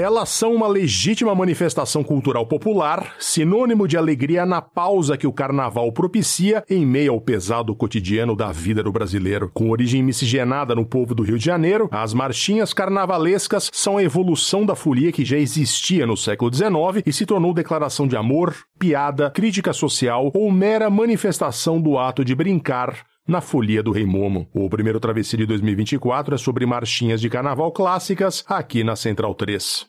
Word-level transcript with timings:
Elas 0.00 0.28
são 0.28 0.54
uma 0.54 0.68
legítima 0.68 1.34
manifestação 1.34 2.04
cultural 2.04 2.46
popular, 2.46 3.16
sinônimo 3.18 3.88
de 3.88 3.96
alegria 3.96 4.46
na 4.46 4.62
pausa 4.62 5.16
que 5.16 5.26
o 5.26 5.32
carnaval 5.32 5.90
propicia 5.90 6.62
em 6.70 6.86
meio 6.86 7.14
ao 7.14 7.20
pesado 7.20 7.74
cotidiano 7.74 8.36
da 8.36 8.52
vida 8.52 8.80
do 8.80 8.92
brasileiro. 8.92 9.50
Com 9.52 9.70
origem 9.70 10.00
miscigenada 10.00 10.72
no 10.72 10.86
povo 10.86 11.16
do 11.16 11.24
Rio 11.24 11.36
de 11.36 11.44
Janeiro, 11.44 11.88
as 11.90 12.14
marchinhas 12.14 12.72
carnavalescas 12.72 13.70
são 13.72 13.96
a 13.96 14.02
evolução 14.04 14.64
da 14.64 14.76
folia 14.76 15.10
que 15.10 15.24
já 15.24 15.36
existia 15.36 16.06
no 16.06 16.16
século 16.16 16.54
XIX 16.54 17.02
e 17.04 17.12
se 17.12 17.26
tornou 17.26 17.52
declaração 17.52 18.06
de 18.06 18.16
amor, 18.16 18.54
piada, 18.78 19.32
crítica 19.32 19.72
social 19.72 20.30
ou 20.32 20.52
mera 20.52 20.88
manifestação 20.88 21.80
do 21.80 21.98
ato 21.98 22.24
de 22.24 22.36
brincar 22.36 23.07
na 23.28 23.42
Folia 23.42 23.82
do 23.82 23.92
Rei 23.92 24.06
Momo. 24.06 24.48
O 24.54 24.68
primeiro 24.70 24.98
travessia 24.98 25.38
de 25.38 25.44
2024 25.44 26.34
é 26.34 26.38
sobre 26.38 26.64
marchinhas 26.64 27.20
de 27.20 27.28
carnaval 27.28 27.70
clássicas 27.70 28.42
aqui 28.48 28.82
na 28.82 28.96
Central 28.96 29.34
3. 29.34 29.86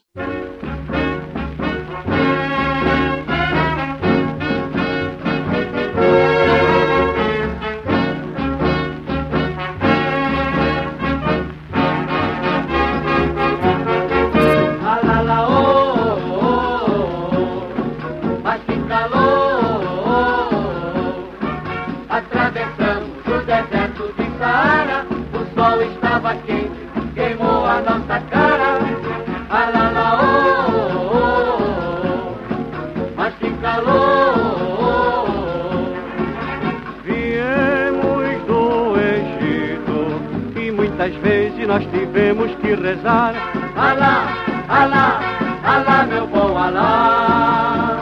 Nós 41.70 41.86
tivemos 41.92 42.52
que 42.56 42.74
rezar. 42.74 43.32
Alá, 43.76 44.26
alá, 44.68 45.20
alá, 45.62 46.04
meu 46.04 46.26
bom 46.26 46.58
alá. 46.58 48.00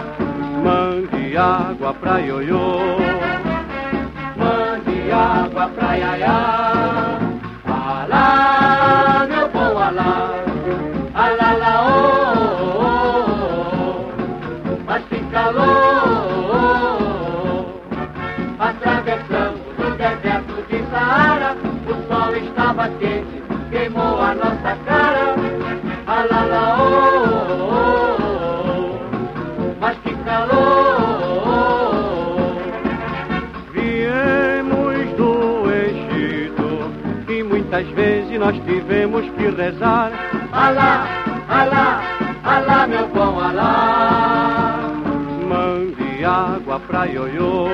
Mande 0.65 1.37
água 1.37 1.93
pra 1.93 2.19
ioiô, 2.19 2.78
rezar. 39.51 40.13
Alá, 40.53 41.07
alá, 41.49 42.03
alá, 42.45 42.87
meu 42.87 43.09
bom 43.09 43.41
alá. 43.41 44.79
Mande 45.49 46.25
água 46.25 46.81
pra 46.81 47.07
ioiô. 47.07 47.69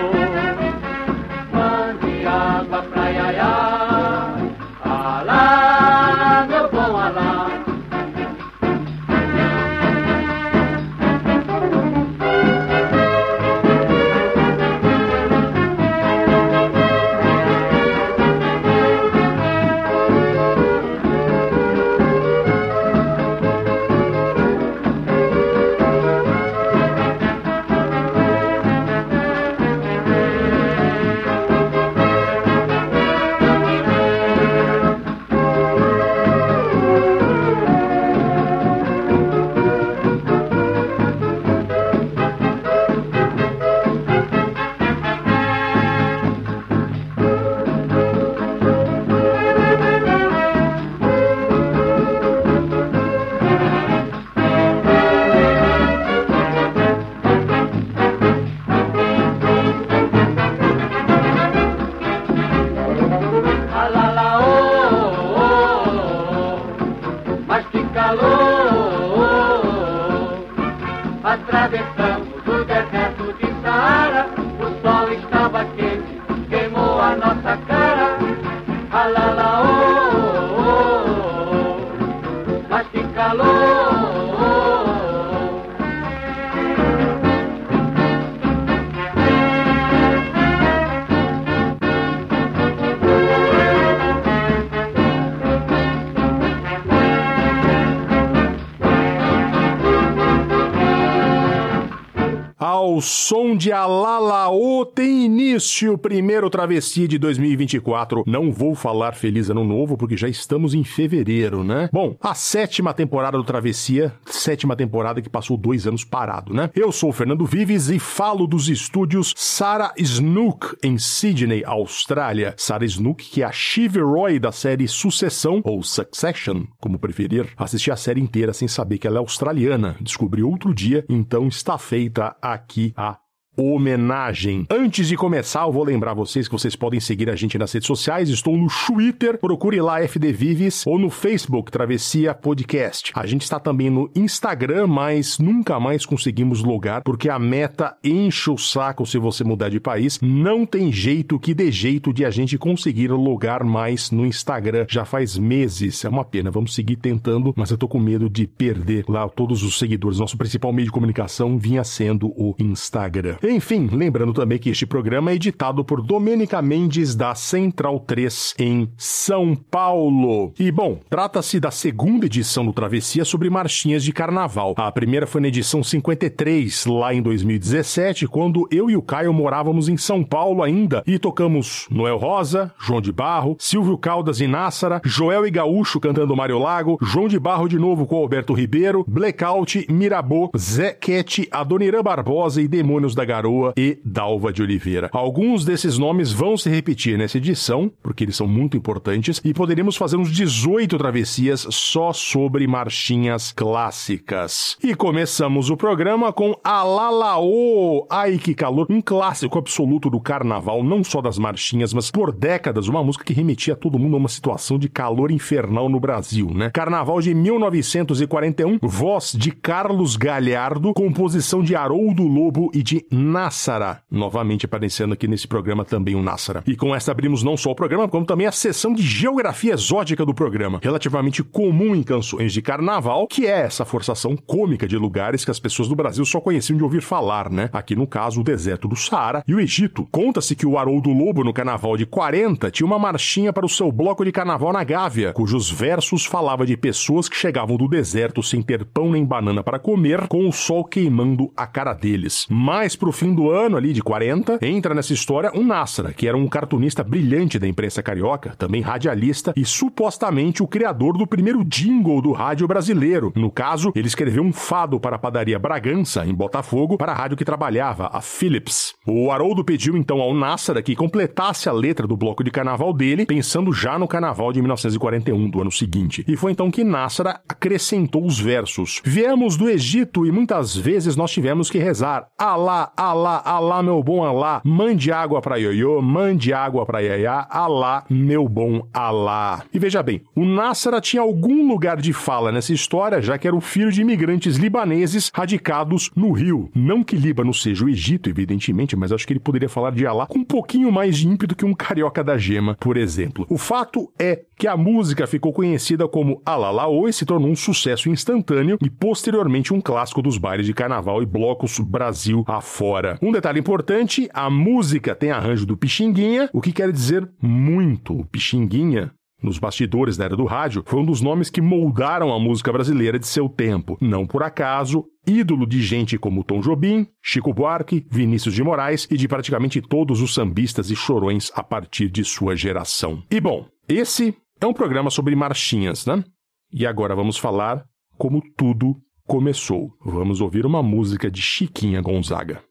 De 103.65 103.73
Alalaô 103.73 104.85
tem 104.85 105.25
início 105.25 105.95
o 105.95 105.97
primeiro 105.97 106.51
travesti 106.51 107.09
de 107.09 107.17
2024. 107.17 108.23
Não 108.27 108.53
vou 108.53 108.75
falar 108.75 109.15
Feliz 109.15 109.49
Ano 109.49 109.65
Novo 109.65 109.97
porque 109.97 110.19
já 110.19 110.29
estamos 110.29 110.75
em 110.75 110.85
fevereiro, 110.85 111.65
né? 111.65 111.89
Bom, 111.91 112.15
a 112.21 112.35
sétima 112.35 112.93
temporada 112.93 113.39
do 113.39 113.43
Travessia, 113.43 114.13
sétima 114.27 114.77
temporada 114.77 115.23
que 115.23 115.31
passou 115.31 115.57
dois 115.57 115.87
anos 115.87 116.05
parado, 116.05 116.53
né? 116.53 116.69
Eu 116.77 116.93
sou 116.93 117.09
o 117.09 117.13
Fernando 117.15 117.47
Vives 117.47 117.89
e 117.89 117.99
falo 117.99 118.47
dos 118.47 118.69
estúdios 118.69 119.33
Sarah 119.35 119.95
Snook 119.97 120.77
em 120.83 120.99
Sydney, 120.99 121.65
Austrália. 121.65 122.53
Sarah 122.59 122.85
Snook, 122.85 123.25
que 123.25 123.41
é 123.41 123.47
a 123.47 123.53
Shiv 123.53 123.97
Roy 123.97 124.39
da 124.39 124.53
série 124.53 124.87
Sucessão, 124.87 125.63
ou 125.65 125.83
Succession, 125.83 126.65
como 126.79 126.99
preferir. 126.99 127.49
Assisti 127.57 127.91
a 127.91 127.97
série 127.97 128.21
inteira 128.21 128.53
sem 128.53 128.69
saber 128.69 128.99
que 128.99 129.07
ela 129.07 129.17
é 129.17 129.21
australiana. 129.21 129.97
Descobri 130.03 130.43
outro 130.43 130.75
dia, 130.75 131.03
então 131.09 131.49
está 131.49 131.79
feita 131.79 132.37
aqui 132.43 132.93
a 132.95 133.24
homenagem. 133.57 134.67
Antes 134.71 135.09
de 135.09 135.17
começar, 135.17 135.63
eu 135.63 135.73
vou 135.73 135.85
lembrar 135.85 136.15
vocês 136.15 136.49
que 136.49 136.53
vocês 136.53 136.75
podem 136.75 137.01
seguir 137.01 137.31
a 137.31 137.37
gente 137.37 137.59
nas 137.59 137.73
redes 137.73 137.87
sociais. 137.87 138.29
Estou 138.29 138.57
no 138.57 138.69
Twitter, 138.87 139.39
procure 139.39 139.81
lá 139.81 140.01
FD 140.03 140.33
Vives, 140.33 140.87
ou 140.87 140.99
no 140.99 141.11
Facebook, 141.11 141.71
Travessia 141.71 142.35
Podcast. 142.35 143.13
A 143.15 143.27
gente 143.27 143.43
está 143.43 143.61
também 143.61 143.91
no 143.91 144.11
Instagram, 144.15 144.87
mas 144.87 145.39
nunca 145.39 145.79
mais 145.79 146.05
conseguimos 146.05 146.63
logar, 146.63 147.03
porque 147.03 147.29
a 147.29 147.39
meta 147.39 147.97
enche 148.03 148.51
o 148.51 148.59
saco 148.59 149.07
se 149.07 149.19
você 149.19 149.45
mudar 149.45 149.69
de 149.69 149.81
país. 149.81 150.19
Não 150.21 150.67
tem 150.67 150.93
jeito 150.93 151.39
que 151.39 151.55
dê 151.55 151.71
jeito 151.71 152.13
de 152.13 152.25
a 152.25 152.31
gente 152.31 152.59
conseguir 152.59 153.09
logar 153.09 153.65
mais 153.65 154.11
no 154.11 154.27
Instagram. 154.27 154.87
Já 154.89 155.05
faz 155.05 155.39
meses. 155.39 156.05
É 156.05 156.09
uma 156.09 156.25
pena. 156.25 156.51
Vamos 156.51 156.75
seguir 156.75 156.97
tentando, 156.97 157.53
mas 157.57 157.71
eu 157.71 157.79
tô 157.79 157.87
com 157.87 157.99
medo 157.99 158.29
de 158.29 158.47
perder 158.47 159.05
lá 159.09 159.29
todos 159.29 159.63
os 159.63 159.79
seguidores. 159.79 160.19
Nosso 160.19 160.37
principal 160.37 160.73
meio 160.73 160.87
de 160.87 160.93
comunicação 160.93 161.59
vinha 161.59 161.85
sendo 161.85 162.29
o 162.29 162.55
Instagram. 162.59 163.37
Enfim, 163.47 163.89
lembrando 163.93 164.33
também 164.33 164.59
que 164.59 164.71
este 164.71 164.87
programa 164.87 165.31
é 165.31 165.35
editado 165.35 165.85
por 165.85 166.01
Domênica 166.01 166.63
Mendes 166.63 167.15
da 167.15 167.35
Central 167.35 168.01
3 168.01 168.55
em 168.59 168.89
São 168.97 169.55
Paulo. 169.55 170.53
E 170.59 170.73
bom, 170.73 170.99
trata-se 171.11 171.61
da 171.61 171.71
segunda 171.71 172.25
edição 172.25 172.65
do 172.65 172.73
Travessia 172.73 173.25
sobre 173.25 173.51
marchinhas 173.51 174.03
de 174.03 174.13
carnaval. 174.13 174.75
A 174.79 174.91
primeira 174.91 175.27
foi 175.27 175.43
na 175.43 175.49
edição 175.49 175.85
53, 175.85 176.87
lá 176.87 177.13
em 177.13 177.21
2017, 177.21 178.27
quando 178.27 178.67
eu 178.71 178.89
e 178.89 178.97
o 178.97 179.03
Caio 179.03 179.33
morávamos 179.33 179.91
em 179.91 179.97
São 179.97 180.25
Paulo 180.25 180.63
ainda 180.63 181.03
e 181.07 181.19
tocamos 181.19 181.87
Noel 181.91 182.17
Rosa, 182.17 182.73
João 182.79 183.03
de 183.03 183.13
Barro, 183.13 183.57
Silvio 183.59 183.99
Caldas 183.99 184.41
e 184.41 184.47
Nássara, 184.47 185.03
Joel 185.05 185.47
e 185.47 185.51
Gaúcho 185.51 186.01
cantando 186.01 186.35
Mário 186.35 186.59
Lago, 186.59 186.99
João 187.03 187.29
de 187.29 187.39
Barro 187.39 187.69
de 187.69 187.79
novo 187.79 188.07
com 188.07 188.17
Alberto 188.17 188.55
Ribeiro, 188.55 189.05
Blackout, 189.07 189.87
Mirabô, 189.91 190.51
Zé 190.57 190.93
Cat, 190.93 191.47
Adoniran 191.51 192.03
Barbosa 192.03 192.63
e 192.63 192.69
Demônios 192.69 193.15
da 193.15 193.34
Garoa 193.35 193.75
e 193.77 193.99
Dalva 194.05 194.53
de 194.53 194.63
Oliveira. 194.63 195.11
Alguns 195.13 195.65
desses 195.65 195.99
nomes 195.99 196.31
vão 196.31 196.57
se 196.57 196.71
repetir 196.71 197.19
nessa 197.19 197.39
edição, 197.39 197.91
porque 198.01 198.23
eles 198.23 198.37
são 198.37 198.47
muito 198.47 198.77
importantes, 198.77 199.41
e 199.45 199.53
poderíamos 199.53 199.97
fazer 199.97 200.17
uns 200.17 200.31
18 200.31 200.97
travessias 200.97 201.67
só 201.71 202.13
sobre 202.13 202.65
marchinhas 202.69 203.51
clássicas. 203.51 204.77
E 204.83 204.95
começamos 204.95 205.69
o 205.69 205.77
programa 205.77 206.33
com 206.33 206.55
Alalaô! 206.63 208.07
Ai 208.09 208.39
que 208.39 208.55
calor! 208.55 208.87
Um 208.89 209.01
clássico 209.01 209.59
absoluto 209.59 210.09
do 210.09 210.21
carnaval, 210.21 210.85
não 210.85 211.03
só 211.03 211.21
das 211.21 211.37
marchinhas, 211.37 211.93
mas 211.93 212.13
por 212.13 212.31
décadas, 212.31 212.87
uma 212.87 213.03
música 213.03 213.25
que 213.25 213.33
remetia 213.33 213.75
todo 213.75 213.99
mundo 213.99 214.15
a 214.15 214.19
uma 214.19 214.29
situação 214.29 214.79
de 214.79 214.89
calor 214.89 215.33
infernal 215.33 215.89
no 215.89 215.99
Brasil, 215.99 216.53
né? 216.55 216.71
Carnaval 216.71 217.21
de 217.21 217.35
1941, 217.35 218.79
voz 218.81 219.33
de 219.37 219.51
Carlos 219.51 220.17
Galhardo, 220.17 220.95
composição 220.95 221.65
de 221.65 221.75
Haroldo 221.75 222.23
Lobo 222.23 222.71
e 222.73 222.81
de 222.81 223.05
Nassara. 223.25 224.03
Novamente 224.11 224.67
aparecendo 224.67 225.15
aqui 225.15 225.27
nesse 225.27 225.49
programa 225.49 225.85
também 225.85 226.15
o 226.15 226.23
Nassara. 226.23 226.63
E 226.67 226.77
com 226.77 226.95
essa 226.95 227.11
abrimos 227.11 227.43
não 227.43 227.57
só 227.57 227.71
o 227.71 227.75
programa, 227.75 228.09
como 228.09 228.27
também 228.27 228.47
a 228.47 228.53
sessão 228.53 228.93
de 228.93 229.03
geografia 229.03 229.75
exótica 229.75 230.25
do 230.25 230.35
programa, 230.35 230.81
relativamente 230.83 231.43
comum 231.43 231.95
em 231.95 232.03
canções 232.03 232.53
de 232.53 232.61
carnaval, 232.61 233.27
que 233.27 233.47
é 233.47 233.61
essa 233.61 233.85
forçação 233.85 234.37
cômica 234.37 234.87
de 234.87 234.97
lugares 234.97 235.45
que 235.45 235.51
as 235.51 235.59
pessoas 235.59 235.89
do 235.89 235.97
Brasil 235.97 236.25
só 236.25 236.41
conheciam 236.41 236.77
de 236.77 236.85
ouvir 236.85 237.01
falar, 237.01 237.51
né? 237.51 237.71
Aqui 237.73 237.97
no 237.97 238.07
caso, 238.07 238.41
o 238.41 238.45
deserto 238.45 238.87
do 238.87 238.97
Saara 238.97 239.43
e 239.47 239.55
o 239.55 239.61
Egito. 239.61 240.07
Conta-se 240.11 240.55
que 240.55 240.67
o 240.67 240.79
Haroldo 240.79 241.11
Lobo, 241.11 241.43
no 241.43 241.53
carnaval 241.53 241.97
de 241.97 242.07
40, 242.07 242.71
tinha 242.71 242.87
uma 242.87 242.99
marchinha 242.99 243.53
para 243.53 243.67
o 243.67 243.69
seu 243.69 243.91
bloco 243.91 244.25
de 244.25 244.33
carnaval 244.33 244.73
na 244.73 244.85
Gávea, 244.85 245.33
cujos 245.33 245.71
versos 245.71 246.25
falava 246.25 246.67
de 246.67 246.77
pessoas 246.77 247.29
que 247.29 247.37
chegavam 247.37 247.77
do 247.77 247.89
deserto 247.89 248.43
sem 248.43 248.61
ter 248.61 248.85
pão 248.85 249.11
nem 249.11 249.25
banana 249.25 249.63
para 249.63 249.79
comer, 249.79 250.27
com 250.29 250.49
o 250.49 250.53
sol 250.53 250.85
queimando 250.85 251.51
a 251.57 251.67
cara 251.67 251.95
deles. 251.95 252.47
Mais 252.51 252.97
pro 252.97 253.13
fim 253.15 253.35
do 253.35 253.51
ano, 253.51 253.77
ali 253.77 253.93
de 253.93 254.03
40, 254.03 254.59
entra 254.61 254.95
nessa 254.95 255.13
história 255.13 255.51
um 255.55 255.65
Nassara, 255.65 256.13
que 256.13 256.29
era 256.29 256.37
um 256.37 256.47
cartunista 256.47 257.03
brilhante 257.03 257.59
da 257.59 257.67
imprensa 257.67 258.03
carioca, 258.03 258.55
também 258.59 258.83
radialista 258.83 259.53
e 259.57 259.65
supostamente 259.65 260.63
o 260.63 260.67
criador 260.67 261.17
do 261.17 261.27
primeiro 261.27 261.65
jingle 261.65 262.21
do 262.21 262.33
rádio 262.33 262.67
brasileiro. 262.67 263.33
No 263.35 263.51
caso, 263.51 263.93
ele 263.95 264.07
escreveu 264.07 264.43
um 264.43 264.53
fado 264.53 265.01
para 265.01 265.17
a 265.17 265.19
padaria 265.19 265.59
Bragança, 265.59 266.27
em 266.27 266.35
Botafogo, 266.35 266.99
para 266.99 267.13
a 267.13 267.15
rádio 267.15 267.37
que 267.37 267.45
trabalhava, 267.45 268.11
a 268.13 268.21
Philips. 268.21 268.95
O 269.07 269.31
Haroldo 269.31 269.65
pediu 269.65 269.97
então 269.97 270.21
ao 270.21 270.35
Nassara 270.35 270.83
que 270.83 270.97
completasse 270.97 271.69
a 271.69 271.73
letra 271.73 272.07
do 272.07 272.17
bloco 272.17 272.43
de 272.43 272.51
carnaval 272.51 272.93
dele, 272.93 273.27
pensando 273.27 273.73
já 273.73 273.99
no 273.99 274.09
carnaval 274.09 274.53
de 274.53 274.61
1941, 274.61 275.51
do 275.51 275.61
ano 275.61 275.73
seguinte. 275.73 276.25
E 276.27 276.37
foi 276.37 276.53
então 276.53 276.71
que 276.71 276.85
Nassara 276.85 277.41
acrescentou 277.49 278.27
os 278.27 278.39
versos. 278.39 279.01
Viemos 279.05 279.57
do 279.57 279.69
Egito 279.69 280.27
e 280.27 280.33
muitas 280.33 280.77
vezes 280.77 281.17
nós 281.17 281.31
tivemos 281.31 281.71
que 281.71 281.79
rezar. 281.79 282.29
Alá, 282.39 282.93
Alá, 283.05 283.43
Alá, 283.45 283.83
meu 283.83 284.03
bom 284.03 284.25
Alá, 284.25 284.63
mande 284.65 285.13
água 285.13 285.43
pra 285.43 285.57
Ioiô, 285.57 286.01
mande 286.01 286.55
água 286.55 286.87
pra 286.87 287.01
Yayá, 287.01 287.47
Alá, 287.51 288.03
meu 288.09 288.49
bom 288.49 288.89
Alá. 288.95 289.63
E 289.75 289.79
veja 289.79 290.03
bem, 290.03 290.23
o 290.35 290.47
Nassara 290.47 291.03
tinha 291.03 291.21
algum 291.21 291.69
lugar 291.69 291.99
de 292.01 292.15
fala 292.15 292.51
nessa 292.51 292.73
história, 292.73 293.21
já 293.21 293.37
que 293.37 293.47
era 293.47 293.55
o 293.55 293.61
filho 293.61 293.93
de 293.93 294.01
imigrantes 294.01 294.57
libaneses 294.57 295.31
radicados 295.35 296.11
no 296.17 296.33
Rio. 296.33 296.71
Não 296.75 297.05
que 297.05 297.15
Líbano 297.15 297.53
seja 297.53 297.85
o 297.85 297.91
Egito, 297.91 298.31
evidentemente, 298.31 298.97
mas 298.97 299.13
acho 299.13 299.27
que 299.27 299.35
ele 299.35 299.41
poderia 299.41 299.69
falar 299.69 299.93
de 299.93 300.07
Alá 300.07 300.27
com 300.27 300.39
um 300.39 300.45
pouquinho 300.45 300.91
mais 300.91 301.19
de 301.19 301.29
ímpeto 301.29 301.55
que 301.55 301.67
um 301.67 301.75
carioca 301.75 302.25
da 302.25 302.39
gema, 302.39 302.75
por 302.81 302.97
exemplo. 302.97 303.45
O 303.51 303.59
fato 303.59 304.11
é 304.19 304.45
que 304.57 304.67
a 304.67 304.79
música 304.79 305.27
ficou 305.27 305.53
conhecida 305.53 306.09
como 306.09 306.41
Alalaô 306.47 307.07
e 307.07 307.13
se 307.13 307.27
tornou 307.27 307.51
um 307.51 307.57
sucesso 307.57 308.09
instantâneo 308.09 308.79
e 308.81 308.89
posteriormente 308.89 309.75
um 309.75 309.81
clássico 309.81 310.23
dos 310.23 310.39
bailes 310.39 310.65
de 310.65 310.73
carnaval 310.73 311.23
e 311.23 311.27
blocos 311.27 311.79
Brasil 311.81 312.45
afora. 312.47 312.94
Um 313.23 313.33
detalhe 313.33 313.61
importante, 313.61 314.29
a 314.33 314.49
música 314.49 315.15
tem 315.15 315.31
arranjo 315.31 315.67
do 315.67 315.77
Pixinguinha, 315.77 316.49
o 316.53 316.61
que 316.61 316.73
quer 316.73 316.91
dizer 316.93 317.29
muito. 317.41 318.25
Pixinguinha 318.31 319.13
nos 319.45 319.59
bastidores 319.59 320.17
da 320.17 320.25
era 320.25 320.37
do 320.37 320.47
rádio, 320.47 320.83
foi 320.87 321.01
um 321.01 321.05
dos 321.05 321.21
nomes 321.21 321.51
que 321.51 321.61
moldaram 321.61 322.33
a 322.33 322.41
música 322.41 322.73
brasileira 322.73 323.19
de 323.19 323.27
seu 323.27 323.49
tempo. 323.49 323.99
Não 324.01 324.27
por 324.27 324.43
acaso, 324.43 325.05
ídolo 325.27 325.67
de 325.67 325.83
gente 325.83 326.19
como 326.19 326.43
Tom 326.43 326.61
Jobim, 326.61 327.07
Chico 327.23 327.53
Buarque, 327.53 328.07
Vinícius 328.11 328.55
de 328.55 328.65
Moraes 328.65 329.07
e 329.11 329.17
de 329.17 329.29
praticamente 329.29 329.83
todos 329.83 330.23
os 330.23 330.33
sambistas 330.33 330.91
e 330.91 330.97
chorões 330.97 331.53
a 331.55 331.63
partir 331.63 332.09
de 332.09 332.25
sua 332.25 332.57
geração. 332.57 333.23
E 333.31 333.39
bom, 333.39 333.67
esse 333.87 334.35
é 334.61 334.67
um 334.67 334.73
programa 334.73 335.11
sobre 335.11 335.37
marchinhas, 335.37 336.07
né? 336.07 336.25
E 336.73 336.87
agora 336.87 337.15
vamos 337.15 337.37
falar 337.37 337.85
como 338.17 338.43
tudo 338.57 338.97
começou. 339.27 339.91
Vamos 340.05 340.41
ouvir 340.41 340.65
uma 340.65 340.83
música 340.83 341.31
de 341.31 341.43
Chiquinha 341.43 342.01
Gonzaga. 342.01 342.63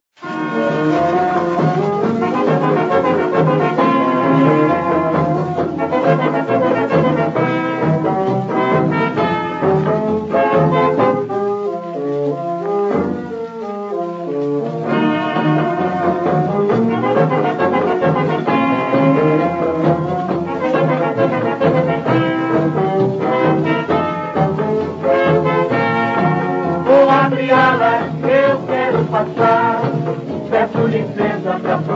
Thank 0.56 1.78
you. 1.78 1.93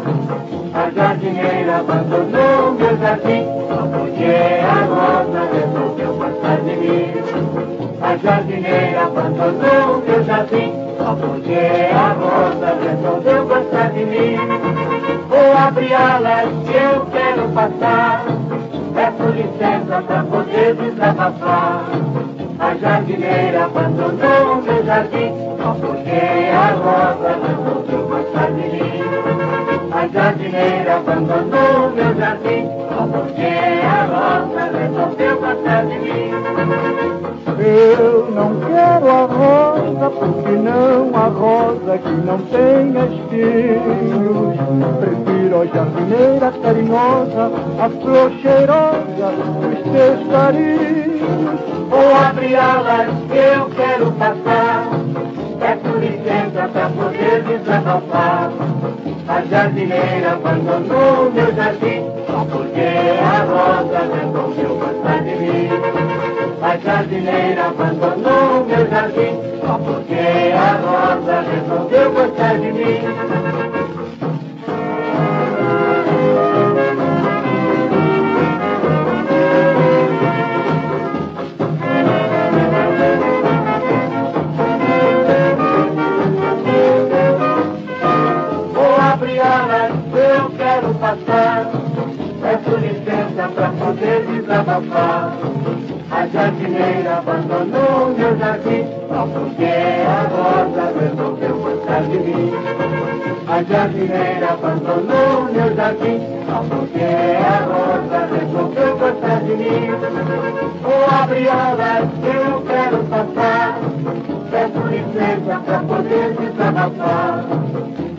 A 0.74 0.90
jardineira 0.92 1.78
abandonou 1.80 2.72
meu 2.74 2.98
jardim. 2.98 3.46
Só 3.68 3.88
porque 3.88 4.32
a 4.64 4.86
rosa 4.86 5.42
resolveu 5.54 6.14
passar 6.14 6.58
de 6.62 6.76
mim. 6.76 7.14
A 8.02 8.18
jardineira 8.18 9.06
abandonou 9.06 10.04
meu 10.06 10.24
jardim. 10.24 10.74
Só 10.98 11.16
porque 11.16 11.90
a 11.94 12.14
rosa 12.14 12.78
resolveu 12.84 13.46
passar 13.48 13.92
de 13.92 14.06
mim. 14.06 14.38
Vou 15.28 15.58
abrir 15.58 15.94
alas, 15.94 16.50
eu 16.68 17.06
quero 17.08 17.50
passar. 17.50 18.26
Peço 18.94 19.32
licença 19.32 20.02
pra 20.02 20.24
poder 20.24 20.76
desabafar. 20.76 21.86
A 22.62 22.76
jardineira 22.76 23.66
abandonou 23.66 24.62
meu 24.62 24.86
jardim 24.86 25.34
Só 25.58 25.74
porque 25.74 26.12
a 26.54 26.76
rosa 26.76 27.21
A 30.52 30.54
jardineira 30.54 30.98
abandonou 30.98 31.92
meu 31.96 32.14
jardim 32.16 32.68
Só 32.90 33.08
porque 33.08 33.48
a 33.88 34.04
rosa 34.12 34.64
resolveu 34.78 35.40
gostar 35.40 35.86
de 35.86 35.98
mim 36.00 36.32
Eu 37.58 38.32
não 38.32 38.60
quero 38.60 39.08
a 39.08 39.26
rosa, 39.28 40.10
porque 40.10 40.52
não 40.52 41.16
a 41.16 41.28
rosa 41.28 41.98
que 42.00 42.10
não 42.10 42.38
tem 42.50 42.90
espinhos. 42.90 44.58
Prefiro 45.00 45.62
a 45.62 45.66
jardineira 45.68 46.52
carinhosa, 46.62 47.52
a 47.80 47.90
flor 47.90 48.32
cheirosa 48.42 49.32
dos 49.62 49.80
teus 49.94 50.28
carinhos. 50.32 51.60
Vou 51.90 52.16
abrir 52.28 52.56
alas, 52.56 53.10
eu 53.30 53.71
jardineira 60.32 60.34
abandonou 60.34 61.21
A 103.52 103.64
jardineira 103.64 104.54
abandonou 104.54 105.52
meu 105.52 105.76
jardim, 105.76 106.22
só 106.48 106.64
porque 106.70 107.04
a 107.04 107.58
rosa 107.66 108.20
resolveu 108.34 108.98
gostar 108.98 109.42
de 109.42 109.56
mim. 109.58 109.92
Oh, 110.86 111.22
abriolas, 111.22 112.08
eu 112.24 112.62
quero 112.62 113.04
passar, 113.10 113.78
peço 114.50 114.88
licença 114.88 115.60
pra 115.66 115.80
poder 115.80 116.34
desabafar. 116.40 117.46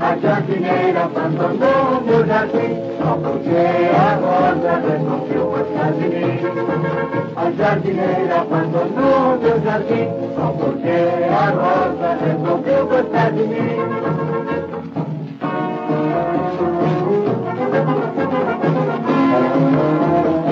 A 0.00 0.16
jardineira 0.16 1.04
abandonou 1.04 2.02
meu 2.04 2.26
jardim, 2.26 2.76
só 2.98 3.16
porque 3.16 3.88
a 3.96 4.14
rosa 4.20 4.72
resolveu 4.86 5.46
gostar 5.46 5.92
de 5.92 6.08
mim. 6.10 6.40
A 7.36 7.50
jardineira 7.52 8.36
abandonou 8.36 9.38
meu 9.40 9.60
jardim, 9.62 10.08
só 10.36 10.46
porque 10.58 10.90
a 11.32 11.46
rosa 11.56 12.18
resolveu 12.20 12.86
gostar 12.86 13.30
de 13.32 13.42
mim. 13.44 14.22
Thank 19.62 20.47
you. 20.47 20.51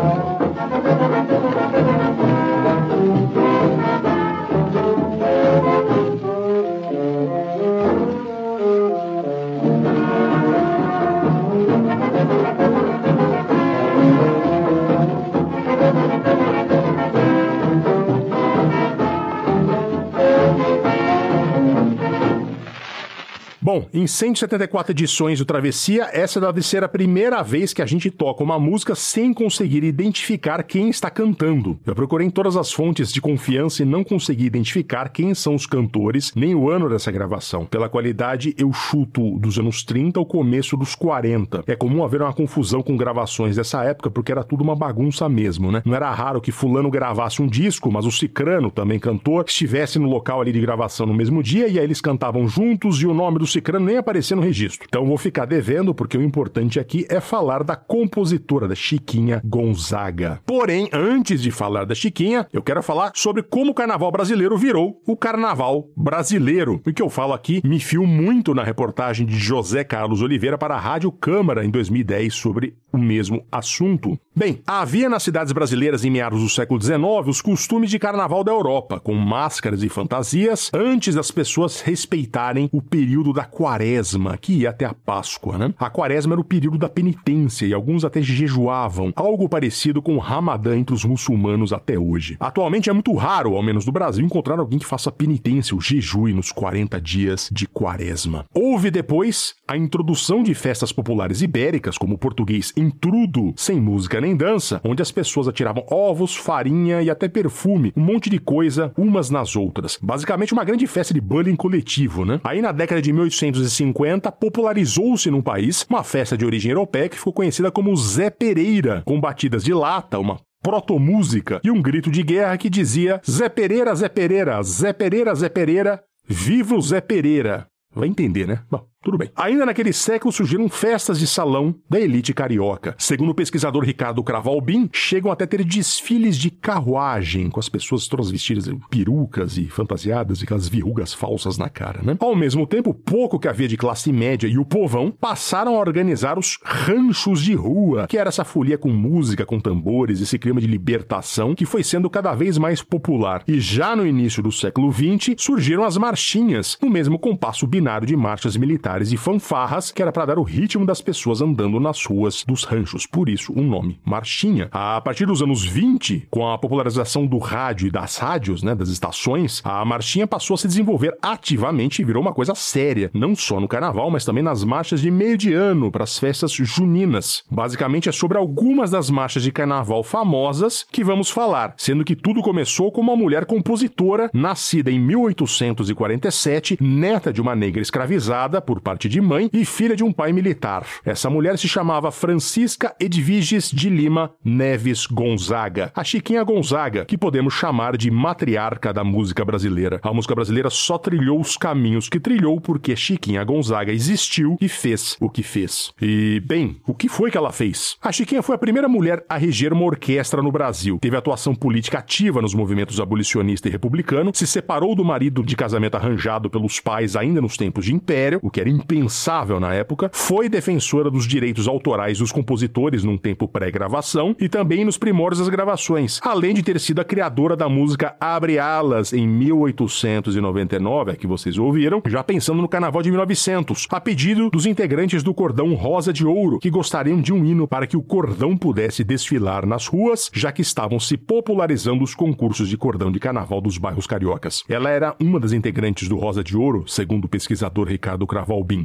Bom, 23.72 23.86
em 23.94 24.04
174 24.04 24.90
edições 24.90 25.38
do 25.38 25.44
Travessia, 25.44 26.10
essa 26.12 26.40
deve 26.40 26.60
ser 26.60 26.82
a 26.82 26.88
primeira 26.88 27.40
vez 27.40 27.72
que 27.72 27.80
a 27.80 27.86
gente 27.86 28.10
toca 28.10 28.42
uma 28.42 28.58
música 28.58 28.96
sem 28.96 29.32
conseguir 29.32 29.84
identificar 29.84 30.64
quem 30.64 30.90
está 30.90 31.08
cantando. 31.08 31.78
Eu 31.86 31.94
procurei 31.94 32.26
em 32.26 32.30
todas 32.30 32.56
as 32.56 32.72
fontes 32.72 33.12
de 33.12 33.20
confiança 33.20 33.84
e 33.84 33.86
não 33.86 34.02
consegui 34.02 34.44
identificar 34.44 35.08
quem 35.10 35.36
são 35.36 35.54
os 35.54 35.66
cantores, 35.66 36.32
nem 36.34 36.52
o 36.52 36.68
ano 36.68 36.88
dessa 36.88 37.12
gravação. 37.12 37.64
Pela 37.64 37.88
qualidade, 37.88 38.56
eu 38.58 38.72
chuto 38.72 39.38
dos 39.38 39.56
anos 39.56 39.84
30 39.84 40.18
ao 40.18 40.26
começo 40.26 40.76
dos 40.76 40.96
40. 40.96 41.62
É 41.68 41.76
comum 41.76 42.02
haver 42.02 42.22
uma 42.22 42.32
confusão 42.32 42.82
com 42.82 42.96
gravações 42.96 43.54
dessa 43.54 43.84
época, 43.84 44.10
porque 44.10 44.32
era 44.32 44.42
tudo 44.42 44.64
uma 44.64 44.74
bagunça 44.74 45.28
mesmo, 45.28 45.70
né? 45.70 45.80
Não 45.84 45.94
era 45.94 46.10
raro 46.10 46.40
que 46.40 46.50
fulano 46.50 46.90
gravasse 46.90 47.40
um 47.40 47.46
disco, 47.46 47.88
mas 47.88 48.04
o 48.04 48.10
Cicrano, 48.10 48.68
também 48.68 48.98
cantor, 48.98 49.44
estivesse 49.46 49.96
no 49.96 50.08
local 50.08 50.40
ali 50.40 50.50
de 50.50 50.60
gravação 50.60 51.06
no 51.06 51.14
mesmo 51.14 51.40
dia, 51.40 51.68
e 51.68 51.78
aí 51.78 51.84
eles 51.84 52.00
cantavam 52.00 52.48
juntos 52.48 53.00
e 53.00 53.06
o 53.06 53.14
nome 53.14 53.38
do 53.38 53.59
Cicrano 53.60 53.84
nem 53.84 53.98
aparecer 53.98 54.34
no 54.34 54.40
registro. 54.40 54.86
Então 54.88 55.04
vou 55.04 55.18
ficar 55.18 55.44
devendo, 55.44 55.94
porque 55.94 56.16
o 56.16 56.22
importante 56.22 56.80
aqui 56.80 57.06
é 57.10 57.20
falar 57.20 57.62
da 57.62 57.76
compositora, 57.76 58.66
da 58.66 58.74
Chiquinha 58.74 59.42
Gonzaga. 59.44 60.40
Porém, 60.46 60.88
antes 60.92 61.42
de 61.42 61.50
falar 61.50 61.84
da 61.84 61.94
Chiquinha, 61.94 62.46
eu 62.54 62.62
quero 62.62 62.82
falar 62.82 63.12
sobre 63.14 63.42
como 63.42 63.72
o 63.72 63.74
carnaval 63.74 64.10
brasileiro 64.10 64.56
virou 64.56 65.02
o 65.06 65.14
carnaval 65.14 65.88
brasileiro. 65.94 66.80
O 66.86 66.92
que 66.92 67.02
eu 67.02 67.10
falo 67.10 67.34
aqui 67.34 67.60
me 67.62 67.78
fio 67.78 68.06
muito 68.06 68.54
na 68.54 68.64
reportagem 68.64 69.26
de 69.26 69.36
José 69.36 69.84
Carlos 69.84 70.22
Oliveira 70.22 70.56
para 70.56 70.74
a 70.74 70.80
Rádio 70.80 71.12
Câmara 71.12 71.62
em 71.62 71.70
2010 71.70 72.32
sobre 72.32 72.74
o 72.92 72.98
mesmo 72.98 73.44
assunto. 73.50 74.18
Bem, 74.34 74.62
havia 74.66 75.08
nas 75.08 75.22
cidades 75.22 75.52
brasileiras 75.52 76.04
em 76.04 76.10
meados 76.10 76.42
do 76.42 76.48
século 76.48 76.80
XIX 76.80 76.98
os 77.26 77.42
costumes 77.42 77.90
de 77.90 77.98
carnaval 77.98 78.42
da 78.42 78.52
Europa, 78.52 79.00
com 79.00 79.14
máscaras 79.14 79.82
e 79.82 79.88
fantasias, 79.88 80.70
antes 80.72 81.14
das 81.14 81.30
pessoas 81.30 81.80
respeitarem 81.80 82.68
o 82.72 82.80
período 82.80 83.32
da 83.32 83.44
quaresma, 83.44 84.38
que 84.38 84.52
ia 84.60 84.70
até 84.70 84.84
a 84.84 84.94
Páscoa, 84.94 85.58
né? 85.58 85.74
A 85.78 85.90
quaresma 85.90 86.34
era 86.34 86.40
o 86.40 86.44
período 86.44 86.78
da 86.78 86.88
penitência 86.88 87.66
e 87.66 87.74
alguns 87.74 88.04
até 88.04 88.22
jejuavam, 88.22 89.12
algo 89.16 89.48
parecido 89.48 90.00
com 90.00 90.14
o 90.16 90.20
Ramadã 90.20 90.76
entre 90.76 90.94
os 90.94 91.04
muçulmanos 91.04 91.72
até 91.72 91.98
hoje. 91.98 92.36
Atualmente 92.40 92.88
é 92.88 92.92
muito 92.92 93.14
raro, 93.14 93.56
ao 93.56 93.62
menos 93.62 93.84
no 93.84 93.92
Brasil, 93.92 94.24
encontrar 94.24 94.58
alguém 94.58 94.78
que 94.78 94.86
faça 94.86 95.12
penitência, 95.12 95.76
o 95.76 95.80
jejue 95.80 96.32
nos 96.32 96.52
40 96.52 97.00
dias 97.00 97.48
de 97.52 97.66
quaresma. 97.66 98.44
Houve 98.54 98.90
depois 98.90 99.54
a 99.66 99.76
introdução 99.76 100.42
de 100.42 100.54
festas 100.54 100.92
populares 100.92 101.42
ibéricas, 101.42 101.98
como 101.98 102.14
o 102.14 102.18
português 102.18 102.72
intrudo, 102.80 103.52
sem 103.56 103.80
música 103.80 104.20
nem 104.20 104.36
dança, 104.36 104.80
onde 104.84 105.02
as 105.02 105.12
pessoas 105.12 105.48
atiravam 105.48 105.84
ovos, 105.90 106.34
farinha 106.34 107.02
e 107.02 107.10
até 107.10 107.28
perfume, 107.28 107.92
um 107.96 108.02
monte 108.02 108.28
de 108.30 108.38
coisa 108.38 108.92
umas 108.96 109.30
nas 109.30 109.54
outras. 109.54 109.98
Basicamente 110.02 110.52
uma 110.52 110.64
grande 110.64 110.86
festa 110.86 111.14
de 111.14 111.20
bullying 111.20 111.56
coletivo, 111.56 112.24
né? 112.24 112.40
Aí 112.42 112.60
na 112.60 112.72
década 112.72 113.00
de 113.00 113.12
1800 113.12 113.50
1850, 113.60 114.32
popularizou-se 114.32 115.30
no 115.30 115.42
país 115.42 115.86
uma 115.88 116.02
festa 116.02 116.36
de 116.36 116.44
origem 116.44 116.70
europeia 116.70 117.08
que 117.08 117.16
ficou 117.16 117.32
conhecida 117.32 117.70
como 117.70 117.94
Zé 117.96 118.30
Pereira, 118.30 119.02
com 119.04 119.20
batidas 119.20 119.64
de 119.64 119.72
lata, 119.72 120.18
uma 120.18 120.38
protomúsica 120.62 121.60
e 121.64 121.70
um 121.70 121.80
grito 121.80 122.10
de 122.10 122.22
guerra 122.22 122.58
que 122.58 122.68
dizia 122.68 123.20
Zé 123.28 123.48
Pereira, 123.48 123.94
Zé 123.94 124.08
Pereira, 124.08 124.62
Zé 124.62 124.92
Pereira, 124.92 125.34
Zé 125.34 125.48
Pereira, 125.48 126.02
viva 126.26 126.74
o 126.74 126.82
Zé 126.82 127.00
Pereira. 127.00 127.66
Vai 127.92 128.08
entender, 128.08 128.46
né? 128.46 128.60
Bom, 128.70 128.86
tudo 129.02 129.16
bem. 129.16 129.30
Ainda 129.34 129.64
naquele 129.64 129.92
século 129.94 130.30
surgiram 130.30 130.68
festas 130.68 131.18
de 131.18 131.26
salão 131.26 131.74
da 131.88 131.98
elite 131.98 132.34
carioca. 132.34 132.94
Segundo 132.98 133.30
o 133.30 133.34
pesquisador 133.34 133.82
Ricardo 133.82 134.22
Cravalbin, 134.22 134.90
chegam 134.92 135.32
até 135.32 135.46
ter 135.46 135.64
desfiles 135.64 136.36
de 136.36 136.50
carruagem, 136.50 137.48
com 137.48 137.58
as 137.58 137.68
pessoas 137.68 138.06
todas 138.06 138.30
vestidas 138.30 138.68
em 138.68 138.78
perucas 138.90 139.56
e 139.56 139.64
fantasiadas 139.68 140.40
e 140.40 140.44
aquelas 140.44 140.68
verrugas 140.68 141.14
falsas 141.14 141.56
na 141.56 141.70
cara, 141.70 142.02
né? 142.02 142.14
Ao 142.20 142.36
mesmo 142.36 142.66
tempo, 142.66 142.92
pouco 142.92 143.38
que 143.38 143.48
havia 143.48 143.68
de 143.68 143.76
classe 143.76 144.12
média 144.12 144.46
e 144.46 144.58
o 144.58 144.66
povão 144.66 145.10
passaram 145.10 145.76
a 145.76 145.80
organizar 145.80 146.38
os 146.38 146.58
ranchos 146.62 147.42
de 147.42 147.54
rua, 147.54 148.06
que 148.06 148.18
era 148.18 148.28
essa 148.28 148.44
folia 148.44 148.76
com 148.76 148.90
música, 148.90 149.46
com 149.46 149.58
tambores, 149.58 150.20
esse 150.20 150.38
clima 150.38 150.60
de 150.60 150.66
libertação 150.66 151.54
que 151.54 151.64
foi 151.64 151.82
sendo 151.82 152.10
cada 152.10 152.34
vez 152.34 152.58
mais 152.58 152.82
popular. 152.82 153.42
E 153.48 153.58
já 153.60 153.96
no 153.96 154.06
início 154.06 154.42
do 154.42 154.52
século 154.52 154.92
XX, 154.92 155.34
surgiram 155.38 155.84
as 155.84 155.96
marchinhas, 155.96 156.76
no 156.82 156.90
mesmo 156.90 157.18
compasso 157.18 157.66
binário 157.66 158.06
de 158.06 158.14
marchas 158.14 158.58
militares 158.58 158.89
militares 158.90 159.12
e 159.12 159.16
fanfarras, 159.16 159.92
que 159.92 160.02
era 160.02 160.10
para 160.10 160.26
dar 160.26 160.38
o 160.38 160.42
ritmo 160.42 160.84
das 160.84 161.00
pessoas 161.00 161.40
andando 161.40 161.78
nas 161.78 162.04
ruas 162.04 162.42
dos 162.44 162.64
ranchos, 162.64 163.06
por 163.06 163.28
isso 163.28 163.52
o 163.52 163.62
nome 163.62 164.00
Marchinha. 164.04 164.68
A 164.72 165.00
partir 165.00 165.26
dos 165.26 165.42
anos 165.42 165.64
20, 165.64 166.26
com 166.30 166.48
a 166.48 166.58
popularização 166.58 167.26
do 167.26 167.38
rádio 167.38 167.86
e 167.86 167.90
das 167.90 168.16
rádios, 168.16 168.62
né, 168.62 168.74
das 168.74 168.88
estações, 168.88 169.60
a 169.64 169.84
Marchinha 169.84 170.26
passou 170.26 170.54
a 170.54 170.58
se 170.58 170.66
desenvolver 170.66 171.16
ativamente 171.22 172.02
e 172.02 172.04
virou 172.04 172.22
uma 172.22 172.32
coisa 172.32 172.54
séria, 172.54 173.10
não 173.14 173.36
só 173.36 173.60
no 173.60 173.68
carnaval, 173.68 174.10
mas 174.10 174.24
também 174.24 174.42
nas 174.42 174.64
marchas 174.64 175.00
de 175.00 175.10
meio 175.10 175.38
de 175.38 175.52
ano 175.52 175.90
para 175.90 176.04
as 176.04 176.18
festas 176.18 176.52
juninas. 176.52 177.44
Basicamente 177.50 178.08
é 178.08 178.12
sobre 178.12 178.38
algumas 178.38 178.90
das 178.90 179.10
marchas 179.10 179.42
de 179.42 179.52
carnaval 179.52 180.02
famosas 180.02 180.84
que 180.90 181.04
vamos 181.04 181.30
falar, 181.30 181.74
sendo 181.76 182.04
que 182.04 182.16
tudo 182.16 182.42
começou 182.42 182.90
com 182.90 183.00
uma 183.00 183.16
mulher 183.16 183.44
compositora 183.44 184.30
nascida 184.32 184.90
em 184.90 184.98
1847, 184.98 186.78
neta 186.80 187.32
de 187.32 187.40
uma 187.40 187.54
negra 187.54 187.82
escravizada 187.82 188.60
por 188.60 188.79
parte 188.80 189.08
de 189.08 189.20
mãe 189.20 189.48
e 189.52 189.64
filha 189.64 189.94
de 189.94 190.02
um 190.02 190.12
pai 190.12 190.32
militar. 190.32 190.84
Essa 191.04 191.30
mulher 191.30 191.58
se 191.58 191.68
chamava 191.68 192.10
Francisca 192.10 192.94
Edviges 192.98 193.70
de 193.70 193.88
Lima 193.88 194.32
Neves 194.44 195.06
Gonzaga, 195.06 195.92
a 195.94 196.02
Chiquinha 196.02 196.42
Gonzaga, 196.42 197.04
que 197.04 197.18
podemos 197.18 197.54
chamar 197.54 197.96
de 197.96 198.10
matriarca 198.10 198.92
da 198.92 199.04
música 199.04 199.44
brasileira. 199.44 200.00
A 200.02 200.12
música 200.12 200.34
brasileira 200.34 200.70
só 200.70 200.96
trilhou 200.98 201.40
os 201.40 201.56
caminhos 201.56 202.08
que 202.08 202.18
trilhou 202.18 202.60
porque 202.60 202.96
Chiquinha 202.96 203.44
Gonzaga 203.44 203.92
existiu 203.92 204.56
e 204.60 204.68
fez 204.68 205.16
o 205.20 205.28
que 205.28 205.42
fez. 205.42 205.92
E, 206.00 206.40
bem, 206.40 206.80
o 206.86 206.94
que 206.94 207.08
foi 207.08 207.30
que 207.30 207.36
ela 207.36 207.52
fez? 207.52 207.96
A 208.02 208.10
Chiquinha 208.10 208.42
foi 208.42 208.54
a 208.54 208.58
primeira 208.58 208.88
mulher 208.88 209.24
a 209.28 209.36
reger 209.36 209.72
uma 209.72 209.84
orquestra 209.84 210.42
no 210.42 210.50
Brasil. 210.50 210.98
Teve 211.00 211.16
atuação 211.16 211.54
política 211.54 211.98
ativa 211.98 212.40
nos 212.40 212.54
movimentos 212.54 212.98
abolicionista 212.98 213.68
e 213.68 213.70
republicano, 213.70 214.32
se 214.34 214.46
separou 214.46 214.94
do 214.94 215.04
marido 215.04 215.42
de 215.42 215.54
casamento 215.54 215.96
arranjado 215.96 216.48
pelos 216.48 216.80
pais 216.80 217.16
ainda 217.16 217.40
nos 217.40 217.56
tempos 217.56 217.84
de 217.84 217.94
império, 217.94 218.40
o 218.42 218.50
que 218.50 218.60
era 218.60 218.69
impensável 218.70 219.60
na 219.60 219.74
época, 219.74 220.10
foi 220.12 220.48
defensora 220.48 221.10
dos 221.10 221.26
direitos 221.26 221.68
autorais 221.68 222.18
dos 222.18 222.32
compositores 222.32 223.04
num 223.04 223.18
tempo 223.18 223.48
pré-gravação 223.48 224.34
e 224.38 224.48
também 224.48 224.84
nos 224.84 224.96
primórdios 224.96 225.40
das 225.40 225.48
gravações, 225.48 226.20
além 226.22 226.54
de 226.54 226.62
ter 226.62 226.78
sido 226.80 227.00
a 227.00 227.04
criadora 227.04 227.56
da 227.56 227.68
música 227.68 228.16
Abre 228.20 228.58
Alas 228.58 229.12
em 229.12 229.26
1899, 229.26 231.10
a 231.12 231.16
que 231.16 231.26
vocês 231.26 231.58
ouviram, 231.58 232.02
já 232.06 232.22
pensando 232.22 232.62
no 232.62 232.68
carnaval 232.68 233.02
de 233.02 233.10
1900, 233.10 233.86
a 233.90 234.00
pedido 234.00 234.50
dos 234.50 234.66
integrantes 234.66 235.22
do 235.22 235.34
cordão 235.34 235.74
Rosa 235.74 236.12
de 236.12 236.26
Ouro, 236.26 236.58
que 236.58 236.70
gostariam 236.70 237.20
de 237.20 237.32
um 237.32 237.44
hino 237.44 237.66
para 237.66 237.86
que 237.86 237.96
o 237.96 238.02
cordão 238.02 238.56
pudesse 238.56 239.02
desfilar 239.04 239.66
nas 239.66 239.86
ruas, 239.86 240.30
já 240.32 240.52
que 240.52 240.62
estavam 240.62 241.00
se 241.00 241.16
popularizando 241.16 242.04
os 242.04 242.14
concursos 242.14 242.68
de 242.68 242.76
cordão 242.76 243.10
de 243.10 243.18
carnaval 243.18 243.60
dos 243.60 243.78
bairros 243.78 244.06
cariocas. 244.06 244.64
Ela 244.68 244.90
era 244.90 245.16
uma 245.20 245.40
das 245.40 245.52
integrantes 245.52 246.08
do 246.08 246.16
Rosa 246.16 246.44
de 246.44 246.56
Ouro, 246.56 246.84
segundo 246.86 247.24
o 247.24 247.28
pesquisador 247.28 247.88
Ricardo 247.88 248.26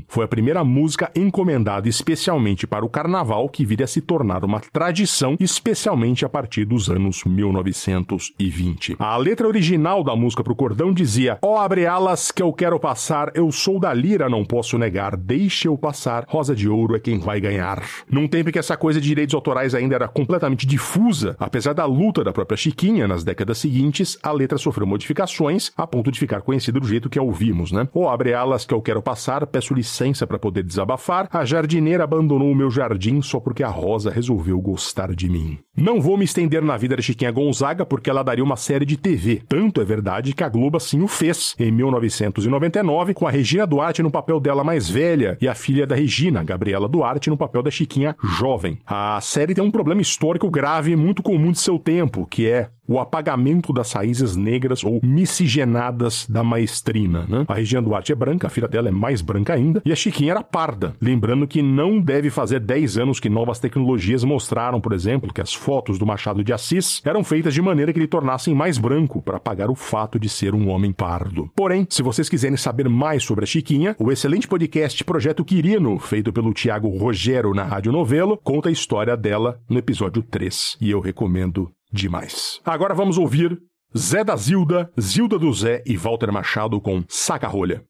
Foi 0.07 0.25
a 0.25 0.27
primeira 0.27 0.63
música 0.63 1.11
encomendada 1.15 1.87
especialmente 1.87 2.67
para 2.67 2.85
o 2.85 2.89
carnaval 2.89 3.49
que 3.49 3.65
viria 3.65 3.85
a 3.85 3.87
se 3.87 4.01
tornar 4.01 4.43
uma 4.43 4.59
tradição, 4.59 5.35
especialmente 5.39 6.25
a 6.25 6.29
partir 6.29 6.65
dos 6.65 6.89
anos 6.89 7.23
1920. 7.23 8.95
A 8.99 9.17
letra 9.17 9.47
original 9.47 10.03
da 10.03 10.15
música 10.15 10.43
pro 10.43 10.55
cordão 10.55 10.93
dizia: 10.93 11.37
Ó 11.41 11.55
oh, 11.55 11.57
abre 11.57 11.85
alas 11.85 12.31
que 12.31 12.41
eu 12.41 12.51
quero 12.53 12.79
passar, 12.79 13.31
eu 13.33 13.51
sou 13.51 13.79
da 13.79 13.93
lira, 13.93 14.29
não 14.29 14.45
posso 14.45 14.77
negar, 14.77 15.15
deixe 15.15 15.67
eu 15.67 15.77
passar, 15.77 16.25
Rosa 16.27 16.55
de 16.55 16.69
Ouro 16.69 16.95
é 16.95 16.99
quem 16.99 17.19
vai 17.19 17.39
ganhar. 17.39 17.83
Num 18.09 18.27
tempo 18.27 18.51
que 18.51 18.59
essa 18.59 18.77
coisa 18.77 19.01
de 19.01 19.07
direitos 19.07 19.35
autorais 19.35 19.73
ainda 19.73 19.95
era 19.95 20.07
completamente 20.07 20.65
difusa, 20.65 21.35
apesar 21.39 21.73
da 21.73 21.85
luta 21.85 22.23
da 22.23 22.33
própria 22.33 22.57
Chiquinha 22.57 23.07
nas 23.07 23.23
décadas 23.23 23.57
seguintes, 23.57 24.17
a 24.21 24.31
letra 24.31 24.57
sofreu 24.57 24.87
modificações 24.87 25.71
a 25.75 25.87
ponto 25.87 26.11
de 26.11 26.19
ficar 26.19 26.41
conhecida 26.41 26.79
do 26.79 26.87
jeito 26.87 27.09
que 27.09 27.19
a 27.19 27.23
ouvimos, 27.23 27.71
né? 27.71 27.87
Ó 27.93 28.01
oh, 28.01 28.09
abre 28.09 28.33
alas 28.33 28.65
que 28.65 28.73
eu 28.73 28.81
quero 28.81 29.01
passar, 29.01 29.45
peço 29.47 29.64
licença 29.73 30.27
para 30.27 30.39
poder 30.39 30.63
desabafar, 30.63 31.27
a 31.31 31.43
jardineira 31.45 32.03
abandonou 32.03 32.51
o 32.51 32.55
meu 32.55 32.69
jardim 32.69 33.21
só 33.21 33.39
porque 33.39 33.63
a 33.63 33.67
Rosa 33.67 34.11
resolveu 34.11 34.59
gostar 34.59 35.13
de 35.13 35.29
mim. 35.29 35.57
Não 35.75 35.99
vou 35.99 36.17
me 36.17 36.25
estender 36.25 36.61
na 36.61 36.77
vida 36.77 36.95
da 36.95 37.01
Chiquinha 37.01 37.31
Gonzaga 37.31 37.85
porque 37.85 38.09
ela 38.09 38.23
daria 38.23 38.43
uma 38.43 38.55
série 38.55 38.85
de 38.85 38.97
TV. 38.97 39.41
Tanto 39.47 39.81
é 39.81 39.85
verdade 39.85 40.33
que 40.33 40.43
a 40.43 40.49
Globo 40.49 40.77
assim 40.77 41.01
o 41.01 41.07
fez, 41.07 41.55
em 41.59 41.71
1999, 41.71 43.13
com 43.13 43.27
a 43.27 43.31
Regina 43.31 43.67
Duarte 43.67 44.01
no 44.01 44.11
papel 44.11 44.39
dela 44.39 44.63
mais 44.63 44.89
velha 44.89 45.37
e 45.41 45.47
a 45.47 45.55
filha 45.55 45.85
da 45.85 45.95
Regina, 45.95 46.43
Gabriela 46.43 46.87
Duarte, 46.87 47.29
no 47.29 47.37
papel 47.37 47.61
da 47.61 47.71
Chiquinha 47.71 48.15
jovem. 48.23 48.79
A 48.85 49.19
série 49.21 49.53
tem 49.53 49.63
um 49.63 49.71
problema 49.71 50.01
histórico 50.01 50.49
grave 50.49 50.95
muito 50.95 51.21
comum 51.21 51.51
de 51.51 51.59
seu 51.59 51.77
tempo, 51.77 52.25
que 52.25 52.47
é 52.47 52.69
o 52.87 52.99
apagamento 52.99 53.73
das 53.73 53.91
raízes 53.91 54.35
negras 54.35 54.83
ou 54.83 54.99
miscigenadas 55.03 56.25
da 56.29 56.43
maestrina. 56.43 57.25
Né? 57.27 57.45
A 57.47 57.53
Regina 57.53 57.81
Duarte 57.81 58.11
é 58.11 58.15
branca, 58.15 58.47
a 58.47 58.49
filha 58.49 58.67
dela 58.67 58.89
é 58.89 58.91
mais 58.91 59.21
branca 59.21 59.53
ainda, 59.53 59.81
e 59.85 59.91
a 59.91 59.95
Chiquinha 59.95 60.31
era 60.31 60.43
parda. 60.43 60.95
Lembrando 61.01 61.47
que 61.47 61.61
não 61.61 61.99
deve 61.99 62.29
fazer 62.29 62.59
10 62.59 62.97
anos 62.97 63.19
que 63.19 63.29
novas 63.29 63.59
tecnologias 63.59 64.23
mostraram, 64.23 64.79
por 64.79 64.93
exemplo, 64.93 65.33
que 65.33 65.41
as 65.41 65.53
fotos 65.53 65.97
do 65.97 66.05
Machado 66.05 66.43
de 66.43 66.53
Assis 66.53 67.01
eram 67.05 67.23
feitas 67.23 67.53
de 67.53 67.61
maneira 67.61 67.91
que 67.91 67.99
ele 67.99 68.07
tornassem 68.07 68.53
mais 68.53 68.77
branco, 68.77 69.21
para 69.21 69.37
apagar 69.37 69.69
o 69.69 69.75
fato 69.75 70.19
de 70.19 70.29
ser 70.29 70.53
um 70.53 70.69
homem 70.69 70.91
pardo. 70.91 71.49
Porém, 71.55 71.87
se 71.89 72.03
vocês 72.03 72.29
quiserem 72.29 72.57
saber 72.57 72.87
mais 72.89 73.23
sobre 73.23 73.43
a 73.43 73.47
Chiquinha, 73.47 73.95
o 73.99 74.11
excelente 74.11 74.47
podcast 74.47 75.03
Projeto 75.03 75.43
Quirino, 75.43 75.97
feito 75.99 76.31
pelo 76.31 76.53
Tiago 76.53 76.89
Rogero 76.89 77.53
na 77.53 77.63
Rádio 77.63 77.91
Novelo, 77.91 78.37
conta 78.43 78.69
a 78.69 78.71
história 78.71 79.15
dela 79.15 79.59
no 79.69 79.77
episódio 79.77 80.21
3. 80.21 80.77
E 80.79 80.91
eu 80.91 80.99
recomendo 80.99 81.71
demais. 81.91 82.59
Agora 82.65 82.93
vamos 82.93 83.17
ouvir 83.17 83.57
Zé 83.97 84.23
da 84.23 84.35
Zilda, 84.35 84.91
Zilda 84.99 85.39
do 85.39 85.51
Zé 85.53 85.81
e 85.85 85.95
Walter 85.95 86.31
Machado 86.31 86.81
com 86.81 87.03
Saca 87.07 87.47
Rolha. 87.47 87.83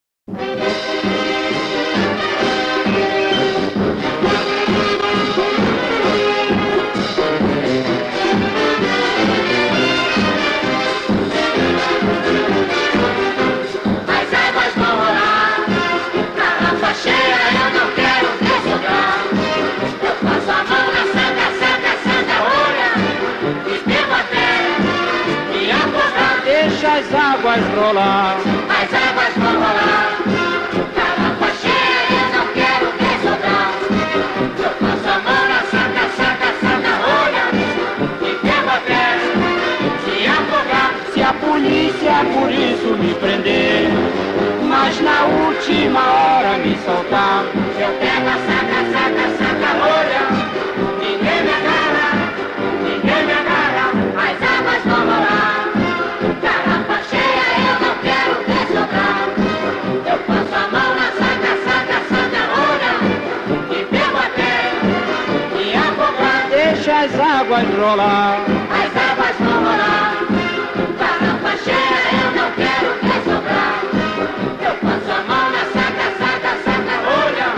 Rolar. 27.86 28.38
As 28.80 28.90
águas 29.08 29.34
vão 29.38 29.54
rolar. 29.64 30.10
Garrafa 30.98 31.50
cheia, 31.62 32.22
eu 32.22 32.30
não 32.36 32.48
quero 32.58 32.88
desodar. 33.02 33.70
Eu 34.66 34.72
passo 34.82 35.08
a 35.14 35.18
mão 35.26 35.44
na 35.52 35.62
saca, 35.72 36.06
saca, 36.18 36.50
saca, 36.62 36.94
rolha. 37.06 37.46
E 38.22 38.32
pego 38.46 38.70
até 38.80 39.04
se 40.04 40.16
afogar. 40.38 40.90
Se 41.14 41.22
a 41.22 41.34
polícia 41.34 42.16
por 42.34 42.50
isso 42.52 42.90
me 42.98 43.14
prender, 43.16 43.90
mas 44.68 45.00
na 45.02 45.26
última 45.26 46.02
hora 46.02 46.58
me 46.58 46.76
soltar. 46.86 47.44
Eu 47.78 47.92
pego 48.02 48.28
a 48.28 48.38
saca, 48.48 48.75
águas 67.56 67.76
rolar. 67.78 68.46
As 68.70 68.92
águas 69.10 69.36
vão 69.40 69.60
rolar. 69.64 70.14
Garrafa 71.00 71.58
cheia, 71.64 72.02
eu 72.24 72.32
não 72.36 72.50
quero 72.52 72.90
que 73.00 73.16
sobrar. 73.24 73.80
Eu 74.68 74.76
passo 74.84 75.12
a 75.12 75.22
mão 75.30 75.46
na 75.52 75.64
saca, 75.74 76.08
saca, 76.20 76.54
saca, 76.66 76.96
olha. 77.24 77.50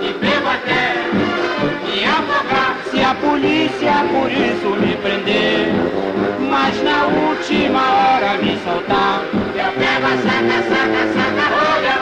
E 0.00 0.12
bebo 0.14 0.48
até 0.48 0.84
me 1.86 2.04
afogar. 2.04 2.76
Se 2.90 3.00
a 3.00 3.14
polícia 3.14 3.94
por 4.10 4.30
isso 4.32 4.68
me 4.80 4.96
prender, 4.96 5.72
mas 6.50 6.82
na 6.82 7.06
última 7.06 7.80
hora 7.80 8.36
me 8.38 8.58
soltar. 8.64 9.22
Eu 9.54 9.72
pego 9.72 10.06
a 10.06 10.16
saca, 10.26 10.58
saca, 10.68 11.02
saca, 11.14 11.46
olha. 11.76 11.99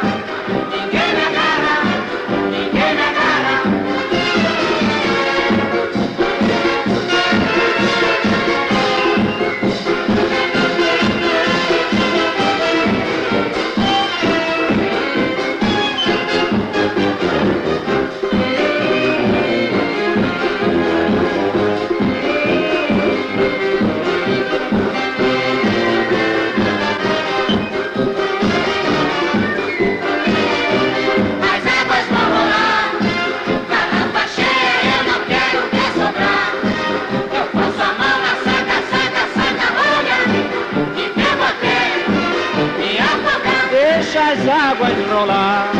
Rolla. 44.97 45.78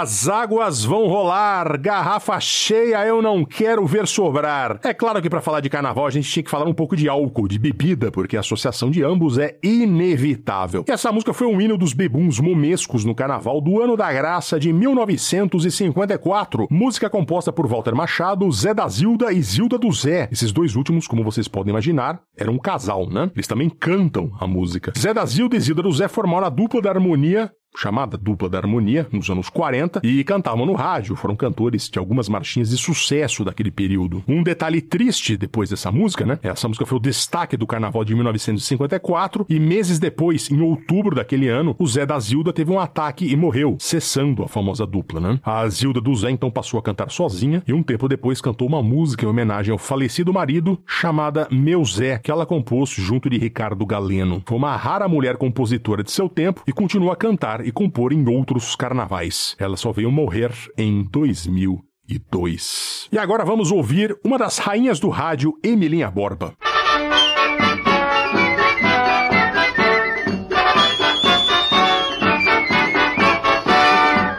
As 0.00 0.28
águas 0.30 0.82
vão 0.82 1.06
rolar, 1.08 1.78
garrafa 1.78 2.40
cheia 2.40 3.04
eu 3.04 3.20
não 3.20 3.44
quero 3.44 3.84
ver 3.84 4.08
sobrar. 4.08 4.80
É 4.82 4.94
claro 4.94 5.20
que 5.20 5.28
para 5.28 5.42
falar 5.42 5.60
de 5.60 5.68
carnaval 5.68 6.06
a 6.06 6.10
gente 6.10 6.26
tinha 6.30 6.42
que 6.42 6.48
falar 6.50 6.64
um 6.66 6.72
pouco 6.72 6.96
de 6.96 7.06
álcool, 7.06 7.46
de 7.46 7.58
bebida, 7.58 8.10
porque 8.10 8.34
a 8.34 8.40
associação 8.40 8.90
de 8.90 9.02
ambos 9.02 9.36
é 9.36 9.58
inevitável. 9.62 10.86
E 10.88 10.90
essa 10.90 11.12
música 11.12 11.34
foi 11.34 11.46
um 11.46 11.60
hino 11.60 11.76
dos 11.76 11.92
bebuns 11.92 12.40
momescos 12.40 13.04
no 13.04 13.14
carnaval 13.14 13.60
do 13.60 13.78
ano 13.78 13.94
da 13.94 14.10
graça 14.10 14.58
de 14.58 14.72
1954. 14.72 16.66
Música 16.70 17.10
composta 17.10 17.52
por 17.52 17.66
Walter 17.66 17.94
Machado, 17.94 18.50
Zé 18.50 18.72
da 18.72 18.88
Zilda 18.88 19.30
e 19.34 19.42
Zilda 19.42 19.76
do 19.76 19.92
Zé. 19.92 20.30
Esses 20.32 20.50
dois 20.50 20.76
últimos, 20.76 21.06
como 21.06 21.22
vocês 21.22 21.46
podem 21.46 21.72
imaginar, 21.72 22.22
eram 22.38 22.54
um 22.54 22.58
casal, 22.58 23.06
né? 23.06 23.30
Eles 23.34 23.46
também 23.46 23.68
cantam 23.68 24.32
a 24.40 24.46
música. 24.46 24.94
Zé 24.98 25.12
da 25.12 25.26
Zilda 25.26 25.56
e 25.56 25.60
Zilda 25.60 25.82
do 25.82 25.92
Zé 25.92 26.08
formaram 26.08 26.46
a 26.46 26.50
dupla 26.50 26.80
da 26.80 26.88
harmonia 26.88 27.52
chamada 27.76 28.16
Dupla 28.16 28.48
da 28.48 28.58
Harmonia, 28.58 29.06
nos 29.12 29.30
anos 29.30 29.48
40, 29.48 30.00
e 30.04 30.22
cantavam 30.24 30.66
no 30.66 30.74
rádio, 30.74 31.16
foram 31.16 31.36
cantores 31.36 31.88
de 31.88 31.98
algumas 31.98 32.28
marchinhas 32.28 32.70
de 32.70 32.76
sucesso 32.76 33.44
daquele 33.44 33.70
período. 33.70 34.22
Um 34.26 34.42
detalhe 34.42 34.80
triste 34.80 35.36
depois 35.36 35.70
dessa 35.70 35.90
música, 35.90 36.26
né? 36.26 36.38
Essa 36.42 36.68
música 36.68 36.86
foi 36.86 36.98
o 36.98 37.00
destaque 37.00 37.56
do 37.56 37.66
carnaval 37.66 38.04
de 38.04 38.14
1954, 38.14 39.46
e 39.48 39.58
meses 39.58 39.98
depois, 39.98 40.50
em 40.50 40.60
outubro 40.60 41.14
daquele 41.14 41.48
ano, 41.48 41.74
o 41.78 41.86
Zé 41.86 42.04
da 42.04 42.18
Zilda 42.18 42.52
teve 42.52 42.70
um 42.70 42.80
ataque 42.80 43.26
e 43.26 43.36
morreu, 43.36 43.76
cessando 43.78 44.42
a 44.42 44.48
famosa 44.48 44.86
dupla, 44.86 45.20
né? 45.20 45.40
A 45.42 45.68
Zilda 45.68 46.00
do 46.00 46.14
Zé 46.14 46.30
então 46.30 46.50
passou 46.50 46.78
a 46.78 46.82
cantar 46.82 47.10
sozinha, 47.10 47.62
e 47.66 47.72
um 47.72 47.82
tempo 47.82 48.08
depois 48.08 48.40
cantou 48.40 48.68
uma 48.68 48.82
música 48.82 49.24
em 49.24 49.28
homenagem 49.28 49.72
ao 49.72 49.78
falecido 49.78 50.32
marido, 50.32 50.78
chamada 50.86 51.48
Meu 51.50 51.84
Zé, 51.84 52.18
que 52.18 52.30
ela 52.30 52.46
compôs 52.46 52.90
junto 52.90 53.30
de 53.30 53.38
Ricardo 53.38 53.86
Galeno. 53.86 54.42
Foi 54.46 54.56
uma 54.56 54.76
rara 54.76 55.08
mulher 55.08 55.36
compositora 55.36 56.02
de 56.02 56.10
seu 56.10 56.28
tempo 56.28 56.62
e 56.66 56.72
continua 56.72 57.12
a 57.12 57.16
cantar 57.16 57.59
e 57.64 57.72
compor 57.72 58.12
em 58.12 58.28
outros 58.28 58.74
carnavais. 58.76 59.56
Ela 59.58 59.76
só 59.76 59.92
veio 59.92 60.10
morrer 60.10 60.52
em 60.76 61.04
2002. 61.04 63.08
E 63.12 63.18
agora 63.18 63.44
vamos 63.44 63.70
ouvir 63.70 64.16
uma 64.24 64.38
das 64.38 64.58
rainhas 64.58 64.98
do 65.00 65.08
rádio, 65.08 65.54
Emilinha 65.62 66.10
Borba. 66.10 66.54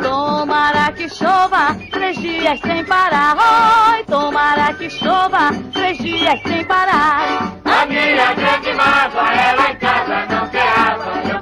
Tomara 0.02 0.92
que 0.94 1.08
chova 1.10 1.76
três 1.92 2.18
dias 2.18 2.60
sem 2.60 2.84
parar. 2.86 3.36
Oi, 3.38 4.04
tomara 4.06 4.74
que 4.74 4.90
chova 4.90 5.52
três 5.72 5.98
dias 5.98 6.40
sem 6.44 6.66
parar. 6.66 7.54
A 7.64 7.86
minha 7.86 8.34
grande 8.34 8.74
mágoa 8.74 9.34
é 9.34 9.54
lá 9.56 9.72
em 9.72 9.76
casa 9.78 10.26
não 10.30 10.48
ter 10.50 10.60
água. 10.60 11.14
Eu 11.34 11.41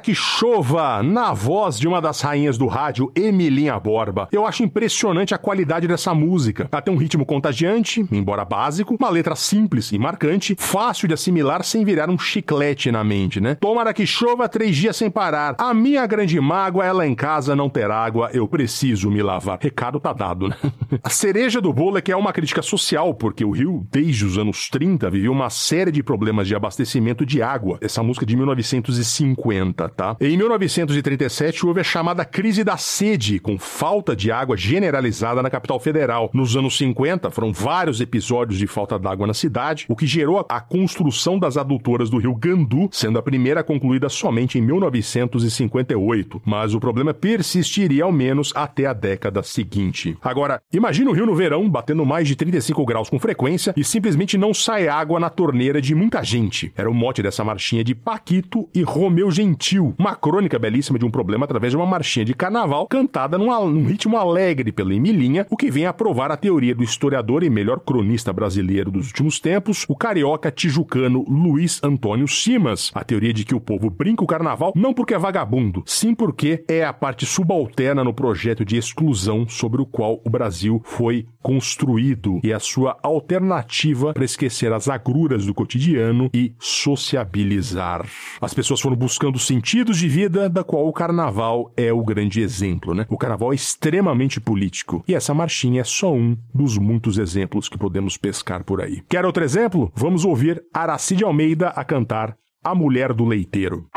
Que 0.00 0.14
chova, 0.14 1.02
na 1.02 1.34
voz 1.34 1.78
de 1.78 1.86
uma 1.86 2.00
das 2.00 2.20
rainhas 2.20 2.56
do 2.56 2.66
rádio, 2.66 3.12
Emilinha 3.14 3.78
Borba. 3.78 4.28
Eu 4.32 4.46
acho 4.46 4.62
impressionante 4.62 5.34
a 5.34 5.38
qualidade 5.38 5.86
dessa 5.86 6.14
música. 6.14 6.68
Ela 6.70 6.80
tem 6.80 6.94
um 6.94 6.96
ritmo 6.96 7.26
contagiante, 7.26 8.06
embora 8.10 8.44
básico, 8.44 8.96
uma 8.98 9.10
letra 9.10 9.34
simples 9.34 9.92
e 9.92 9.98
marcante, 9.98 10.56
fácil 10.58 11.08
de 11.08 11.14
assimilar 11.14 11.62
sem 11.62 11.84
virar 11.84 12.08
um 12.08 12.18
chiclete 12.18 12.90
na 12.90 13.02
mente, 13.02 13.40
né? 13.40 13.54
Tomara 13.56 13.92
que 13.92 14.06
chova 14.06 14.48
três 14.48 14.76
dias 14.76 14.96
sem 14.96 15.10
parar. 15.10 15.56
A 15.58 15.74
minha 15.74 16.06
grande 16.06 16.40
mágoa 16.40 16.90
lá 16.92 17.06
em 17.06 17.14
casa 17.14 17.56
não 17.56 17.68
ter 17.68 17.90
água, 17.90 18.30
eu 18.32 18.46
preciso 18.48 19.10
me 19.10 19.22
lavar. 19.22 19.58
Recado 19.60 20.00
tá 20.00 20.12
dado, 20.12 20.48
né? 20.48 20.56
A 21.02 21.10
cereja 21.10 21.60
do 21.60 21.72
bolo 21.72 21.98
é 21.98 22.00
que 22.00 22.12
é 22.12 22.16
uma 22.16 22.32
crítica 22.32 22.62
social, 22.62 23.12
porque 23.14 23.44
o 23.44 23.50
Rio, 23.50 23.86
desde 23.90 24.24
os 24.24 24.38
anos 24.38 24.68
30, 24.70 25.10
viveu 25.10 25.32
uma 25.32 25.50
série 25.50 25.92
de 25.92 26.02
problemas 26.02 26.46
de 26.46 26.54
abastecimento 26.54 27.26
de 27.26 27.42
água. 27.42 27.78
Essa 27.80 28.02
música 28.02 28.24
é 28.24 28.28
de 28.28 28.36
1950 28.36 29.87
tá? 29.88 30.16
Em 30.20 30.36
1937 30.36 31.66
houve 31.66 31.80
a 31.80 31.84
chamada 31.84 32.24
crise 32.24 32.62
da 32.62 32.76
sede, 32.76 33.38
com 33.38 33.58
falta 33.58 34.14
de 34.14 34.30
água 34.30 34.56
generalizada 34.56 35.42
na 35.42 35.50
capital 35.50 35.78
federal. 35.80 36.30
Nos 36.32 36.56
anos 36.56 36.76
50 36.76 37.30
foram 37.30 37.52
vários 37.52 38.00
episódios 38.00 38.58
de 38.58 38.66
falta 38.66 38.98
d'água 38.98 39.26
na 39.26 39.34
cidade, 39.34 39.86
o 39.88 39.96
que 39.96 40.06
gerou 40.06 40.44
a 40.48 40.60
construção 40.60 41.38
das 41.38 41.56
adutoras 41.56 42.10
do 42.10 42.18
rio 42.18 42.34
Gandu, 42.34 42.88
sendo 42.92 43.18
a 43.18 43.22
primeira 43.22 43.62
concluída 43.62 44.08
somente 44.08 44.58
em 44.58 44.62
1958. 44.62 46.42
Mas 46.44 46.74
o 46.74 46.80
problema 46.80 47.14
persistiria 47.14 48.04
ao 48.04 48.12
menos 48.12 48.52
até 48.54 48.86
a 48.86 48.92
década 48.92 49.42
seguinte. 49.42 50.16
Agora, 50.22 50.60
imagina 50.72 51.10
o 51.10 51.12
rio 51.14 51.26
no 51.26 51.34
verão 51.34 51.68
batendo 51.68 52.04
mais 52.04 52.26
de 52.26 52.36
35 52.36 52.84
graus 52.84 53.08
com 53.08 53.18
frequência 53.18 53.74
e 53.76 53.84
simplesmente 53.84 54.36
não 54.36 54.52
sai 54.52 54.88
água 54.88 55.20
na 55.20 55.30
torneira 55.30 55.80
de 55.80 55.94
muita 55.94 56.22
gente. 56.22 56.72
Era 56.76 56.90
o 56.90 56.94
mote 56.94 57.22
dessa 57.22 57.44
marchinha 57.44 57.84
de 57.84 57.94
Paquito 57.94 58.68
e 58.74 58.82
Romeu 58.82 59.30
Gentil 59.30 59.77
Sutil, 59.78 59.94
uma 59.96 60.14
crônica 60.16 60.58
belíssima 60.58 60.98
de 60.98 61.04
um 61.04 61.10
problema 61.10 61.44
através 61.44 61.72
de 61.72 61.76
uma 61.76 61.86
marchinha 61.86 62.24
de 62.24 62.34
carnaval 62.34 62.86
cantada 62.88 63.38
num, 63.38 63.46
num 63.68 63.86
ritmo 63.86 64.16
alegre 64.16 64.72
pela 64.72 64.94
Emilinha, 64.94 65.46
o 65.48 65.56
que 65.56 65.70
vem 65.70 65.86
a 65.86 65.92
provar 65.92 66.30
a 66.30 66.36
teoria 66.36 66.74
do 66.74 66.82
historiador 66.82 67.42
e 67.42 67.50
melhor 67.50 67.80
cronista 67.80 68.32
brasileiro 68.32 68.90
dos 68.90 69.06
últimos 69.08 69.38
tempos, 69.38 69.84
o 69.88 69.94
carioca 69.94 70.50
tijucano 70.50 71.24
Luiz 71.28 71.80
Antônio 71.82 72.26
Simas, 72.26 72.90
a 72.94 73.04
teoria 73.04 73.32
de 73.32 73.44
que 73.44 73.54
o 73.54 73.60
povo 73.60 73.88
brinca 73.88 74.24
o 74.24 74.26
carnaval 74.26 74.72
não 74.74 74.92
porque 74.92 75.14
é 75.14 75.18
vagabundo, 75.18 75.82
sim 75.86 76.14
porque 76.14 76.64
é 76.68 76.84
a 76.84 76.92
parte 76.92 77.24
subalterna 77.24 78.02
no 78.02 78.12
projeto 78.12 78.64
de 78.64 78.76
exclusão 78.76 79.46
sobre 79.48 79.80
o 79.80 79.86
qual 79.86 80.20
o 80.24 80.30
Brasil 80.30 80.82
foi 80.84 81.26
construído 81.42 82.40
e 82.42 82.52
a 82.52 82.58
sua 82.58 82.98
alternativa 83.02 84.12
para 84.12 84.24
esquecer 84.24 84.72
as 84.72 84.88
agruras 84.88 85.46
do 85.46 85.54
cotidiano 85.54 86.28
e 86.34 86.54
sociabilizar. 86.58 88.06
As 88.40 88.52
pessoas 88.52 88.80
foram 88.80 88.96
buscando 88.96 89.38
sentidos 89.58 89.98
de 89.98 90.08
vida, 90.08 90.48
da 90.48 90.62
qual 90.62 90.86
o 90.86 90.92
carnaval 90.92 91.72
é 91.76 91.92
o 91.92 92.00
grande 92.04 92.40
exemplo, 92.40 92.94
né? 92.94 93.04
O 93.08 93.18
carnaval 93.18 93.50
é 93.52 93.56
extremamente 93.56 94.40
político 94.40 95.02
e 95.08 95.16
essa 95.16 95.34
marchinha 95.34 95.80
é 95.80 95.84
só 95.84 96.14
um 96.14 96.36
dos 96.54 96.78
muitos 96.78 97.18
exemplos 97.18 97.68
que 97.68 97.76
podemos 97.76 98.16
pescar 98.16 98.62
por 98.62 98.80
aí. 98.80 99.02
Quer 99.08 99.24
outro 99.24 99.42
exemplo? 99.42 99.90
Vamos 99.96 100.24
ouvir 100.24 100.62
Aracide 100.72 101.24
Almeida 101.24 101.70
a 101.70 101.82
cantar 101.82 102.36
A 102.62 102.72
Mulher 102.72 103.12
do 103.12 103.24
Leiteiro. 103.24 103.88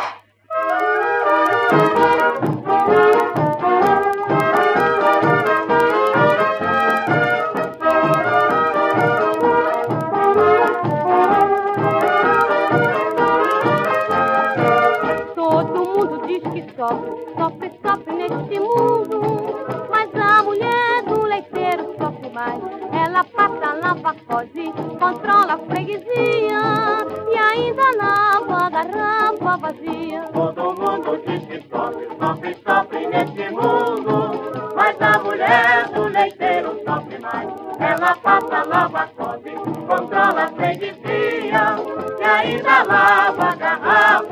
sofre, 1.70 3.21
Ela 23.22 23.30
passa, 23.36 23.74
lava, 23.76 24.16
cose, 24.26 24.74
controla 25.00 25.54
a 25.54 25.58
freguesia 25.60 26.62
e 27.30 27.38
ainda 27.38 27.84
lava 27.96 28.66
a 28.66 28.70
garrafa 28.72 29.58
vazia. 29.58 30.24
Todo 30.34 30.74
mundo 30.74 31.22
diz 31.28 31.46
que 31.46 31.70
sofre, 31.70 32.08
sofre, 32.18 32.58
sofre 32.66 33.06
neste 33.06 33.50
mundo. 33.52 34.74
Mas 34.76 35.00
a 35.00 35.20
mulher 35.20 35.88
do 35.90 36.08
leiteiro 36.08 36.80
sofre 36.84 37.20
mais. 37.20 37.48
Ela 37.80 38.16
passa, 38.16 38.64
lava, 38.68 39.08
cose, 39.16 39.52
controla 39.86 40.46
a 40.46 40.48
freguesia 40.48 41.76
e 42.20 42.24
ainda 42.24 42.84
lava 42.84 43.50
a 43.50 43.56
garrafa. 43.56 44.31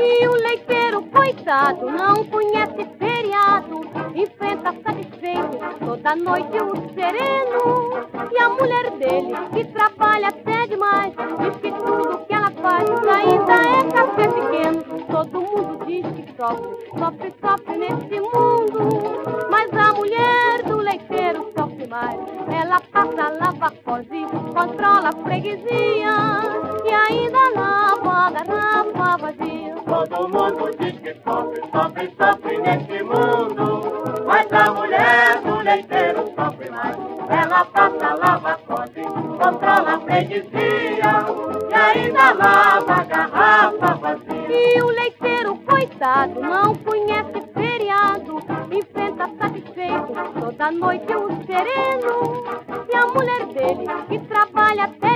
E 0.00 0.28
o 0.28 0.32
leiteiro, 0.32 1.02
coitado, 1.02 1.90
não 1.90 2.24
conhece 2.24 2.84
feriado, 2.98 3.80
enfrenta 4.14 4.74
satisfeito 4.84 5.58
toda 5.84 6.16
noite 6.16 6.56
o 6.58 6.94
sereno. 6.94 8.06
E 8.32 8.38
a 8.38 8.48
mulher 8.50 8.90
dele, 8.92 9.34
que 9.52 9.64
trabalha 9.72 10.28
até 10.28 10.66
demais, 10.66 11.12
diz 11.40 11.56
que 11.56 11.72
tudo 11.72 12.24
que 12.26 12.34
ela 12.34 12.50
faz 12.50 12.88
ainda 12.88 13.54
é 13.54 13.90
café 13.92 14.28
pequeno. 14.28 14.84
Todo 15.10 15.40
mundo 15.40 15.84
diz 15.86 16.06
que 16.06 16.36
sofre, 16.36 16.76
sofre, 16.98 17.34
sofre 17.40 17.76
nesse 17.78 18.20
mundo. 18.20 19.48
Mas 19.50 19.72
a 19.72 19.92
mulher 19.94 20.62
do 20.64 20.76
leiteiro 20.76 21.52
sofre 21.78 21.86
mais. 21.86 22.18
Ela 22.48 22.80
passa, 22.92 23.28
lava, 23.38 23.70
cose, 23.84 24.26
controla 24.52 25.08
a 25.08 25.24
freguesia 25.24 26.10
e 26.84 26.92
ainda 26.92 27.38
lava 27.54 28.26
a 28.26 28.30
garrafa 28.30 29.16
vazia. 29.18 29.74
Todo 29.86 30.28
mundo 30.28 30.76
diz 30.78 30.98
que 31.00 31.14
sofre, 31.22 31.62
sofre, 31.72 32.12
sofre 32.18 32.58
nesse 32.58 33.02
mundo. 33.02 34.24
Mas 34.26 34.52
a 34.52 34.72
mulher 34.72 35.40
do 35.42 35.56
leiteiro 35.60 36.32
sofre 36.34 36.70
mais. 36.70 36.96
Ela 37.30 37.64
passa, 37.66 38.14
lava, 38.14 38.58
cose, 38.66 39.02
controla 39.38 39.94
a 39.94 40.00
freguesia 40.00 41.12
e 41.70 41.74
ainda 41.74 42.32
lava 42.32 42.94
a 42.94 43.04
garrafa 43.04 43.94
vazia. 43.94 44.48
E 44.50 44.82
o 44.82 44.86
leiteiro, 44.88 45.56
coitado, 45.56 46.40
não 46.40 46.74
conhece 46.74 47.40
feriado, 47.54 48.38
enfrenta 48.70 49.30
satisfeito 49.38 50.18
toda 50.58 50.70
noite 50.70 51.14
o 51.14 51.27
sereno. 51.48 52.44
E 52.92 52.94
a 52.94 53.06
mulher 53.06 53.46
dele, 53.46 53.86
que 54.08 54.18
trabalha 54.28 54.84
até 54.84 55.07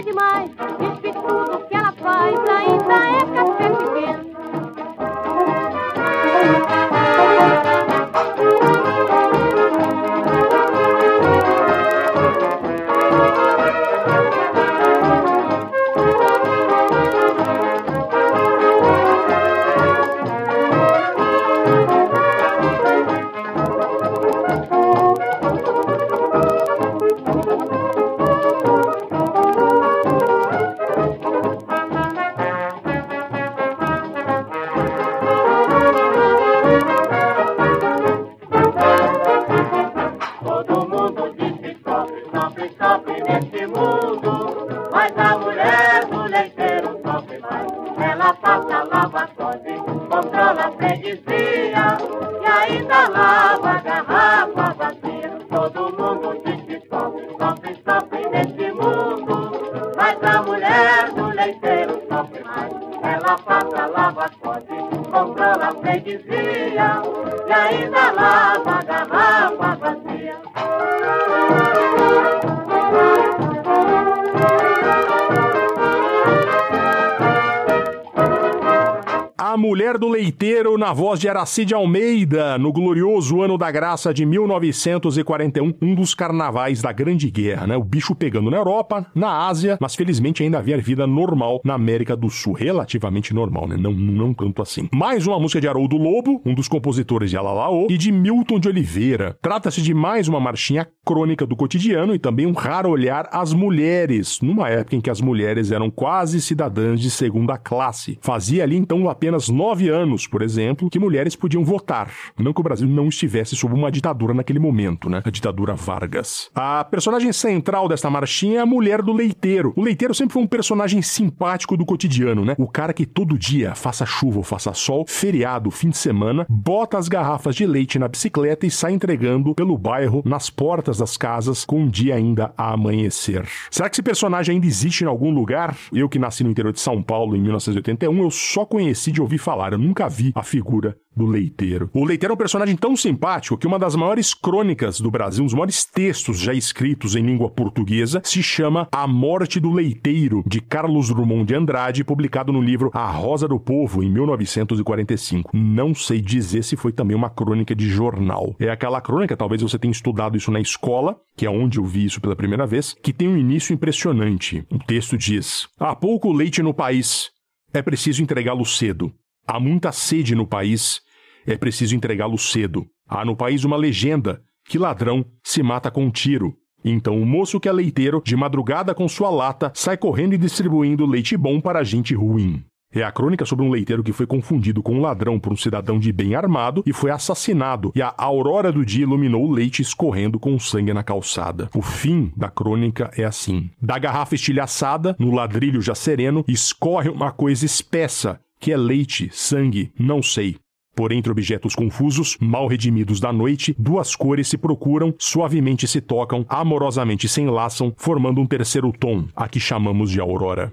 na 80.92 80.94
voz 80.94 81.18
de 81.18 81.26
Aracide 81.26 81.72
Almeida, 81.72 82.58
no 82.58 82.70
glorioso 82.70 83.40
ano 83.40 83.56
da 83.56 83.70
graça 83.70 84.12
de 84.12 84.26
1941, 84.26 85.72
um 85.80 85.94
dos 85.94 86.14
carnavais 86.14 86.82
da 86.82 86.92
Grande 86.92 87.30
Guerra, 87.30 87.66
né? 87.66 87.74
O 87.78 87.82
bicho 87.82 88.14
pegando 88.14 88.50
na 88.50 88.58
Europa, 88.58 89.06
na 89.14 89.46
Ásia, 89.48 89.78
mas 89.80 89.94
felizmente 89.94 90.42
ainda 90.42 90.58
havia 90.58 90.76
vida 90.76 91.06
normal 91.06 91.62
na 91.64 91.72
América 91.72 92.14
do 92.14 92.28
Sul, 92.28 92.52
relativamente 92.52 93.32
normal, 93.32 93.66
né? 93.66 93.78
Não, 93.78 93.90
não 93.90 94.34
tanto 94.34 94.60
assim. 94.60 94.86
Mais 94.92 95.26
uma 95.26 95.40
música 95.40 95.62
de 95.62 95.66
Haroldo 95.66 95.96
Lobo, 95.96 96.42
um 96.44 96.54
dos 96.54 96.68
compositores 96.68 97.30
de 97.30 97.38
Alalaô, 97.38 97.86
e 97.88 97.96
de 97.96 98.12
Milton 98.12 98.58
de 98.60 98.68
Oliveira. 98.68 99.34
Trata-se 99.40 99.80
de 99.80 99.94
mais 99.94 100.28
uma 100.28 100.40
marchinha 100.40 100.86
crônica 101.06 101.46
do 101.46 101.56
cotidiano 101.56 102.14
e 102.14 102.18
também 102.18 102.44
um 102.44 102.52
raro 102.52 102.90
olhar 102.90 103.30
às 103.32 103.54
mulheres, 103.54 104.40
numa 104.42 104.68
época 104.68 104.96
em 104.96 105.00
que 105.00 105.08
as 105.08 105.22
mulheres 105.22 105.72
eram 105.72 105.90
quase 105.90 106.38
cidadãs 106.38 107.00
de 107.00 107.10
segunda 107.10 107.56
classe. 107.56 108.18
Fazia 108.20 108.62
ali 108.62 108.76
então 108.76 109.08
apenas 109.08 109.48
nove 109.48 109.88
anos, 109.88 110.26
por 110.26 110.42
exemplo, 110.42 110.81
que 110.90 110.98
mulheres 110.98 111.36
podiam 111.36 111.64
votar. 111.64 112.10
Não 112.38 112.52
que 112.52 112.60
o 112.60 112.64
Brasil 112.64 112.88
não 112.88 113.08
estivesse 113.08 113.56
sob 113.56 113.74
uma 113.74 113.90
ditadura 113.90 114.34
naquele 114.34 114.58
momento, 114.58 115.08
né? 115.08 115.22
A 115.24 115.30
ditadura 115.30 115.74
Vargas. 115.74 116.50
A 116.54 116.84
personagem 116.84 117.32
central 117.32 117.88
desta 117.88 118.10
marchinha 118.10 118.58
é 118.58 118.62
a 118.62 118.66
mulher 118.66 119.02
do 119.02 119.12
leiteiro. 119.12 119.72
O 119.76 119.82
leiteiro 119.82 120.14
sempre 120.14 120.34
foi 120.34 120.42
um 120.42 120.46
personagem 120.46 121.02
simpático 121.02 121.76
do 121.76 121.84
cotidiano, 121.84 122.44
né? 122.44 122.54
O 122.58 122.68
cara 122.68 122.92
que 122.92 123.06
todo 123.06 123.38
dia, 123.38 123.74
faça 123.74 124.06
chuva 124.06 124.38
ou 124.38 124.44
faça 124.44 124.72
sol, 124.72 125.04
feriado, 125.06 125.70
fim 125.70 125.90
de 125.90 125.98
semana, 125.98 126.46
bota 126.48 126.98
as 126.98 127.08
garrafas 127.08 127.54
de 127.54 127.66
leite 127.66 127.98
na 127.98 128.08
bicicleta 128.08 128.66
e 128.66 128.70
sai 128.70 128.92
entregando 128.92 129.54
pelo 129.54 129.76
bairro, 129.76 130.22
nas 130.24 130.50
portas 130.50 130.98
das 130.98 131.16
casas, 131.16 131.64
com 131.64 131.80
um 131.80 131.88
dia 131.88 132.14
ainda 132.14 132.52
a 132.56 132.72
amanhecer. 132.72 133.46
Será 133.70 133.88
que 133.88 133.94
esse 133.94 134.02
personagem 134.02 134.54
ainda 134.54 134.66
existe 134.66 135.04
em 135.04 135.06
algum 135.06 135.30
lugar? 135.30 135.76
Eu 135.92 136.08
que 136.08 136.18
nasci 136.18 136.44
no 136.44 136.50
interior 136.50 136.72
de 136.72 136.80
São 136.80 137.02
Paulo 137.02 137.36
em 137.36 137.40
1981, 137.40 138.22
eu 138.22 138.30
só 138.30 138.64
conheci 138.64 139.12
de 139.12 139.20
ouvir 139.20 139.38
falar, 139.38 139.72
eu 139.72 139.78
nunca 139.78 140.08
vi 140.08 140.32
a 140.34 140.42
figura 140.42 140.71
do 141.14 141.26
leiteiro. 141.26 141.90
O 141.92 142.04
leiteiro 142.04 142.32
é 142.32 142.34
um 142.34 142.38
personagem 142.38 142.76
tão 142.76 142.96
simpático 142.96 143.58
que 143.58 143.66
uma 143.66 143.78
das 143.78 143.94
maiores 143.94 144.32
crônicas 144.32 145.00
do 145.00 145.10
Brasil, 145.10 145.42
um 145.42 145.46
dos 145.46 145.54
maiores 145.54 145.84
textos 145.84 146.38
já 146.38 146.54
escritos 146.54 147.14
em 147.14 147.24
língua 147.24 147.50
portuguesa, 147.50 148.22
se 148.24 148.42
chama 148.42 148.88
A 148.90 149.06
Morte 149.06 149.60
do 149.60 149.70
Leiteiro, 149.70 150.42
de 150.46 150.60
Carlos 150.60 151.08
Drummond 151.08 151.44
de 151.44 151.54
Andrade, 151.54 152.04
publicado 152.04 152.52
no 152.52 152.62
livro 152.62 152.90
A 152.94 153.10
Rosa 153.10 153.46
do 153.46 153.60
Povo, 153.60 154.02
em 154.02 154.10
1945. 154.10 155.50
Não 155.54 155.94
sei 155.94 156.20
dizer 156.20 156.64
se 156.64 156.76
foi 156.76 156.92
também 156.92 157.16
uma 157.16 157.30
crônica 157.30 157.74
de 157.74 157.88
jornal. 157.88 158.54
É 158.58 158.70
aquela 158.70 159.00
crônica, 159.00 159.36
talvez 159.36 159.60
você 159.62 159.78
tenha 159.78 159.92
estudado 159.92 160.36
isso 160.36 160.50
na 160.50 160.60
escola, 160.60 161.16
que 161.36 161.46
é 161.46 161.50
onde 161.50 161.78
eu 161.78 161.84
vi 161.84 162.04
isso 162.04 162.20
pela 162.20 162.36
primeira 162.36 162.66
vez, 162.66 162.94
que 163.02 163.12
tem 163.12 163.28
um 163.28 163.36
início 163.36 163.74
impressionante. 163.74 164.64
O 164.70 164.78
texto 164.78 165.18
diz: 165.18 165.68
Há 165.78 165.94
pouco 165.94 166.32
leite 166.32 166.62
no 166.62 166.72
país, 166.72 167.30
é 167.72 167.82
preciso 167.82 168.22
entregá-lo 168.22 168.64
cedo. 168.64 169.12
Há 169.46 169.58
muita 169.58 169.90
sede 169.92 170.34
no 170.34 170.46
país, 170.46 171.00
é 171.46 171.56
preciso 171.56 171.96
entregá-lo 171.96 172.38
cedo. 172.38 172.86
Há 173.08 173.24
no 173.24 173.36
país 173.36 173.64
uma 173.64 173.76
legenda 173.76 174.40
que 174.64 174.78
ladrão 174.78 175.24
se 175.42 175.62
mata 175.62 175.90
com 175.90 176.04
um 176.04 176.10
tiro. 176.10 176.54
Então 176.84 177.20
o 177.20 177.26
moço 177.26 177.60
que 177.60 177.68
é 177.68 177.72
leiteiro, 177.72 178.22
de 178.24 178.36
madrugada 178.36 178.94
com 178.94 179.08
sua 179.08 179.30
lata, 179.30 179.72
sai 179.74 179.96
correndo 179.96 180.34
e 180.34 180.38
distribuindo 180.38 181.06
leite 181.06 181.36
bom 181.36 181.60
para 181.60 181.84
gente 181.84 182.14
ruim. 182.14 182.64
É 182.94 183.02
a 183.02 183.10
crônica 183.10 183.46
sobre 183.46 183.64
um 183.64 183.70
leiteiro 183.70 184.02
que 184.02 184.12
foi 184.12 184.26
confundido 184.26 184.82
com 184.82 184.96
um 184.96 185.00
ladrão 185.00 185.40
por 185.40 185.50
um 185.50 185.56
cidadão 185.56 185.98
de 185.98 186.12
bem 186.12 186.34
armado 186.34 186.82
e 186.84 186.92
foi 186.92 187.10
assassinado, 187.10 187.90
e 187.94 188.02
a 188.02 188.14
aurora 188.18 188.70
do 188.70 188.84
dia 188.84 189.04
iluminou 189.04 189.46
o 189.46 189.50
leite 189.50 189.80
escorrendo 189.80 190.38
com 190.38 190.58
sangue 190.58 190.92
na 190.92 191.02
calçada. 191.02 191.70
O 191.74 191.80
fim 191.80 192.30
da 192.36 192.50
crônica 192.50 193.10
é 193.16 193.24
assim: 193.24 193.70
da 193.80 193.98
garrafa 193.98 194.34
estilhaçada, 194.34 195.16
no 195.18 195.34
ladrilho 195.34 195.80
já 195.80 195.94
sereno, 195.94 196.44
escorre 196.46 197.08
uma 197.08 197.32
coisa 197.32 197.64
espessa, 197.64 198.38
que 198.62 198.70
é 198.70 198.76
leite, 198.76 199.28
sangue, 199.32 199.92
não 199.98 200.22
sei. 200.22 200.54
Por 200.94 201.10
entre 201.10 201.32
objetos 201.32 201.74
confusos, 201.74 202.38
mal 202.40 202.68
redimidos 202.68 203.18
da 203.18 203.32
noite, 203.32 203.74
duas 203.76 204.14
cores 204.14 204.46
se 204.46 204.56
procuram, 204.56 205.12
suavemente 205.18 205.88
se 205.88 206.00
tocam, 206.00 206.46
amorosamente 206.48 207.28
se 207.28 207.40
enlaçam, 207.40 207.92
formando 207.96 208.40
um 208.40 208.46
terceiro 208.46 208.92
tom, 208.92 209.26
a 209.34 209.48
que 209.48 209.58
chamamos 209.58 210.12
de 210.12 210.20
aurora. 210.20 210.72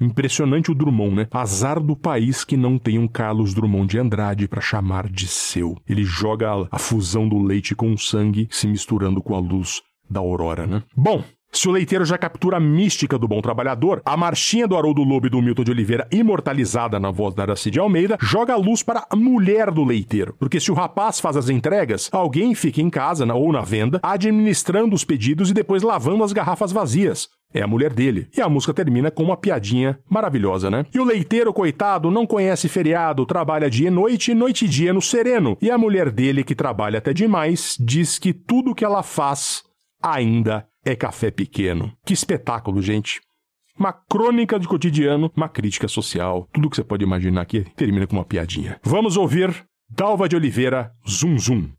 Impressionante 0.00 0.72
o 0.72 0.74
Drummond, 0.74 1.14
né? 1.14 1.28
Azar 1.30 1.78
do 1.78 1.94
país 1.94 2.42
que 2.42 2.56
não 2.56 2.78
tem 2.78 2.98
um 2.98 3.06
Carlos 3.06 3.54
Drummond 3.54 3.86
de 3.86 3.98
Andrade 3.98 4.48
para 4.48 4.60
chamar 4.60 5.08
de 5.08 5.28
seu. 5.28 5.76
Ele 5.88 6.02
joga 6.02 6.66
a, 6.68 6.78
fusão 6.78 7.28
do 7.28 7.38
leite 7.38 7.76
com 7.76 7.92
o 7.92 7.98
sangue 7.98 8.48
se 8.50 8.66
misturando 8.66 9.22
com 9.22 9.36
a 9.36 9.38
luz 9.38 9.82
da 10.08 10.18
aurora, 10.18 10.66
né? 10.66 10.82
Bom, 10.96 11.22
se 11.52 11.68
o 11.68 11.72
leiteiro 11.72 12.04
já 12.04 12.16
captura 12.16 12.58
a 12.58 12.60
mística 12.60 13.18
do 13.18 13.26
bom 13.26 13.40
trabalhador, 13.40 14.00
a 14.04 14.16
marchinha 14.16 14.68
do 14.68 14.76
Haroldo 14.76 15.02
Lobo 15.02 15.26
e 15.26 15.30
do 15.30 15.42
Milton 15.42 15.64
de 15.64 15.70
Oliveira, 15.72 16.06
imortalizada 16.12 17.00
na 17.00 17.10
voz 17.10 17.34
da 17.34 17.42
Aracide 17.42 17.80
Almeida, 17.80 18.16
joga 18.20 18.54
a 18.54 18.56
luz 18.56 18.82
para 18.82 19.04
a 19.10 19.16
mulher 19.16 19.70
do 19.70 19.84
leiteiro. 19.84 20.34
Porque 20.38 20.60
se 20.60 20.70
o 20.70 20.74
rapaz 20.74 21.18
faz 21.18 21.36
as 21.36 21.48
entregas, 21.48 22.08
alguém 22.12 22.54
fica 22.54 22.80
em 22.80 22.88
casa 22.88 23.26
ou 23.34 23.52
na 23.52 23.62
venda, 23.62 23.98
administrando 24.02 24.94
os 24.94 25.04
pedidos 25.04 25.50
e 25.50 25.54
depois 25.54 25.82
lavando 25.82 26.22
as 26.22 26.32
garrafas 26.32 26.70
vazias. 26.72 27.28
É 27.52 27.62
a 27.62 27.66
mulher 27.66 27.92
dele. 27.92 28.28
E 28.36 28.40
a 28.40 28.48
música 28.48 28.72
termina 28.72 29.10
com 29.10 29.24
uma 29.24 29.36
piadinha 29.36 29.98
maravilhosa, 30.08 30.70
né? 30.70 30.86
E 30.94 31.00
o 31.00 31.04
leiteiro, 31.04 31.52
coitado, 31.52 32.10
não 32.10 32.24
conhece 32.24 32.68
feriado, 32.68 33.26
trabalha 33.26 33.68
dia 33.68 33.88
e 33.88 33.90
noite, 33.90 34.32
noite 34.34 34.66
e 34.66 34.68
dia 34.68 34.92
no 34.92 35.02
sereno. 35.02 35.58
E 35.60 35.68
a 35.68 35.76
mulher 35.76 36.10
dele, 36.10 36.44
que 36.44 36.54
trabalha 36.54 36.98
até 36.98 37.12
demais, 37.12 37.76
diz 37.80 38.20
que 38.20 38.32
tudo 38.32 38.74
que 38.74 38.84
ela 38.84 39.02
faz 39.02 39.64
ainda 40.00 40.69
é 40.84 40.94
café 40.96 41.30
pequeno. 41.30 41.92
Que 42.04 42.12
espetáculo, 42.12 42.80
gente. 42.82 43.20
Uma 43.78 43.92
crônica 43.92 44.58
de 44.58 44.68
cotidiano, 44.68 45.32
uma 45.36 45.48
crítica 45.48 45.88
social. 45.88 46.46
Tudo 46.52 46.68
que 46.68 46.76
você 46.76 46.84
pode 46.84 47.04
imaginar 47.04 47.42
aqui 47.42 47.64
termina 47.76 48.06
com 48.06 48.16
uma 48.16 48.24
piadinha. 48.24 48.78
Vamos 48.82 49.16
ouvir 49.16 49.64
Dalva 49.88 50.28
de 50.28 50.36
Oliveira, 50.36 50.92
Zum 51.08 51.38
Zum. 51.38 51.70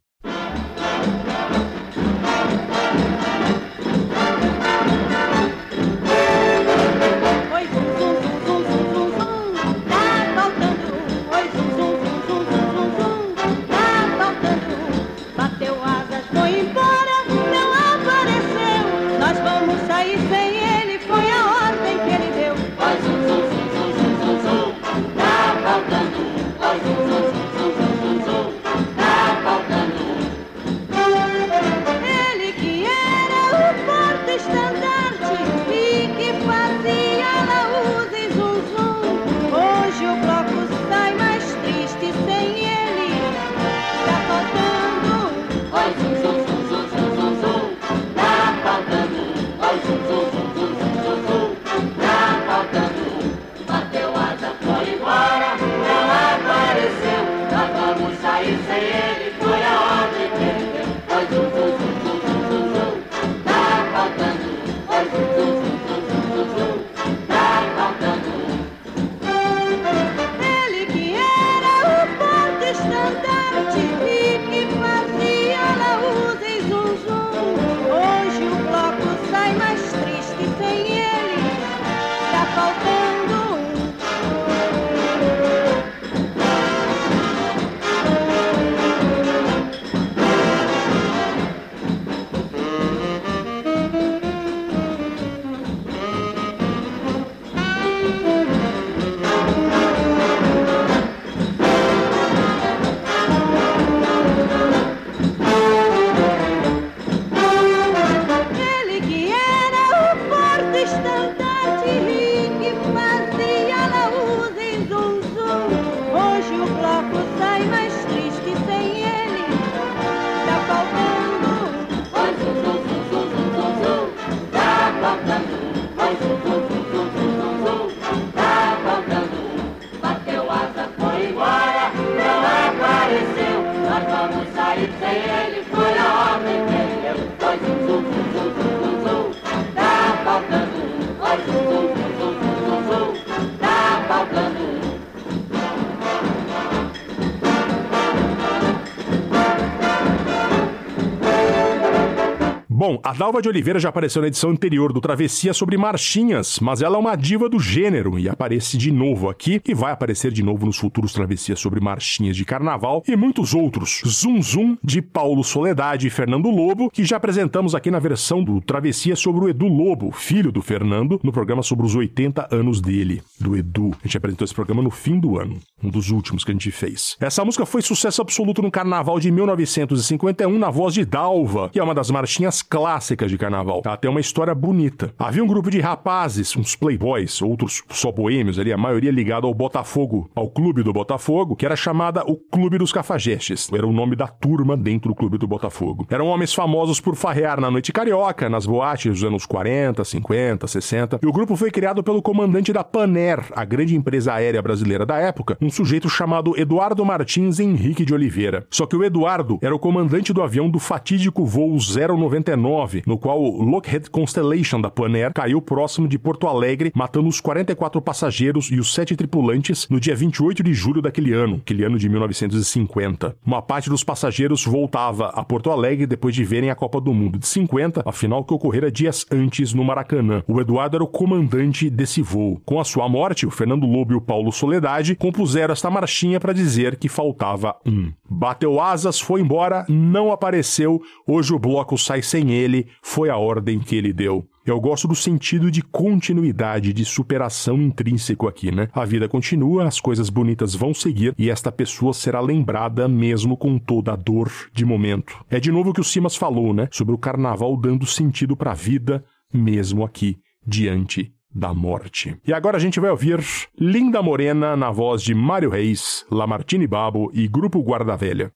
Bom, 152.81 152.99
a 153.03 153.13
Dalva 153.13 153.43
de 153.43 153.47
Oliveira 153.47 153.79
já 153.79 153.89
apareceu 153.89 154.23
na 154.23 154.27
edição 154.27 154.49
anterior 154.49 154.91
do 154.91 154.99
Travessia 154.99 155.53
sobre 155.53 155.77
marchinhas, 155.77 156.59
mas 156.59 156.81
ela 156.81 156.95
é 156.95 156.99
uma 156.99 157.15
diva 157.15 157.47
do 157.47 157.59
gênero 157.59 158.17
e 158.17 158.27
aparece 158.27 158.75
de 158.75 158.91
novo 158.91 159.29
aqui 159.29 159.61
e 159.67 159.73
vai 159.75 159.91
aparecer 159.91 160.31
de 160.31 160.41
novo 160.41 160.65
nos 160.65 160.77
futuros 160.77 161.13
Travessias 161.13 161.59
sobre 161.59 161.79
marchinhas 161.79 162.35
de 162.35 162.43
carnaval 162.43 163.03
e 163.07 163.15
muitos 163.15 163.53
outros. 163.53 164.01
Zum 164.03 164.41
Zum 164.41 164.77
de 164.83 164.99
Paulo 164.99 165.43
Soledade 165.43 166.07
e 166.07 166.09
Fernando 166.09 166.49
Lobo, 166.49 166.89
que 166.89 167.05
já 167.05 167.17
apresentamos 167.17 167.75
aqui 167.75 167.91
na 167.91 167.99
versão 167.99 168.43
do 168.43 168.59
Travessia 168.59 169.15
sobre 169.15 169.45
o 169.45 169.49
Edu 169.49 169.67
Lobo, 169.67 170.11
filho 170.11 170.51
do 170.51 170.63
Fernando, 170.63 171.19
no 171.23 171.31
programa 171.31 171.61
sobre 171.61 171.85
os 171.85 171.93
80 171.93 172.47
anos 172.49 172.81
dele, 172.81 173.21
do 173.39 173.55
Edu. 173.55 173.91
A 174.03 174.07
gente 174.07 174.17
apresentou 174.17 174.43
esse 174.43 174.55
programa 174.55 174.81
no 174.81 174.89
fim 174.89 175.19
do 175.19 175.37
ano. 175.37 175.59
Um 175.83 175.89
dos 175.89 176.11
últimos 176.11 176.43
que 176.43 176.51
a 176.51 176.53
gente 176.53 176.71
fez. 176.71 177.15
Essa 177.19 177.43
música 177.43 177.65
foi 177.65 177.81
sucesso 177.81 178.21
absoluto 178.21 178.61
no 178.61 178.71
carnaval 178.71 179.19
de 179.19 179.31
1951 179.31 180.57
na 180.57 180.69
voz 180.69 180.93
de 180.93 181.05
Dalva, 181.05 181.69
que 181.69 181.79
é 181.79 181.83
uma 181.83 181.95
das 181.95 182.09
marchinhas 182.09 182.61
clássicas 182.61 183.29
de 183.29 183.37
carnaval. 183.37 183.81
Ela 183.85 183.97
tem 183.97 184.09
uma 184.09 184.19
história 184.19 184.53
bonita. 184.53 185.13
Havia 185.17 185.43
um 185.43 185.47
grupo 185.47 185.69
de 185.69 185.79
rapazes, 185.79 186.55
uns 186.55 186.75
playboys, 186.75 187.41
outros 187.41 187.83
só 187.89 188.11
boêmios 188.11 188.59
ali, 188.59 188.71
a 188.71 188.77
maioria 188.77 189.11
ligado 189.11 189.47
ao 189.47 189.53
Botafogo, 189.53 190.29
ao 190.35 190.49
clube 190.49 190.83
do 190.83 190.93
Botafogo, 190.93 191.55
que 191.55 191.65
era 191.65 191.75
chamada 191.75 192.23
o 192.25 192.35
Clube 192.35 192.77
dos 192.77 192.91
Cafajestes. 192.91 193.71
Era 193.71 193.87
o 193.87 193.91
nome 193.91 194.15
da 194.15 194.27
turma 194.27 194.77
dentro 194.77 195.09
do 195.09 195.15
clube 195.15 195.37
do 195.37 195.47
Botafogo. 195.47 196.05
Eram 196.09 196.27
homens 196.27 196.53
famosos 196.53 196.99
por 196.99 197.15
farrear 197.15 197.59
na 197.59 197.71
noite 197.71 197.91
carioca, 197.91 198.49
nas 198.49 198.65
boates 198.65 199.11
dos 199.11 199.23
anos 199.23 199.45
40, 199.45 200.03
50, 200.03 200.67
60. 200.67 201.19
E 201.21 201.25
o 201.25 201.31
grupo 201.31 201.55
foi 201.55 201.71
criado 201.71 202.03
pelo 202.03 202.21
comandante 202.21 202.71
da 202.71 202.83
Paner, 202.83 203.43
a 203.55 203.65
grande 203.65 203.95
empresa 203.95 204.33
aérea 204.33 204.61
brasileira 204.61 205.05
da 205.05 205.17
época, 205.17 205.57
um 205.61 205.70
sujeito 205.71 206.09
chamado 206.09 206.53
Eduardo 206.59 207.05
Martins 207.05 207.59
Henrique 207.59 208.05
de 208.05 208.13
Oliveira. 208.13 208.65
Só 208.69 208.85
que 208.85 208.95
o 208.95 209.03
Eduardo 209.03 209.57
era 209.61 209.75
o 209.75 209.79
comandante 209.79 210.33
do 210.33 210.41
avião 210.41 210.69
do 210.69 210.79
fatídico 210.79 211.45
voo 211.45 211.77
099, 211.77 213.03
no 213.05 213.17
qual 213.17 213.41
o 213.41 213.63
Lockheed 213.63 214.09
Constellation 214.09 214.79
da 214.81 214.89
Paner 214.89 215.33
caiu 215.33 215.61
próximo 215.61 216.07
de 216.07 216.19
Porto 216.19 216.47
Alegre, 216.47 216.91
matando 216.93 217.29
os 217.29 217.39
44 217.39 218.01
passageiros 218.01 218.69
e 218.71 218.79
os 218.79 218.93
7 218.93 219.15
tripulantes 219.15 219.87
no 219.89 219.99
dia 219.99 220.15
28 220.15 220.63
de 220.63 220.73
julho 220.73 221.01
daquele 221.01 221.33
ano, 221.33 221.61
aquele 221.61 221.83
ano 221.83 221.97
de 221.97 222.09
1950. 222.09 223.35
Uma 223.45 223.61
parte 223.61 223.89
dos 223.89 224.03
passageiros 224.03 224.65
voltava 224.65 225.27
a 225.27 225.43
Porto 225.43 225.71
Alegre 225.71 226.05
depois 226.05 226.35
de 226.35 226.43
verem 226.43 226.69
a 226.69 226.75
Copa 226.75 226.99
do 226.99 227.13
Mundo 227.13 227.39
de 227.39 227.47
50, 227.47 228.03
a 228.05 228.11
final 228.11 228.43
que 228.43 228.53
ocorrera 228.53 228.91
dias 228.91 229.25
antes 229.31 229.73
no 229.73 229.83
Maracanã. 229.83 230.43
O 230.47 230.59
Eduardo 230.59 230.97
era 230.97 231.03
o 231.03 231.07
comandante 231.07 231.89
desse 231.89 232.21
voo. 232.21 232.61
Com 232.65 232.79
a 232.79 232.83
sua 232.83 233.07
morte, 233.07 233.45
o 233.45 233.51
Fernando 233.51 233.85
Lobo 233.85 234.13
e 234.13 234.15
o 234.15 234.21
Paulo 234.21 234.51
Soledade 234.51 235.15
compuseram 235.15 235.60
esta 235.69 235.89
marchinha 235.89 236.39
para 236.39 236.53
dizer 236.53 236.95
que 236.95 237.09
faltava 237.09 237.75
um. 237.85 238.11
Bateu 238.29 238.79
asas, 238.79 239.19
foi 239.19 239.41
embora, 239.41 239.85
não 239.87 240.31
apareceu, 240.31 241.01
hoje 241.27 241.53
o 241.53 241.59
bloco 241.59 241.97
sai 241.97 242.21
sem 242.21 242.51
ele, 242.51 242.87
foi 243.01 243.29
a 243.29 243.37
ordem 243.37 243.79
que 243.79 243.95
ele 243.95 244.13
deu. 244.13 244.47
Eu 244.65 244.79
gosto 244.79 245.07
do 245.07 245.15
sentido 245.15 245.71
de 245.71 245.81
continuidade, 245.81 246.93
de 246.93 247.03
superação 247.03 247.81
intrínseco 247.81 248.47
aqui, 248.47 248.71
né? 248.71 248.89
A 248.93 249.03
vida 249.03 249.27
continua, 249.27 249.87
as 249.87 249.99
coisas 249.99 250.29
bonitas 250.29 250.75
vão 250.75 250.93
seguir 250.93 251.33
e 251.37 251.49
esta 251.49 251.71
pessoa 251.71 252.13
será 252.13 252.39
lembrada 252.39 253.07
mesmo 253.07 253.57
com 253.57 253.79
toda 253.79 254.13
a 254.13 254.15
dor 254.15 254.51
de 254.71 254.85
momento. 254.85 255.43
É 255.49 255.59
de 255.59 255.71
novo 255.71 255.89
o 255.89 255.93
que 255.93 256.01
o 256.01 256.03
Simas 256.03 256.35
falou, 256.35 256.73
né? 256.73 256.87
Sobre 256.91 257.15
o 257.15 257.17
carnaval 257.17 257.75
dando 257.75 258.05
sentido 258.05 258.55
para 258.55 258.71
a 258.71 258.75
vida, 258.75 259.23
mesmo 259.51 260.05
aqui, 260.05 260.37
diante 260.65 261.33
da 261.53 261.73
morte. 261.73 262.37
E 262.45 262.53
agora 262.53 262.77
a 262.77 262.79
gente 262.79 262.99
vai 262.99 263.09
ouvir 263.09 263.39
Linda 263.77 264.21
Morena 264.21 264.75
na 264.75 264.91
voz 264.91 265.21
de 265.21 265.33
Mário 265.33 265.69
Reis, 265.69 266.25
Lamartine 266.31 266.87
Babo 266.87 267.31
e 267.33 267.47
Grupo 267.47 267.81
Guarda 267.81 268.15
Velha. 268.15 268.51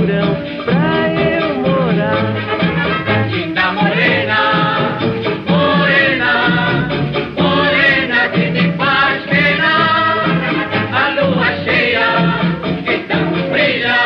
Porão 0.00 0.34
pra 0.64 0.94
eu 1.12 1.46
morar. 1.56 2.20
Linda 3.30 3.72
morena, 3.72 4.40
morena, 5.48 6.32
morena 7.36 8.28
que 8.32 8.50
me 8.50 8.72
faz 8.78 9.22
pena. 9.24 9.72
A 10.92 11.04
lua 11.16 11.48
cheia 11.64 12.08
que 12.84 12.98
tanto 13.08 13.40
brilha, 13.50 13.98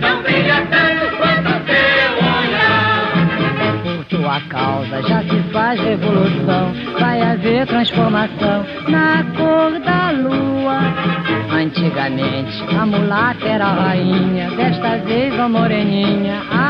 não 0.00 0.22
brilha 0.22 0.58
tanto 0.70 1.16
quanto 1.16 1.48
o 1.50 1.60
teu 1.70 2.10
olhar. 2.38 3.82
Por 3.82 4.04
tua 4.04 4.40
causa 4.48 5.02
já 5.08 5.22
se 5.22 5.38
faz 5.52 5.80
revolução, 5.80 6.72
vai 7.00 7.20
haver 7.20 7.66
transformação 7.66 8.64
na 8.88 9.24
cor 9.36 9.78
da 9.80 10.10
lua. 10.12 10.65
Antigamente. 11.76 12.64
A 12.74 12.86
mulata 12.86 13.46
era 13.46 13.66
a 13.66 13.74
rainha, 13.74 14.50
desta 14.56 14.96
vez 14.96 15.38
a 15.38 15.46
moreninha, 15.46 16.42
a 16.50 16.65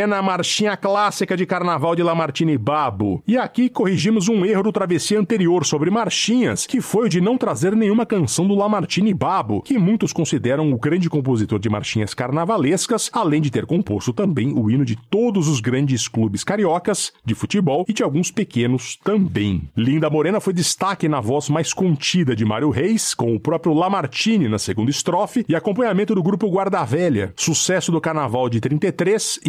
Morena, 0.00 0.16
a 0.16 0.22
marchinha 0.22 0.76
clássica 0.78 1.36
de 1.36 1.44
carnaval 1.44 1.94
de 1.94 2.02
Lamartine 2.02 2.56
Babo. 2.56 3.22
E 3.26 3.36
aqui 3.36 3.68
corrigimos 3.68 4.28
um 4.28 4.46
erro 4.46 4.62
do 4.62 4.72
travessia 4.72 5.20
anterior 5.20 5.66
sobre 5.66 5.90
marchinhas, 5.90 6.64
que 6.64 6.80
foi 6.80 7.06
o 7.06 7.08
de 7.08 7.20
não 7.20 7.36
trazer 7.36 7.76
nenhuma 7.76 8.06
canção 8.06 8.48
do 8.48 8.54
Lamartine 8.54 9.12
Babo, 9.12 9.60
que 9.60 9.78
muitos 9.78 10.10
consideram 10.10 10.72
o 10.72 10.78
grande 10.78 11.10
compositor 11.10 11.58
de 11.58 11.68
marchinhas 11.68 12.14
carnavalescas, 12.14 13.10
além 13.12 13.42
de 13.42 13.50
ter 13.50 13.66
composto 13.66 14.10
também 14.14 14.54
o 14.54 14.70
hino 14.70 14.86
de 14.86 14.96
todos 14.96 15.48
os 15.48 15.60
grandes 15.60 16.08
clubes 16.08 16.42
cariocas 16.44 17.12
de 17.22 17.34
futebol 17.34 17.84
e 17.86 17.92
de 17.92 18.02
alguns 18.02 18.30
pequenos 18.30 18.96
também. 19.04 19.68
Linda 19.76 20.08
Morena 20.08 20.40
foi 20.40 20.54
destaque 20.54 21.08
na 21.08 21.20
voz 21.20 21.50
mais 21.50 21.74
contida 21.74 22.34
de 22.34 22.44
Mário 22.46 22.70
Reis, 22.70 23.12
com 23.12 23.34
o 23.34 23.40
próprio 23.40 23.74
Lamartine 23.74 24.48
na 24.48 24.58
segunda 24.58 24.90
estrofe 24.90 25.44
e 25.46 25.54
acompanhamento 25.54 26.14
do 26.14 26.22
grupo 26.22 26.48
Guarda 26.48 26.82
Velha, 26.84 27.34
sucesso 27.36 27.92
do 27.92 28.00
carnaval 28.00 28.48
de 28.48 28.60
33, 28.60 29.40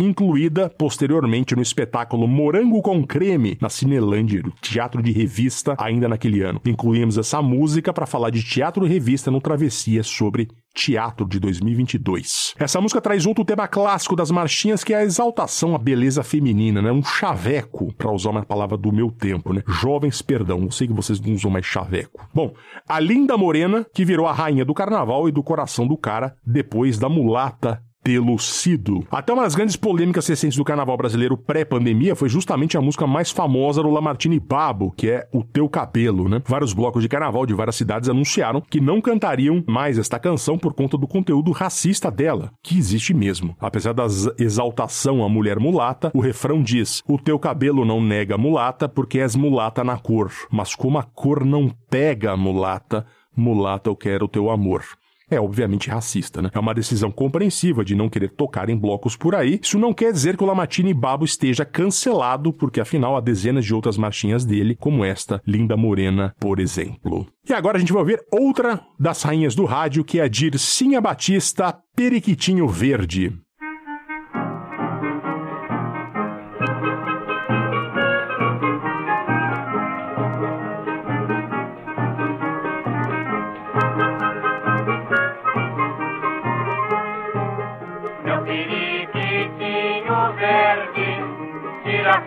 incluída 0.41 0.69
posteriormente 0.69 1.55
no 1.55 1.61
espetáculo 1.61 2.27
Morango 2.27 2.81
com 2.81 3.05
Creme, 3.05 3.57
na 3.61 3.69
Cinelândia, 3.69 4.41
teatro 4.59 5.01
de 5.01 5.11
revista, 5.11 5.75
ainda 5.77 6.07
naquele 6.07 6.41
ano. 6.41 6.59
Incluímos 6.65 7.17
essa 7.17 7.41
música 7.41 7.93
para 7.93 8.07
falar 8.07 8.31
de 8.31 8.43
teatro 8.43 8.85
e 8.85 8.89
revista 8.89 9.29
no 9.29 9.39
Travessia 9.39 10.01
sobre 10.01 10.47
Teatro 10.73 11.27
de 11.27 11.39
2022. 11.39 12.55
Essa 12.57 12.81
música 12.81 13.01
traz 13.01 13.25
outro 13.25 13.43
tema 13.43 13.67
clássico 13.67 14.15
das 14.15 14.31
marchinhas 14.31 14.83
que 14.83 14.93
é 14.93 14.97
a 14.97 15.03
exaltação 15.03 15.75
à 15.75 15.77
beleza 15.77 16.23
feminina, 16.23 16.81
né? 16.81 16.91
Um 16.91 17.03
chaveco, 17.03 17.93
para 17.93 18.11
usar 18.11 18.29
uma 18.29 18.43
palavra 18.43 18.77
do 18.77 18.91
meu 18.91 19.11
tempo, 19.11 19.53
né? 19.53 19.61
Jovens, 19.67 20.21
perdão, 20.21 20.63
eu 20.63 20.71
sei 20.71 20.87
que 20.87 20.93
vocês 20.93 21.19
não 21.19 21.33
usam 21.33 21.51
mais 21.51 21.65
chaveco. 21.65 22.25
Bom, 22.33 22.53
a 22.87 22.99
linda 22.99 23.37
morena 23.37 23.85
que 23.93 24.05
virou 24.05 24.25
a 24.25 24.33
rainha 24.33 24.65
do 24.65 24.73
carnaval 24.73 25.27
e 25.27 25.31
do 25.31 25.43
coração 25.43 25.85
do 25.85 25.97
cara 25.97 26.35
depois 26.45 26.97
da 26.97 27.09
mulata 27.09 27.83
tê-lo 28.03 28.37
sido. 28.39 29.05
Até 29.11 29.33
uma 29.33 29.43
das 29.43 29.55
grandes 29.55 29.75
polêmicas 29.75 30.27
recentes 30.27 30.57
do 30.57 30.63
carnaval 30.63 30.97
brasileiro 30.97 31.37
pré-pandemia 31.37 32.15
foi 32.15 32.29
justamente 32.29 32.77
a 32.77 32.81
música 32.81 33.05
mais 33.05 33.31
famosa 33.31 33.81
do 33.81 33.89
Lamartine 33.89 34.39
Babo, 34.39 34.91
que 34.91 35.09
é 35.09 35.27
O 35.31 35.43
Teu 35.43 35.69
Cabelo, 35.69 36.27
né? 36.27 36.41
Vários 36.45 36.73
blocos 36.73 37.01
de 37.01 37.09
carnaval 37.09 37.45
de 37.45 37.53
várias 37.53 37.75
cidades 37.75 38.09
anunciaram 38.09 38.61
que 38.61 38.81
não 38.81 39.01
cantariam 39.01 39.63
mais 39.67 39.97
esta 39.97 40.19
canção 40.19 40.57
por 40.57 40.73
conta 40.73 40.97
do 40.97 41.07
conteúdo 41.07 41.51
racista 41.51 42.09
dela, 42.09 42.51
que 42.63 42.77
existe 42.77 43.13
mesmo. 43.13 43.55
Apesar 43.59 43.93
da 43.93 44.05
exaltação 44.39 45.23
à 45.23 45.29
mulher 45.29 45.59
mulata, 45.59 46.11
o 46.13 46.19
refrão 46.19 46.61
diz: 46.61 47.03
O 47.07 47.17
teu 47.17 47.37
cabelo 47.37 47.85
não 47.85 48.01
nega 48.01 48.37
mulata 48.37 48.89
porque 48.89 49.19
és 49.19 49.35
mulata 49.35 49.83
na 49.83 49.97
cor, 49.97 50.31
mas 50.51 50.75
como 50.75 50.97
a 50.97 51.03
cor 51.03 51.45
não 51.45 51.69
pega 51.89 52.35
mulata, 52.35 53.05
mulata 53.35 53.89
eu 53.89 53.95
quero 53.95 54.25
o 54.25 54.29
teu 54.29 54.49
amor 54.49 54.83
é 55.31 55.39
obviamente 55.39 55.89
racista, 55.89 56.41
né? 56.41 56.49
É 56.53 56.59
uma 56.59 56.73
decisão 56.73 57.09
compreensiva 57.09 57.83
de 57.83 57.95
não 57.95 58.09
querer 58.09 58.29
tocar 58.29 58.69
em 58.69 58.77
blocos 58.77 59.15
por 59.15 59.33
aí. 59.33 59.59
Isso 59.61 59.79
não 59.79 59.93
quer 59.93 60.11
dizer 60.11 60.37
que 60.37 60.43
o 60.43 60.47
Lamartine 60.47 60.93
Babo 60.93 61.25
esteja 61.25 61.65
cancelado, 61.65 62.51
porque 62.53 62.81
afinal 62.81 63.15
há 63.15 63.21
dezenas 63.21 63.65
de 63.65 63.73
outras 63.73 63.97
marchinhas 63.97 64.45
dele, 64.45 64.75
como 64.75 65.05
esta, 65.05 65.41
Linda 65.47 65.77
Morena, 65.77 66.35
por 66.39 66.59
exemplo. 66.59 67.25
E 67.47 67.53
agora 67.53 67.77
a 67.77 67.79
gente 67.79 67.93
vai 67.93 68.01
ouvir 68.01 68.21
outra 68.31 68.81
das 68.99 69.23
rainhas 69.23 69.55
do 69.55 69.65
rádio, 69.65 70.03
que 70.03 70.19
é 70.19 70.23
a 70.23 70.27
Dircinha 70.27 71.01
Batista, 71.01 71.77
Periquitinho 71.95 72.67
Verde. 72.67 73.33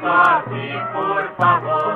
Sorte, 0.05 0.83
por 0.93 1.25
favor. 1.37 1.95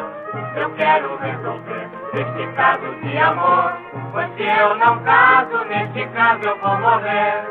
Eu 0.56 0.70
quero 0.74 1.16
resolver 1.18 1.88
este 2.14 2.46
caso 2.56 2.94
de 3.02 3.18
amor. 3.18 3.72
Pois 4.12 4.28
se 4.36 4.42
eu 4.44 4.74
não 4.76 4.98
caso, 5.04 5.64
neste 5.66 6.06
caso 6.08 6.42
eu 6.44 6.58
vou 6.58 6.78
morrer. 6.78 7.44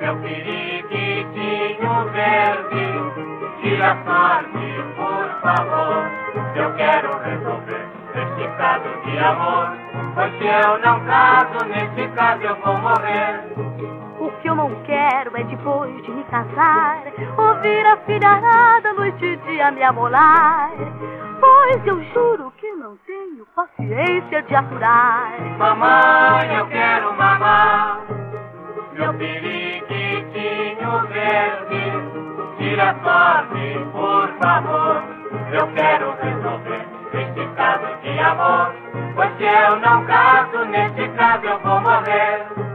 Meu 0.00 0.16
periquitinho 0.18 2.10
verde, 2.12 2.86
tira 3.62 3.96
sorte, 4.04 4.84
por 4.96 5.40
favor. 5.42 6.04
Eu 6.56 6.74
quero 6.74 7.18
resolver 7.18 7.86
este 8.14 8.48
caso 8.58 8.88
de 9.04 9.18
amor. 9.18 9.68
Pois 10.14 10.32
se 10.38 10.46
eu 10.46 10.78
não 10.78 11.00
caso, 11.06 11.64
neste 11.66 12.08
caso 12.14 12.42
eu 12.42 12.56
vou 12.56 12.76
morrer. 12.78 14.03
Eu 14.54 14.58
não 14.58 14.82
quero 14.84 15.36
é 15.36 15.42
depois 15.42 16.00
de 16.04 16.12
me 16.12 16.22
casar. 16.24 17.02
Ouvir 17.36 17.84
a 17.86 17.96
filharada 18.06 18.92
noite 18.92 19.24
e 19.24 19.36
dia 19.38 19.72
me 19.72 19.82
amolar. 19.82 20.70
Pois 21.40 21.84
eu 21.84 22.00
juro 22.12 22.52
que 22.56 22.70
não 22.74 22.96
tenho 22.98 23.44
paciência 23.56 24.42
de 24.44 24.54
aturar 24.54 25.32
Mamãe, 25.58 26.54
eu 26.56 26.68
quero 26.68 27.16
mamar. 27.16 28.02
Meu 28.92 29.12
periquitinho 29.14 31.00
verde 31.08 31.92
Tira 32.56 32.94
sorte, 33.02 33.78
por 33.90 34.28
favor. 34.40 35.02
Eu 35.52 35.66
quero 35.74 36.14
resolver 36.22 36.86
este 37.12 37.44
caso 37.56 38.00
de 38.02 38.20
amor. 38.20 38.72
Pois 39.16 39.36
se 39.36 39.42
eu 39.42 39.80
não 39.80 40.04
caso, 40.06 40.64
neste 40.66 41.08
caso 41.08 41.44
eu 41.44 41.58
vou 41.58 41.80
morrer 41.80 42.73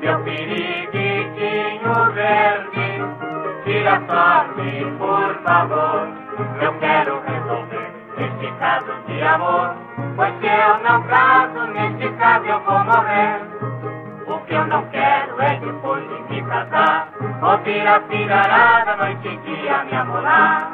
meu 0.00 0.18
periquitinho 0.24 1.94
verde, 2.14 3.02
tira 3.64 4.00
sorte, 4.08 4.86
por 4.98 5.34
favor. 5.44 6.08
Eu 6.62 6.72
quero 6.80 7.20
resolver 7.26 7.92
este 8.18 8.52
caso 8.58 8.92
de 9.06 9.22
amor, 9.22 9.76
pois 10.16 10.34
se 10.40 10.46
eu 10.46 10.78
não 10.82 11.02
caso, 11.04 11.66
neste 11.72 12.10
caso 12.16 12.46
eu 12.46 12.60
vou 12.60 12.80
morrer. 12.84 13.42
O 14.26 14.38
que 14.46 14.54
eu 14.54 14.66
não 14.66 14.84
quero 14.88 15.40
é 15.40 15.58
depois 15.60 16.02
de 16.08 16.22
me 16.34 16.42
casar, 16.42 17.08
ouvir 17.42 17.86
a 17.88 18.00
filharada 18.00 18.96
noite 18.96 19.28
e 19.28 19.36
dia 19.38 19.84
me 19.84 19.94
amolar. 19.96 20.72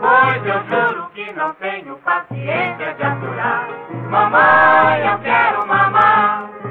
Pois 0.00 0.46
eu 0.46 0.64
juro 0.66 1.08
que 1.14 1.32
não 1.32 1.52
tenho 1.54 1.96
paciência 1.98 2.94
de 2.94 3.04
aturar. 3.04 3.68
Mamãe, 4.10 5.06
eu 5.08 5.18
quero 5.20 5.66
mamar. 5.66 6.61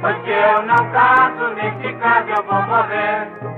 De 0.00 0.24
se 0.24 0.30
eu 0.30 0.62
não 0.62 0.90
caso, 0.92 1.54
neste 1.54 1.92
caso 1.94 2.28
eu 2.28 2.42
vou 2.44 2.62
morrer. 2.62 3.49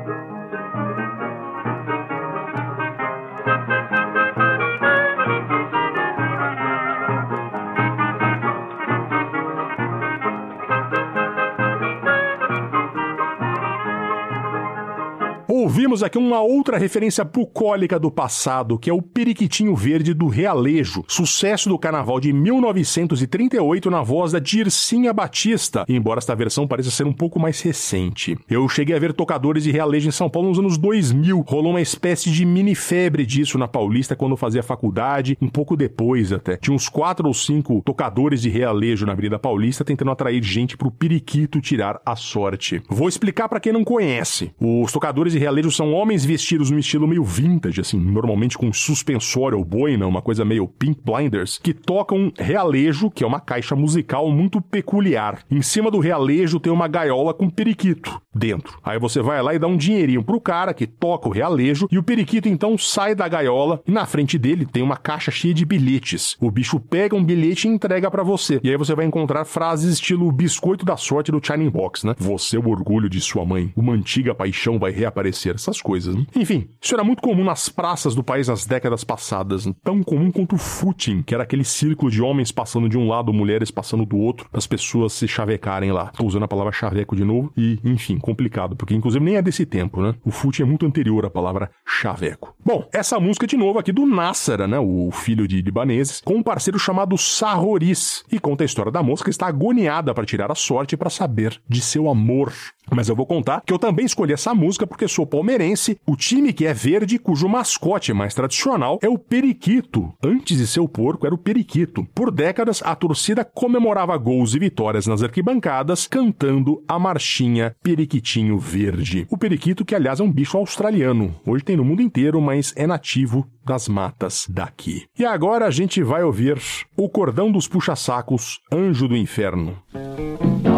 Temos 15.92 16.02
aqui 16.02 16.16
uma 16.16 16.40
outra 16.40 16.78
referência 16.78 17.22
bucólica 17.22 17.98
do 17.98 18.10
passado, 18.10 18.78
que 18.78 18.88
é 18.88 18.92
o 18.94 19.02
Periquitinho 19.02 19.76
Verde 19.76 20.14
do 20.14 20.26
Realejo, 20.26 21.04
sucesso 21.06 21.68
do 21.68 21.78
carnaval 21.78 22.18
de 22.18 22.32
1938 22.32 23.90
na 23.90 24.00
voz 24.00 24.32
da 24.32 24.38
Dircinha 24.38 25.12
Batista, 25.12 25.84
embora 25.86 26.16
esta 26.16 26.34
versão 26.34 26.66
pareça 26.66 26.90
ser 26.90 27.06
um 27.06 27.12
pouco 27.12 27.38
mais 27.38 27.60
recente. 27.60 28.38
Eu 28.48 28.66
cheguei 28.70 28.96
a 28.96 28.98
ver 28.98 29.12
tocadores 29.12 29.64
de 29.64 29.70
Realejo 29.70 30.08
em 30.08 30.12
São 30.12 30.30
Paulo 30.30 30.48
nos 30.48 30.58
anos 30.58 30.78
2000, 30.78 31.44
rolou 31.46 31.72
uma 31.72 31.80
espécie 31.82 32.30
de 32.30 32.46
mini 32.46 32.74
febre 32.74 33.26
disso 33.26 33.58
na 33.58 33.68
Paulista 33.68 34.16
quando 34.16 34.32
eu 34.32 34.38
fazia 34.38 34.62
faculdade, 34.62 35.36
um 35.42 35.48
pouco 35.48 35.76
depois 35.76 36.32
até. 36.32 36.56
Tinha 36.56 36.74
uns 36.74 36.88
quatro 36.88 37.28
ou 37.28 37.34
cinco 37.34 37.82
tocadores 37.84 38.40
de 38.40 38.48
Realejo 38.48 39.04
na 39.04 39.12
Avenida 39.12 39.38
Paulista 39.38 39.84
tentando 39.84 40.10
atrair 40.10 40.42
gente 40.42 40.74
pro 40.74 40.90
periquito 40.90 41.60
tirar 41.60 42.00
a 42.06 42.16
sorte. 42.16 42.82
Vou 42.88 43.10
explicar 43.10 43.46
para 43.46 43.60
quem 43.60 43.74
não 43.74 43.84
conhece. 43.84 44.52
Os 44.58 44.90
tocadores 44.90 45.34
de 45.34 45.38
realejo 45.38 45.70
são 45.70 45.81
homens 45.90 46.24
vestidos 46.24 46.70
no 46.70 46.78
estilo 46.78 47.08
meio 47.08 47.24
vintage, 47.24 47.80
assim, 47.80 47.98
normalmente 47.98 48.58
com 48.58 48.72
suspensório 48.72 49.58
ou 49.58 49.64
boina, 49.64 50.06
uma 50.06 50.22
coisa 50.22 50.44
meio 50.44 50.68
Pink 50.68 51.00
Blinders, 51.04 51.58
que 51.58 51.72
tocam 51.72 52.32
realejo, 52.38 53.10
que 53.10 53.24
é 53.24 53.26
uma 53.26 53.40
caixa 53.40 53.74
musical 53.74 54.30
muito 54.30 54.60
peculiar. 54.60 55.42
Em 55.50 55.62
cima 55.62 55.90
do 55.90 55.98
realejo 55.98 56.60
tem 56.60 56.72
uma 56.72 56.88
gaiola 56.88 57.32
com 57.34 57.48
periquito 57.48 58.20
dentro. 58.34 58.78
Aí 58.82 58.98
você 58.98 59.20
vai 59.20 59.42
lá 59.42 59.54
e 59.54 59.58
dá 59.58 59.66
um 59.66 59.76
dinheirinho 59.76 60.22
pro 60.22 60.40
cara 60.40 60.74
que 60.74 60.86
toca 60.86 61.28
o 61.28 61.32
realejo 61.32 61.86
e 61.90 61.98
o 61.98 62.02
periquito 62.02 62.48
então 62.48 62.76
sai 62.78 63.14
da 63.14 63.28
gaiola 63.28 63.82
e 63.86 63.90
na 63.90 64.06
frente 64.06 64.38
dele 64.38 64.66
tem 64.66 64.82
uma 64.82 64.96
caixa 64.96 65.30
cheia 65.30 65.54
de 65.54 65.64
bilhetes. 65.64 66.36
O 66.40 66.50
bicho 66.50 66.80
pega 66.80 67.16
um 67.16 67.24
bilhete 67.24 67.68
e 67.68 67.70
entrega 67.70 68.10
para 68.10 68.22
você. 68.22 68.60
E 68.62 68.70
aí 68.70 68.76
você 68.76 68.94
vai 68.94 69.04
encontrar 69.04 69.44
frases 69.44 69.94
estilo 69.94 70.30
biscoito 70.32 70.84
da 70.84 70.96
sorte 70.96 71.30
do 71.30 71.40
Shining 71.44 71.70
Box, 71.70 72.06
né? 72.06 72.14
Você 72.18 72.56
é 72.56 72.60
o 72.60 72.68
orgulho 72.68 73.08
de 73.08 73.20
sua 73.20 73.44
mãe. 73.44 73.72
Uma 73.76 73.92
antiga 73.92 74.34
paixão 74.34 74.78
vai 74.78 74.90
reaparecer. 74.90 75.58
Coisas. 75.80 76.14
Né? 76.14 76.26
Enfim, 76.36 76.68
isso 76.80 76.94
era 76.94 77.04
muito 77.04 77.22
comum 77.22 77.44
nas 77.44 77.68
praças 77.68 78.14
do 78.14 78.22
país 78.22 78.48
nas 78.48 78.66
décadas 78.66 79.04
passadas. 79.04 79.68
Tão 79.82 80.02
comum 80.02 80.30
quanto 80.30 80.56
o 80.56 80.58
footing, 80.58 81.22
que 81.22 81.34
era 81.34 81.44
aquele 81.44 81.64
círculo 81.64 82.10
de 82.10 82.20
homens 82.20 82.52
passando 82.52 82.88
de 82.88 82.98
um 82.98 83.08
lado, 83.08 83.32
mulheres 83.32 83.70
passando 83.70 84.04
do 84.04 84.16
outro, 84.16 84.48
as 84.52 84.66
pessoas 84.66 85.12
se 85.12 85.26
chavecarem 85.28 85.92
lá. 85.92 86.06
Tô 86.16 86.24
usando 86.24 86.44
a 86.44 86.48
palavra 86.48 86.72
chaveco 86.72 87.16
de 87.16 87.24
novo 87.24 87.52
e, 87.56 87.78
enfim, 87.84 88.18
complicado, 88.18 88.76
porque 88.76 88.94
inclusive 88.94 89.24
nem 89.24 89.36
é 89.36 89.42
desse 89.42 89.64
tempo, 89.64 90.02
né? 90.02 90.14
O 90.24 90.30
footing 90.30 90.62
é 90.62 90.66
muito 90.66 90.86
anterior 90.86 91.24
à 91.24 91.30
palavra 91.30 91.70
chaveco. 91.86 92.54
Bom, 92.64 92.88
essa 92.92 93.18
música 93.18 93.46
de 93.46 93.56
novo 93.56 93.78
aqui 93.78 93.92
do 93.92 94.06
Nassara, 94.06 94.66
né? 94.66 94.78
O 94.78 95.10
filho 95.12 95.46
de 95.46 95.60
libaneses, 95.62 96.20
com 96.20 96.34
um 96.34 96.42
parceiro 96.42 96.78
chamado 96.78 97.16
Sarroris, 97.16 98.24
e 98.30 98.38
conta 98.38 98.64
a 98.64 98.66
história 98.66 98.92
da 98.92 99.02
moça 99.02 99.24
que 99.24 99.30
está 99.30 99.46
agoniada 99.46 100.14
para 100.14 100.24
tirar 100.24 100.50
a 100.50 100.54
sorte 100.54 100.96
para 100.96 101.10
saber 101.10 101.60
de 101.68 101.80
seu 101.80 102.08
amor. 102.08 102.52
Mas 102.94 103.08
eu 103.08 103.16
vou 103.16 103.26
contar 103.26 103.62
que 103.66 103.72
eu 103.72 103.78
também 103.78 104.04
escolhi 104.04 104.32
essa 104.32 104.54
música 104.54 104.86
porque 104.86 105.08
sou 105.08 105.26
palmeirense, 105.26 105.98
o 106.06 106.16
time 106.16 106.52
que 106.52 106.66
é 106.66 106.74
verde, 106.74 107.18
cujo 107.18 107.48
mascote 107.48 108.12
mais 108.12 108.34
tradicional 108.34 108.98
é 109.02 109.08
o 109.08 109.18
periquito. 109.18 110.12
Antes 110.22 110.58
de 110.58 110.66
ser 110.66 110.80
o 110.80 110.88
porco, 110.88 111.26
era 111.26 111.34
o 111.34 111.38
periquito. 111.38 112.06
Por 112.14 112.30
décadas, 112.30 112.82
a 112.84 112.94
torcida 112.94 113.44
comemorava 113.44 114.16
gols 114.16 114.54
e 114.54 114.58
vitórias 114.58 115.06
nas 115.06 115.22
arquibancadas, 115.22 116.06
cantando 116.06 116.82
a 116.86 116.98
marchinha 116.98 117.74
Periquitinho 117.82 118.58
Verde. 118.58 119.26
O 119.30 119.38
periquito, 119.38 119.84
que 119.84 119.94
aliás 119.94 120.20
é 120.20 120.22
um 120.22 120.30
bicho 120.30 120.56
australiano. 120.58 121.34
Hoje 121.46 121.64
tem 121.64 121.76
no 121.76 121.84
mundo 121.84 122.02
inteiro, 122.02 122.40
mas 122.40 122.72
é 122.76 122.86
nativo 122.86 123.46
das 123.64 123.88
matas 123.88 124.46
daqui. 124.48 125.06
E 125.18 125.24
agora 125.24 125.66
a 125.66 125.70
gente 125.70 126.02
vai 126.02 126.22
ouvir 126.22 126.58
o 126.96 127.08
cordão 127.08 127.50
dos 127.50 127.68
puxa-sacos, 127.68 128.60
Anjo 128.70 129.08
do 129.08 129.16
Inferno. 129.16 129.76
Yaya 129.94 130.71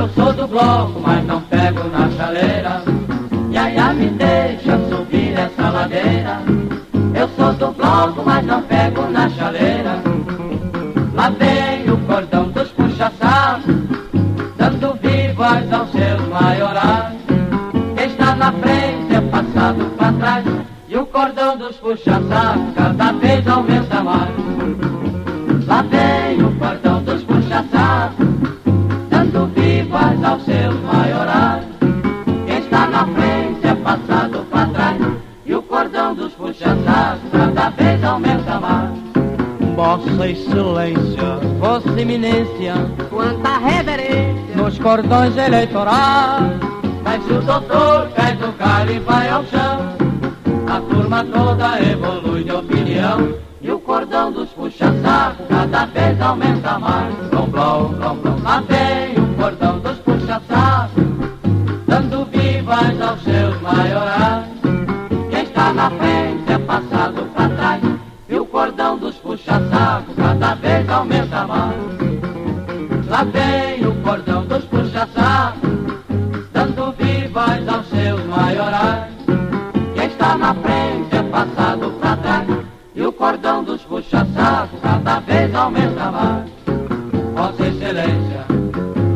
Eu 0.00 0.08
sou 0.14 0.32
do 0.32 0.46
bloco, 0.46 0.98
mas 0.98 1.26
não 1.26 1.42
pego 1.42 1.86
na 1.90 2.10
chaleira. 2.12 2.82
Yaya 3.52 3.92
me 3.92 4.06
deixa 4.06 4.78
subir 4.88 5.38
essa 5.38 5.68
ladeira. 5.68 6.40
Eu 7.14 7.28
sou 7.36 7.52
do 7.52 7.70
bloco, 7.72 8.22
mas 8.24 8.46
não 8.46 8.62
pego 8.62 9.02
na 9.10 9.28
chaleira. 9.28 10.02
Lá 11.12 11.28
vem 11.28 11.90
o 11.92 11.98
cordão 12.06 12.44
dos 12.48 12.68
puxa-sacos, 12.68 13.74
dando 14.56 14.98
vivas 15.02 15.70
aos 15.70 15.90
seus 15.92 16.28
maiorais. 16.28 17.18
Quem 17.94 18.06
está 18.06 18.34
na 18.36 18.52
frente 18.52 19.14
é 19.14 19.20
passado 19.20 19.84
para 19.98 20.12
trás, 20.14 20.44
e 20.88 20.96
o 20.96 21.04
cordão 21.04 21.58
dos 21.58 21.76
puxa-sacos 21.76 22.74
cada 22.74 23.12
vez 23.12 23.46
aumenta 23.46 24.02
mais. 24.02 24.30
Lá 25.66 25.82
vem 25.82 26.09
Vossa 40.00 40.28
Excelência, 40.28 41.36
Vossa 41.58 42.00
Eminência, 42.00 42.74
quanta 43.10 43.58
reverência 43.58 44.56
nos 44.56 44.78
cordões 44.78 45.36
eleitorais. 45.36 46.58
Desce 47.04 47.32
o 47.32 47.42
doutor, 47.42 48.08
cai 48.14 48.34
do 48.36 48.50
galho 48.52 48.92
e 48.92 48.98
vai 49.00 49.28
ao 49.28 49.44
chão. 49.44 49.94
A 50.66 50.80
turma 50.80 51.22
toda 51.24 51.82
evolui 51.82 52.44
de 52.44 52.52
opinião. 52.52 53.34
E 53.60 53.70
o 53.70 53.78
cordão 53.78 54.32
dos 54.32 54.48
puxa-sacos 54.50 55.46
cada 55.48 55.84
vez 55.86 56.18
aumenta 56.20 56.78
mais. 56.78 57.14
Blom, 57.30 57.46
blom, 57.48 57.88
blom, 57.88 58.16
blom. 58.16 58.42
Lá 58.42 58.62
vem 58.62 59.22
o 59.22 59.34
cordão 59.34 59.78
dos 59.80 59.98
puxa-sacos, 59.98 61.04
dando 61.86 62.24
vivas 62.30 63.00
aos 63.02 63.22
seus 63.22 63.60
maiorais. 63.60 64.29
Dos 69.50 69.58
puxa-sacos 69.58 70.14
cada 70.16 70.54
vez 70.54 70.88
aumenta 70.88 71.46
mais. 71.46 71.76
Lá 73.08 73.24
vem 73.24 73.86
o 73.86 73.94
cordão 74.02 74.44
dos 74.46 74.64
puxa-sacos, 74.64 75.70
dando 76.52 76.92
vivas 76.92 77.68
aos 77.68 77.88
seus 77.88 78.24
maiorais. 78.26 79.12
Quem 79.94 80.06
está 80.06 80.36
na 80.36 80.54
frente 80.54 81.16
é 81.16 81.22
passado 81.24 81.92
para 82.00 82.16
trás, 82.16 82.46
e 82.94 83.02
o 83.02 83.12
cordão 83.12 83.64
dos 83.64 83.82
puxa-sacos 83.82 84.78
cada 84.80 85.20
vez 85.20 85.54
aumenta 85.54 86.10
mais. 86.10 86.50
Vossa 87.34 87.66
Excelência, 87.66 88.44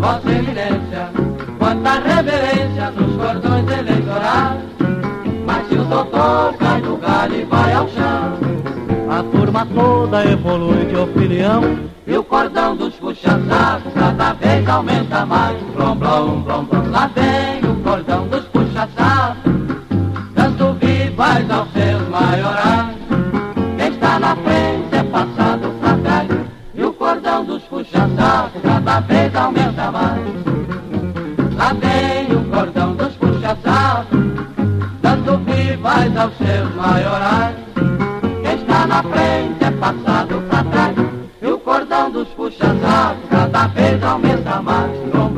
Vossa 0.00 0.30
Eminência, 0.30 1.10
quanta 1.58 1.92
reverência 2.00 2.90
nos 2.90 3.16
cordões 3.16 3.78
eleitorais. 3.78 4.64
Mas 5.46 5.68
se 5.68 5.74
o 5.74 5.84
doutor 5.84 6.54
cai 6.58 6.80
do 6.80 6.96
galho 6.96 7.36
e 7.36 7.44
vai 7.44 7.72
ao 7.74 7.88
chão, 7.88 8.43
a 9.14 9.22
turma 9.22 9.64
toda 9.66 10.24
evolui 10.24 10.86
de 10.86 10.96
opinião. 10.96 11.62
e 12.06 12.16
o 12.16 12.24
cordão 12.24 12.76
dos 12.76 12.94
puxa-sacos 12.96 13.92
cada 13.94 14.32
vez 14.34 14.68
aumenta 14.68 15.24
mais. 15.24 15.56
Blom, 15.74 15.96
blom, 15.96 16.40
blom, 16.42 16.64
blom. 16.64 16.90
Lá 16.90 17.08
vem 17.14 17.70
o 17.70 17.76
cordão 17.82 18.26
dos 18.26 18.44
puxa-sacos, 18.46 19.52
dando 20.34 20.74
vivas 20.74 21.50
aos 21.50 21.72
seus 21.72 22.08
maiorais. 22.08 22.96
Quem 23.78 23.88
está 23.88 24.18
na 24.18 24.36
frente 24.36 24.96
é 24.96 25.02
passado 25.04 25.72
para 25.80 25.96
trás, 25.98 26.28
e 26.74 26.84
o 26.84 26.92
cordão 26.92 27.44
dos 27.44 27.62
puxa-sacos 27.62 28.62
cada 28.62 29.00
vez 29.00 29.34
aumenta 29.36 29.92
mais. 29.92 30.26
Lá 31.56 31.72
vem 31.72 32.36
o 32.36 32.44
cordão 32.50 32.94
dos 32.94 33.14
puxa-sacos, 33.14 34.18
dando 35.00 35.38
vivas 35.44 36.16
aos 36.16 36.36
seus 36.36 36.74
maiorais. 36.74 37.63
Na 38.94 39.02
frente 39.02 39.64
é 39.64 39.70
passado 39.72 40.40
para 40.48 40.62
trás, 40.70 40.94
e 41.42 41.46
o 41.48 41.58
cordão 41.58 42.12
dos 42.12 42.28
puxa-sacos 42.28 43.28
cada 43.28 43.66
vez 43.66 44.00
aumenta 44.00 44.62
mais. 44.62 44.92
Blom, 45.10 45.30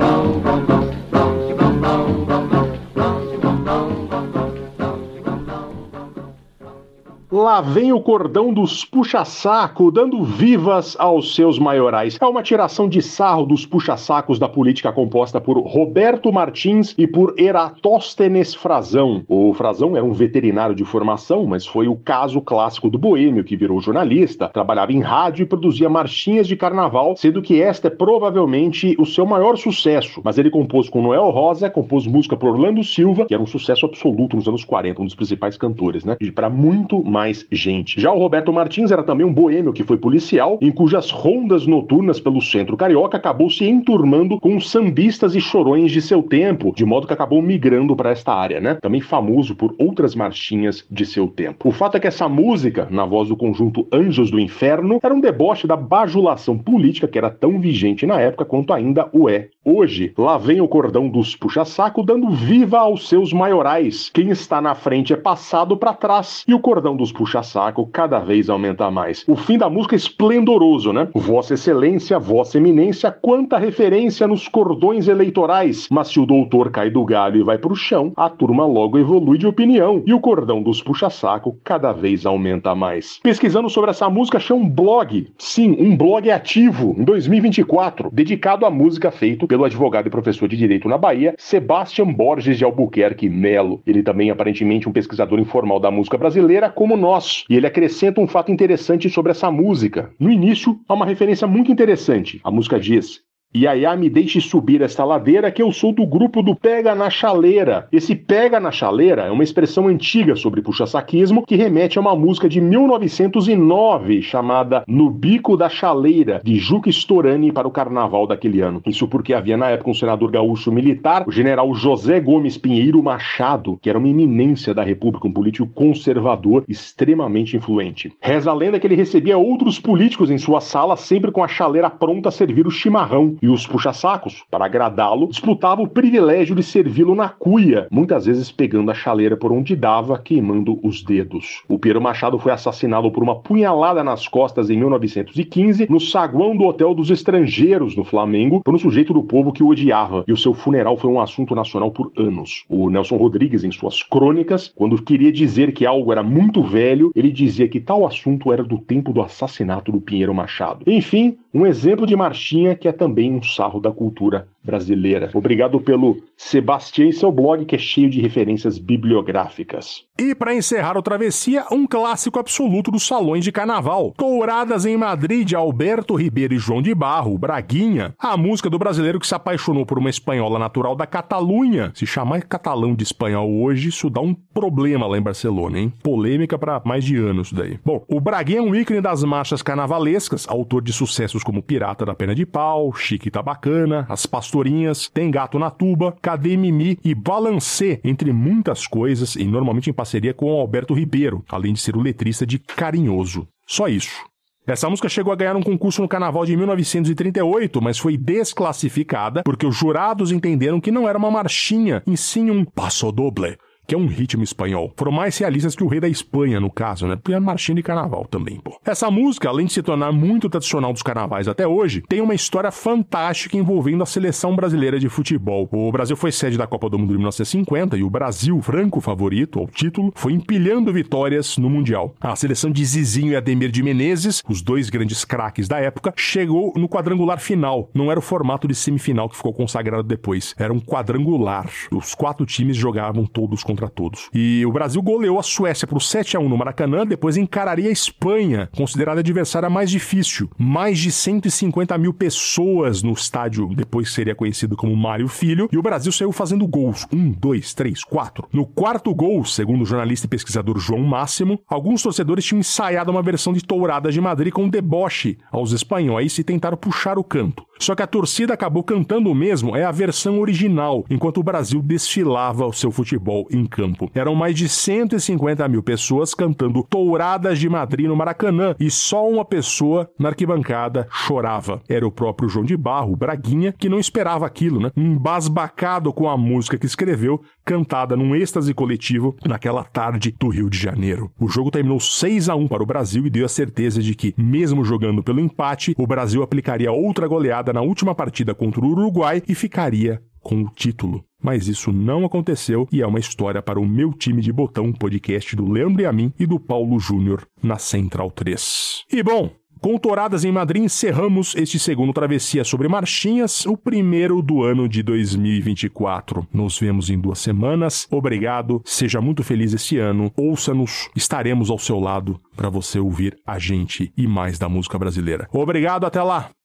Lá 7.46 7.60
vem 7.60 7.92
o 7.92 8.00
cordão 8.00 8.52
dos 8.52 8.84
puxa-saco, 8.84 9.92
dando 9.92 10.24
vivas 10.24 10.96
aos 10.98 11.32
seus 11.32 11.60
maiorais. 11.60 12.18
É 12.20 12.26
uma 12.26 12.42
tiração 12.42 12.88
de 12.88 13.00
sarro 13.00 13.46
dos 13.46 13.64
puxa-sacos 13.64 14.40
da 14.40 14.48
política 14.48 14.90
composta 14.90 15.40
por 15.40 15.56
Roberto 15.60 16.32
Martins 16.32 16.92
e 16.98 17.06
por 17.06 17.36
Eratóstenes 17.38 18.52
Frazão. 18.52 19.22
O 19.28 19.54
Frazão 19.54 19.96
era 19.96 20.04
um 20.04 20.12
veterinário 20.12 20.74
de 20.74 20.84
formação, 20.84 21.46
mas 21.46 21.64
foi 21.64 21.86
o 21.86 21.94
caso 21.94 22.40
clássico 22.40 22.90
do 22.90 22.98
boêmio, 22.98 23.44
que 23.44 23.56
virou 23.56 23.80
jornalista, 23.80 24.48
trabalhava 24.48 24.92
em 24.92 25.00
rádio 25.00 25.44
e 25.44 25.46
produzia 25.46 25.88
marchinhas 25.88 26.48
de 26.48 26.56
carnaval, 26.56 27.14
sendo 27.16 27.40
que 27.40 27.62
esta 27.62 27.86
é 27.86 27.90
provavelmente 27.90 28.96
o 28.98 29.06
seu 29.06 29.24
maior 29.24 29.56
sucesso. 29.56 30.20
Mas 30.24 30.36
ele 30.36 30.50
compôs 30.50 30.88
com 30.88 31.00
Noel 31.00 31.30
Rosa, 31.30 31.70
compôs 31.70 32.08
música 32.08 32.36
por 32.36 32.48
Orlando 32.48 32.82
Silva, 32.82 33.24
que 33.24 33.34
era 33.34 33.42
um 33.42 33.46
sucesso 33.46 33.86
absoluto 33.86 34.34
nos 34.34 34.48
anos 34.48 34.64
40, 34.64 35.00
um 35.00 35.04
dos 35.04 35.14
principais 35.14 35.56
cantores, 35.56 36.04
né? 36.04 36.16
E 36.20 36.32
para 36.32 36.50
muito 36.50 37.04
mais 37.04 37.35
mais 37.36 37.46
gente. 37.50 38.00
Já 38.00 38.12
o 38.12 38.18
Roberto 38.18 38.52
Martins 38.52 38.90
era 38.90 39.02
também 39.02 39.26
um 39.26 39.32
boêmio 39.32 39.72
que 39.72 39.82
foi 39.82 39.98
policial, 39.98 40.58
em 40.60 40.70
cujas 40.70 41.10
rondas 41.10 41.66
noturnas 41.66 42.20
pelo 42.20 42.40
centro 42.40 42.76
carioca 42.76 43.16
acabou 43.16 43.50
se 43.50 43.64
enturmando 43.64 44.38
com 44.40 44.60
sambistas 44.60 45.34
e 45.34 45.40
chorões 45.40 45.90
de 45.90 46.00
seu 46.00 46.22
tempo, 46.22 46.72
de 46.74 46.84
modo 46.84 47.06
que 47.06 47.12
acabou 47.12 47.42
migrando 47.42 47.94
para 47.96 48.10
esta 48.10 48.32
área, 48.32 48.60
né? 48.60 48.74
Também 48.80 49.00
famoso 49.00 49.54
por 49.54 49.74
outras 49.78 50.14
marchinhas 50.14 50.86
de 50.90 51.04
seu 51.04 51.26
tempo. 51.26 51.68
O 51.68 51.72
fato 51.72 51.96
é 51.96 52.00
que 52.00 52.06
essa 52.06 52.28
música, 52.28 52.86
na 52.90 53.04
voz 53.04 53.28
do 53.28 53.36
conjunto 53.36 53.86
Anjos 53.92 54.30
do 54.30 54.38
Inferno, 54.38 55.00
era 55.02 55.14
um 55.14 55.20
deboche 55.20 55.66
da 55.66 55.76
bajulação 55.76 56.56
política 56.56 57.08
que 57.08 57.18
era 57.18 57.30
tão 57.30 57.58
vigente 57.58 58.06
na 58.06 58.20
época 58.20 58.44
quanto 58.44 58.72
ainda 58.72 59.08
o 59.12 59.28
é 59.28 59.48
hoje. 59.64 60.12
Lá 60.16 60.38
vem 60.38 60.60
o 60.60 60.68
cordão 60.68 61.08
dos 61.08 61.34
puxa-saco 61.34 62.04
dando 62.04 62.30
viva 62.30 62.78
aos 62.78 63.08
seus 63.08 63.32
maiorais. 63.32 64.10
Quem 64.12 64.30
está 64.30 64.60
na 64.60 64.74
frente 64.74 65.12
é 65.12 65.16
passado 65.16 65.76
para 65.76 65.92
trás 65.92 66.44
e 66.46 66.54
o 66.54 66.60
cordão 66.60 66.96
dos 66.96 67.10
puxa-saco 67.26 67.84
cada 67.92 68.20
vez 68.20 68.48
aumenta 68.48 68.88
mais. 68.88 69.24
O 69.26 69.34
fim 69.34 69.58
da 69.58 69.68
música 69.68 69.96
é 69.96 69.98
esplendoroso, 69.98 70.92
né? 70.92 71.08
Vossa 71.12 71.54
Excelência, 71.54 72.20
Vossa 72.20 72.56
Eminência, 72.56 73.10
quanta 73.10 73.58
referência 73.58 74.28
nos 74.28 74.46
cordões 74.46 75.08
eleitorais. 75.08 75.88
Mas 75.90 76.08
se 76.08 76.20
o 76.20 76.26
doutor 76.26 76.70
cai 76.70 76.88
do 76.88 77.04
galho 77.04 77.40
e 77.40 77.42
vai 77.42 77.58
pro 77.58 77.74
chão, 77.74 78.12
a 78.16 78.30
turma 78.30 78.64
logo 78.64 78.96
evolui 78.96 79.38
de 79.38 79.46
opinião 79.46 80.04
e 80.06 80.14
o 80.14 80.20
cordão 80.20 80.62
dos 80.62 80.80
puxa-saco 80.80 81.58
cada 81.64 81.90
vez 81.90 82.24
aumenta 82.24 82.76
mais. 82.76 83.18
Pesquisando 83.20 83.68
sobre 83.68 83.90
essa 83.90 84.08
música, 84.08 84.38
achei 84.38 84.54
um 84.54 84.68
blog. 84.68 85.26
Sim, 85.36 85.76
um 85.80 85.96
blog 85.96 86.30
ativo 86.30 86.94
em 86.96 87.02
2024, 87.02 88.08
dedicado 88.12 88.64
à 88.64 88.70
música 88.70 89.10
feito 89.10 89.48
pelo 89.48 89.64
advogado 89.64 90.06
e 90.06 90.10
professor 90.10 90.48
de 90.48 90.56
direito 90.56 90.88
na 90.88 90.96
Bahia, 90.96 91.34
Sebastian 91.38 92.12
Borges 92.12 92.56
de 92.56 92.64
Albuquerque 92.64 93.28
Melo. 93.28 93.82
Ele 93.84 94.04
também 94.04 94.30
aparentemente 94.30 94.88
um 94.88 94.92
pesquisador 94.92 95.40
informal 95.40 95.80
da 95.80 95.90
música 95.90 96.16
brasileira 96.16 96.70
como 96.70 96.96
nós, 96.96 97.15
e 97.48 97.56
ele 97.56 97.66
acrescenta 97.66 98.20
um 98.20 98.26
fato 98.26 98.52
interessante 98.52 99.08
sobre 99.10 99.32
essa 99.32 99.50
música. 99.50 100.10
No 100.18 100.30
início, 100.30 100.78
há 100.88 100.94
uma 100.94 101.06
referência 101.06 101.46
muito 101.46 101.70
interessante. 101.70 102.40
A 102.44 102.50
música 102.50 102.78
diz: 102.78 103.22
Iaiá 103.56 103.96
me 103.96 104.10
deixe 104.10 104.38
subir 104.38 104.82
esta 104.82 105.02
ladeira 105.02 105.50
que 105.50 105.62
eu 105.62 105.72
sou 105.72 105.90
do 105.90 106.04
grupo 106.04 106.42
do 106.42 106.54
Pega 106.54 106.94
na 106.94 107.08
Chaleira. 107.08 107.88
Esse 107.90 108.14
Pega 108.14 108.60
na 108.60 108.70
Chaleira 108.70 109.22
é 109.22 109.30
uma 109.30 109.42
expressão 109.42 109.88
antiga 109.88 110.36
sobre 110.36 110.60
puxa-saquismo 110.60 111.46
que 111.46 111.56
remete 111.56 111.96
a 111.96 112.02
uma 112.02 112.14
música 112.14 112.50
de 112.50 112.60
1909 112.60 114.20
chamada 114.20 114.84
No 114.86 115.08
Bico 115.08 115.56
da 115.56 115.70
Chaleira, 115.70 116.42
de 116.44 116.56
Juca 116.58 116.90
Storani 116.90 117.50
para 117.50 117.66
o 117.66 117.70
carnaval 117.70 118.26
daquele 118.26 118.60
ano. 118.60 118.82
Isso 118.84 119.08
porque 119.08 119.32
havia 119.32 119.56
na 119.56 119.70
época 119.70 119.90
um 119.90 119.94
senador 119.94 120.30
gaúcho 120.30 120.70
militar, 120.70 121.24
o 121.26 121.32
general 121.32 121.72
José 121.74 122.20
Gomes 122.20 122.58
Pinheiro 122.58 123.02
Machado, 123.02 123.78
que 123.80 123.88
era 123.88 123.98
uma 123.98 124.08
eminência 124.08 124.74
da 124.74 124.82
República, 124.82 125.28
um 125.28 125.32
político 125.32 125.66
conservador 125.68 126.62
extremamente 126.68 127.56
influente. 127.56 128.12
Reza 128.20 128.50
a 128.50 128.54
lenda 128.54 128.78
que 128.78 128.86
ele 128.86 128.96
recebia 128.96 129.38
outros 129.38 129.80
políticos 129.80 130.30
em 130.30 130.36
sua 130.36 130.60
sala 130.60 130.94
sempre 130.94 131.32
com 131.32 131.42
a 131.42 131.48
chaleira 131.48 131.88
pronta 131.88 132.28
a 132.28 132.32
servir 132.32 132.66
o 132.66 132.70
chimarrão 132.70 133.35
e 133.42 133.48
os 133.48 133.66
puxa-sacos, 133.66 134.44
para 134.50 134.64
agradá-lo, 134.64 135.28
disputavam 135.28 135.84
o 135.84 135.88
privilégio 135.88 136.54
de 136.54 136.62
servi-lo 136.62 137.14
na 137.14 137.28
cuia, 137.28 137.86
muitas 137.90 138.26
vezes 138.26 138.50
pegando 138.50 138.90
a 138.90 138.94
chaleira 138.94 139.36
por 139.36 139.52
onde 139.52 139.76
dava, 139.76 140.18
queimando 140.18 140.78
os 140.82 141.02
dedos. 141.02 141.62
O 141.68 141.78
Piero 141.78 142.00
Machado 142.00 142.38
foi 142.38 142.52
assassinado 142.52 143.10
por 143.10 143.22
uma 143.22 143.36
punhalada 143.36 144.02
nas 144.02 144.26
costas 144.28 144.70
em 144.70 144.76
1915, 144.76 145.86
no 145.90 146.00
saguão 146.00 146.56
do 146.56 146.64
Hotel 146.64 146.94
dos 146.94 147.10
Estrangeiros, 147.10 147.96
no 147.96 148.04
Flamengo, 148.04 148.60
por 148.64 148.74
um 148.74 148.78
sujeito 148.78 149.12
do 149.12 149.22
povo 149.22 149.52
que 149.52 149.62
o 149.62 149.68
odiava, 149.68 150.24
e 150.26 150.32
o 150.32 150.36
seu 150.36 150.54
funeral 150.54 150.96
foi 150.96 151.10
um 151.10 151.20
assunto 151.20 151.54
nacional 151.54 151.90
por 151.90 152.12
anos. 152.16 152.64
O 152.68 152.90
Nelson 152.90 153.16
Rodrigues, 153.16 153.64
em 153.64 153.70
suas 153.70 154.02
crônicas, 154.02 154.72
quando 154.74 155.00
queria 155.02 155.32
dizer 155.32 155.72
que 155.72 155.86
algo 155.86 156.12
era 156.12 156.22
muito 156.22 156.62
velho, 156.62 157.12
ele 157.14 157.30
dizia 157.30 157.68
que 157.68 157.80
tal 157.80 158.06
assunto 158.06 158.52
era 158.52 158.62
do 158.62 158.78
tempo 158.78 159.12
do 159.12 159.22
assassinato 159.22 159.92
do 159.92 160.00
Pinheiro 160.00 160.34
Machado. 160.34 160.82
Enfim, 160.86 161.36
um 161.52 161.66
exemplo 161.66 162.06
de 162.06 162.14
marchinha 162.14 162.74
que 162.74 162.88
é 162.88 162.92
também 162.92 163.25
um 163.32 163.42
sarro 163.42 163.80
da 163.80 163.90
cultura 163.90 164.48
brasileira. 164.62 165.30
Obrigado 165.32 165.80
pelo 165.80 166.18
Sebastião 166.36 167.08
e 167.08 167.12
seu 167.12 167.30
blog 167.30 167.64
que 167.64 167.76
é 167.76 167.78
cheio 167.78 168.10
de 168.10 168.20
referências 168.20 168.78
bibliográficas. 168.78 170.04
E 170.18 170.34
para 170.34 170.54
encerrar 170.54 170.96
o 170.96 171.02
Travessia, 171.02 171.64
um 171.70 171.86
clássico 171.86 172.38
absoluto 172.38 172.90
dos 172.90 173.06
salões 173.06 173.44
de 173.44 173.52
carnaval. 173.52 174.12
Touradas 174.16 174.84
em 174.84 174.96
Madrid 174.96 175.52
Alberto 175.52 176.14
Ribeiro 176.14 176.54
e 176.54 176.58
João 176.58 176.82
de 176.82 176.94
Barro, 176.94 177.38
Braguinha. 177.38 178.14
A 178.18 178.36
música 178.36 178.68
do 178.68 178.78
brasileiro 178.78 179.20
que 179.20 179.26
se 179.26 179.34
apaixonou 179.34 179.86
por 179.86 179.98
uma 179.98 180.10
espanhola 180.10 180.58
natural 180.58 180.96
da 180.96 181.06
Catalunha. 181.06 181.92
Se 181.94 182.06
chamar 182.06 182.42
catalão 182.42 182.94
de 182.94 183.04
espanhol 183.04 183.62
hoje, 183.62 183.88
isso 183.88 184.10
dá 184.10 184.20
um 184.20 184.34
problema 184.34 185.06
lá 185.06 185.16
em 185.16 185.22
Barcelona, 185.22 185.78
hein? 185.78 185.92
Polêmica 186.02 186.58
para 186.58 186.82
mais 186.84 187.04
de 187.04 187.16
anos 187.16 187.52
daí. 187.52 187.78
Bom, 187.84 188.04
o 188.08 188.20
Braguinha 188.20 188.58
é 188.58 188.62
um 188.62 188.74
ícone 188.74 189.00
das 189.00 189.22
marchas 189.22 189.62
carnavalescas, 189.62 190.46
autor 190.48 190.82
de 190.82 190.92
sucessos 190.92 191.44
como 191.44 191.62
Pirata 191.62 192.04
da 192.04 192.14
Pena 192.14 192.34
de 192.34 192.46
Pau, 192.46 192.92
Chique 193.16 193.30
tá 193.30 193.42
Bacana, 193.42 194.04
As 194.10 194.26
Pastorinhas, 194.26 195.08
Tem 195.08 195.30
Gato 195.30 195.58
na 195.58 195.70
Tuba, 195.70 196.14
Cadê 196.20 196.54
Mimi 196.54 196.98
e 197.02 197.14
Balancê, 197.14 197.98
entre 198.04 198.30
muitas 198.30 198.86
coisas, 198.86 199.36
e 199.36 199.44
normalmente 199.44 199.88
em 199.88 199.92
parceria 199.92 200.34
com 200.34 200.50
Alberto 200.50 200.92
Ribeiro, 200.92 201.42
além 201.48 201.72
de 201.72 201.80
ser 201.80 201.96
o 201.96 202.00
letrista 202.00 202.46
de 202.46 202.58
Carinhoso. 202.58 203.48
Só 203.66 203.88
isso. 203.88 204.22
Essa 204.66 204.90
música 204.90 205.08
chegou 205.08 205.32
a 205.32 205.36
ganhar 205.36 205.56
um 205.56 205.62
concurso 205.62 206.02
no 206.02 206.08
carnaval 206.08 206.44
de 206.44 206.56
1938, 206.56 207.80
mas 207.80 207.98
foi 207.98 208.18
desclassificada 208.18 209.42
porque 209.44 209.64
os 209.64 209.74
jurados 209.74 210.30
entenderam 210.30 210.80
que 210.80 210.90
não 210.90 211.08
era 211.08 211.16
uma 211.16 211.30
marchinha, 211.30 212.02
e 212.06 212.16
sim 212.18 212.50
um 212.50 212.64
passo 212.64 213.10
doble, 213.10 213.56
que 213.86 213.94
é 213.94 213.98
um 213.98 214.06
ritmo 214.06 214.42
espanhol. 214.42 214.92
Foram 214.96 215.12
mais 215.12 215.36
realistas 215.38 215.74
que 215.74 215.84
o 215.84 215.88
rei 215.88 216.00
da 216.00 216.08
Espanha, 216.08 216.58
no 216.60 216.70
caso, 216.70 217.06
né? 217.06 217.16
Porque 217.16 217.32
é 217.32 217.40
marchinha 217.40 217.76
de 217.76 217.82
carnaval 217.82 218.26
também, 218.26 218.58
pô. 218.58 218.78
Essa 218.84 219.10
música, 219.10 219.48
além 219.48 219.66
de 219.66 219.72
se 219.72 219.82
tornar 219.82 220.12
muito 220.12 220.48
tradicional 220.48 220.92
dos 220.92 221.02
carnavais 221.02 221.48
até 221.48 221.66
hoje, 221.66 222.02
tem 222.08 222.20
uma 222.20 222.34
história 222.34 222.70
fantástica 222.70 223.56
envolvendo 223.56 224.02
a 224.02 224.06
seleção 224.06 224.56
brasileira 224.56 224.98
de 224.98 225.08
futebol. 225.08 225.68
O 225.70 225.92
Brasil 225.92 226.16
foi 226.16 226.32
sede 226.32 226.58
da 226.58 226.66
Copa 226.66 226.88
do 226.88 226.98
Mundo 226.98 227.10
de 227.10 227.18
1950 227.18 227.96
e 227.96 228.02
o 228.02 228.10
Brasil, 228.10 228.60
franco 228.62 229.00
favorito 229.00 229.60
ao 229.60 229.66
título, 229.66 230.12
foi 230.14 230.32
empilhando 230.32 230.92
vitórias 230.92 231.56
no 231.58 231.70
Mundial. 231.70 232.14
A 232.20 232.34
seleção 232.34 232.70
de 232.70 232.84
Zizinho 232.84 233.32
e 233.32 233.36
Ademir 233.36 233.70
de 233.70 233.82
Menezes, 233.82 234.42
os 234.48 234.62
dois 234.62 234.90
grandes 234.90 235.24
craques 235.24 235.68
da 235.68 235.78
época, 235.78 236.12
chegou 236.16 236.72
no 236.76 236.88
quadrangular 236.88 237.38
final. 237.38 237.90
Não 237.94 238.10
era 238.10 238.18
o 238.18 238.22
formato 238.22 238.66
de 238.66 238.74
semifinal 238.74 239.28
que 239.28 239.36
ficou 239.36 239.52
consagrado 239.52 240.02
depois, 240.02 240.54
era 240.58 240.72
um 240.72 240.80
quadrangular. 240.80 241.68
Os 241.92 242.14
quatro 242.14 242.46
times 242.46 242.76
jogavam 242.76 243.26
todos 243.26 243.62
contra 243.62 243.75
contra 243.76 243.90
todos. 243.90 244.30
E 244.32 244.64
o 244.64 244.72
Brasil 244.72 245.02
goleou 245.02 245.38
a 245.38 245.42
Suécia 245.42 245.86
por 245.86 246.00
7 246.00 246.36
a 246.36 246.40
1 246.40 246.48
no 246.48 246.56
Maracanã, 246.56 247.06
depois 247.06 247.36
encararia 247.36 247.90
a 247.90 247.92
Espanha, 247.92 248.70
considerada 248.74 249.20
adversária 249.20 249.68
mais 249.68 249.90
difícil. 249.90 250.50
Mais 250.58 250.98
de 250.98 251.12
150 251.12 251.96
mil 251.98 252.14
pessoas 252.14 253.02
no 253.02 253.12
estádio, 253.12 253.68
depois 253.74 254.12
seria 254.12 254.34
conhecido 254.34 254.76
como 254.76 254.96
Mário 254.96 255.28
Filho, 255.28 255.68
e 255.70 255.76
o 255.76 255.82
Brasil 255.82 256.10
saiu 256.10 256.32
fazendo 256.32 256.66
gols. 256.66 257.06
Um, 257.12 257.30
dois, 257.30 257.74
três, 257.74 258.02
quatro. 258.02 258.48
No 258.50 258.64
quarto 258.64 259.14
gol, 259.14 259.44
segundo 259.44 259.82
o 259.82 259.86
jornalista 259.86 260.26
e 260.26 260.30
pesquisador 260.30 260.78
João 260.78 261.02
Máximo, 261.02 261.60
alguns 261.68 262.02
torcedores 262.02 262.44
tinham 262.44 262.60
ensaiado 262.60 263.10
uma 263.10 263.22
versão 263.22 263.52
de 263.52 263.62
Touradas 263.62 264.14
de 264.14 264.20
Madrid 264.20 264.52
com 264.52 264.68
deboche 264.68 265.36
aos 265.52 265.72
espanhóis 265.72 266.38
e 266.38 266.44
tentaram 266.44 266.78
puxar 266.78 267.18
o 267.18 267.24
canto. 267.24 267.66
Só 267.78 267.94
que 267.94 268.02
a 268.02 268.06
torcida 268.06 268.54
acabou 268.54 268.82
cantando 268.82 269.30
o 269.30 269.34
mesmo, 269.34 269.76
é 269.76 269.84
a 269.84 269.92
versão 269.92 270.40
original, 270.40 271.04
enquanto 271.10 271.38
o 271.38 271.42
Brasil 271.42 271.82
desfilava 271.82 272.64
o 272.64 272.72
seu 272.72 272.90
futebol 272.90 273.46
em 273.50 273.65
campo. 273.66 274.10
Eram 274.14 274.34
mais 274.34 274.54
de 274.54 274.68
150 274.68 275.66
mil 275.68 275.82
pessoas 275.82 276.34
cantando 276.34 276.84
Touradas 276.88 277.58
de 277.58 277.68
Madrid 277.68 278.06
no 278.06 278.16
Maracanã 278.16 278.74
e 278.78 278.90
só 278.90 279.28
uma 279.28 279.44
pessoa 279.44 280.10
na 280.18 280.28
arquibancada 280.28 281.06
chorava. 281.10 281.80
Era 281.88 282.06
o 282.06 282.12
próprio 282.12 282.48
João 282.48 282.64
de 282.64 282.76
Barro, 282.76 283.16
Braguinha, 283.16 283.72
que 283.72 283.88
não 283.88 283.98
esperava 283.98 284.46
aquilo, 284.46 284.80
né? 284.80 284.90
Embasbacado 284.96 286.12
com 286.12 286.28
a 286.28 286.36
música 286.36 286.78
que 286.78 286.86
escreveu, 286.86 287.40
cantada 287.64 288.16
num 288.16 288.34
êxtase 288.34 288.72
coletivo 288.72 289.36
naquela 289.44 289.84
tarde 289.84 290.34
do 290.38 290.48
Rio 290.48 290.70
de 290.70 290.78
Janeiro. 290.78 291.30
O 291.38 291.48
jogo 291.48 291.70
terminou 291.70 292.00
6 292.00 292.48
a 292.48 292.54
1 292.54 292.68
para 292.68 292.82
o 292.82 292.86
Brasil 292.86 293.26
e 293.26 293.30
deu 293.30 293.44
a 293.44 293.48
certeza 293.48 294.02
de 294.02 294.14
que, 294.14 294.34
mesmo 294.36 294.84
jogando 294.84 295.22
pelo 295.22 295.40
empate, 295.40 295.94
o 295.98 296.06
Brasil 296.06 296.42
aplicaria 296.42 296.92
outra 296.92 297.26
goleada 297.26 297.72
na 297.72 297.80
última 297.80 298.14
partida 298.14 298.54
contra 298.54 298.80
o 298.80 298.88
Uruguai 298.88 299.42
e 299.48 299.54
ficaria 299.54 300.22
com 300.46 300.62
o 300.62 300.70
título. 300.70 301.24
Mas 301.42 301.66
isso 301.66 301.90
não 301.90 302.24
aconteceu 302.24 302.86
e 302.92 303.02
é 303.02 303.06
uma 303.06 303.18
história 303.18 303.60
para 303.60 303.80
o 303.80 303.86
meu 303.86 304.12
time 304.12 304.40
de 304.40 304.52
botão 304.52 304.92
podcast 304.92 305.56
do 305.56 305.68
Leandro 305.68 306.02
e 306.02 306.06
a 306.06 306.12
mim 306.12 306.32
e 306.38 306.46
do 306.46 306.60
Paulo 306.60 307.00
Júnior 307.00 307.44
na 307.60 307.78
Central 307.78 308.30
3. 308.30 309.06
E 309.12 309.24
bom, 309.24 309.50
com 309.80 309.98
Touradas 309.98 310.44
em 310.44 310.52
Madrid, 310.52 310.84
encerramos 310.84 311.56
este 311.56 311.80
segundo 311.80 312.12
Travessia 312.12 312.62
sobre 312.62 312.86
Marchinhas, 312.86 313.66
o 313.66 313.76
primeiro 313.76 314.40
do 314.40 314.62
ano 314.62 314.88
de 314.88 315.02
2024. 315.02 316.46
Nos 316.52 316.78
vemos 316.78 317.10
em 317.10 317.18
duas 317.18 317.40
semanas. 317.40 318.06
Obrigado, 318.08 318.80
seja 318.84 319.20
muito 319.20 319.42
feliz 319.42 319.74
esse 319.74 319.98
ano. 319.98 320.32
Ouça-nos, 320.36 321.10
estaremos 321.16 321.70
ao 321.70 321.78
seu 321.78 321.98
lado 321.98 322.40
para 322.54 322.70
você 322.70 323.00
ouvir 323.00 323.36
a 323.44 323.58
gente 323.58 324.12
e 324.16 324.28
mais 324.28 324.60
da 324.60 324.68
música 324.68 324.96
brasileira. 324.96 325.48
Obrigado, 325.52 326.06
até 326.06 326.22
lá! 326.22 326.55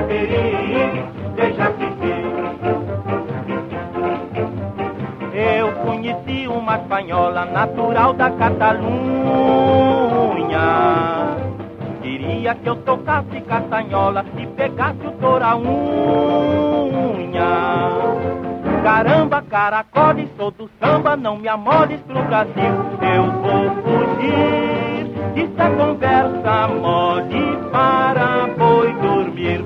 Perigo, 0.00 1.12
deixa 1.36 1.70
ficar. 1.72 1.92
Eu 5.34 5.72
conheci 5.84 6.46
uma 6.46 6.76
espanhola 6.76 7.44
natural 7.46 8.12
da 8.12 8.30
Catalunha. 8.30 8.92
Queria 12.02 12.54
que 12.54 12.68
eu 12.68 12.76
tocasse 12.76 13.40
castanhola 13.40 14.24
e 14.36 14.46
pegasse 14.46 15.06
o 15.06 15.12
toraunha. 15.12 15.72
Caramba, 18.82 19.42
caracole, 19.42 20.28
sou 20.36 20.50
do 20.50 20.68
samba, 20.80 21.16
não 21.16 21.38
me 21.38 21.48
amores 21.48 22.00
pro 22.02 22.22
Brasil. 22.24 22.52
Eu 23.00 23.30
vou 23.40 23.70
fugir, 23.82 24.82
é 25.56 25.70
conversa 25.76 26.68
mole 26.68 27.56
para 27.70 28.41
Eu 29.44 29.64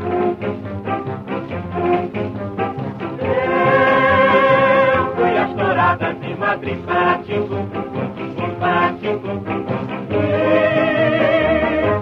fui 5.14 5.36
as 5.36 5.52
douradas 5.52 6.18
de 6.18 6.34
Madrid, 6.34 6.78
Paratingo, 6.86 7.68
Paratingo. 8.58 9.44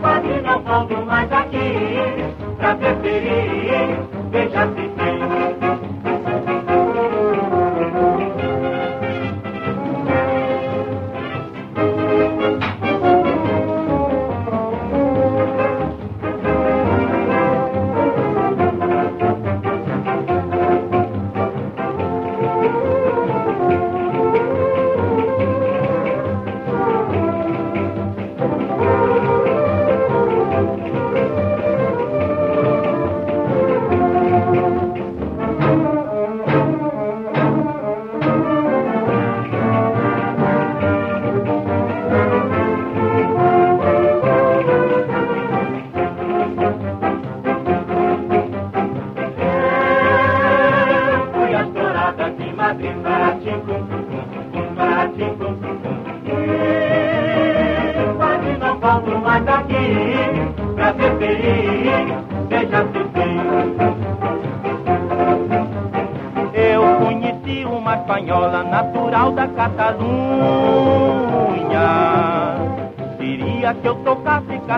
Quase 0.01 0.41
não 0.43 0.63
volto 0.63 1.05
mais 1.05 1.33
aqui 1.33 1.99
pra 2.59 2.77
preferir, 2.77 3.99
veja 4.31 4.69
se 4.69 4.89
tem. 4.91 5.24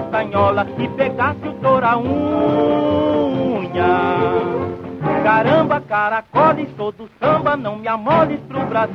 Castanhola 0.06 0.66
e 0.78 0.88
pegasse 0.88 1.48
o 1.48 1.52
toraunha. 1.54 2.06
Caramba, 5.22 5.80
caracole, 5.80 6.68
sou 6.76 6.92
do 6.92 7.08
samba, 7.20 7.56
não 7.56 7.76
me 7.76 7.88
amoles 7.88 8.40
pro 8.48 8.64
Brasil. 8.66 8.94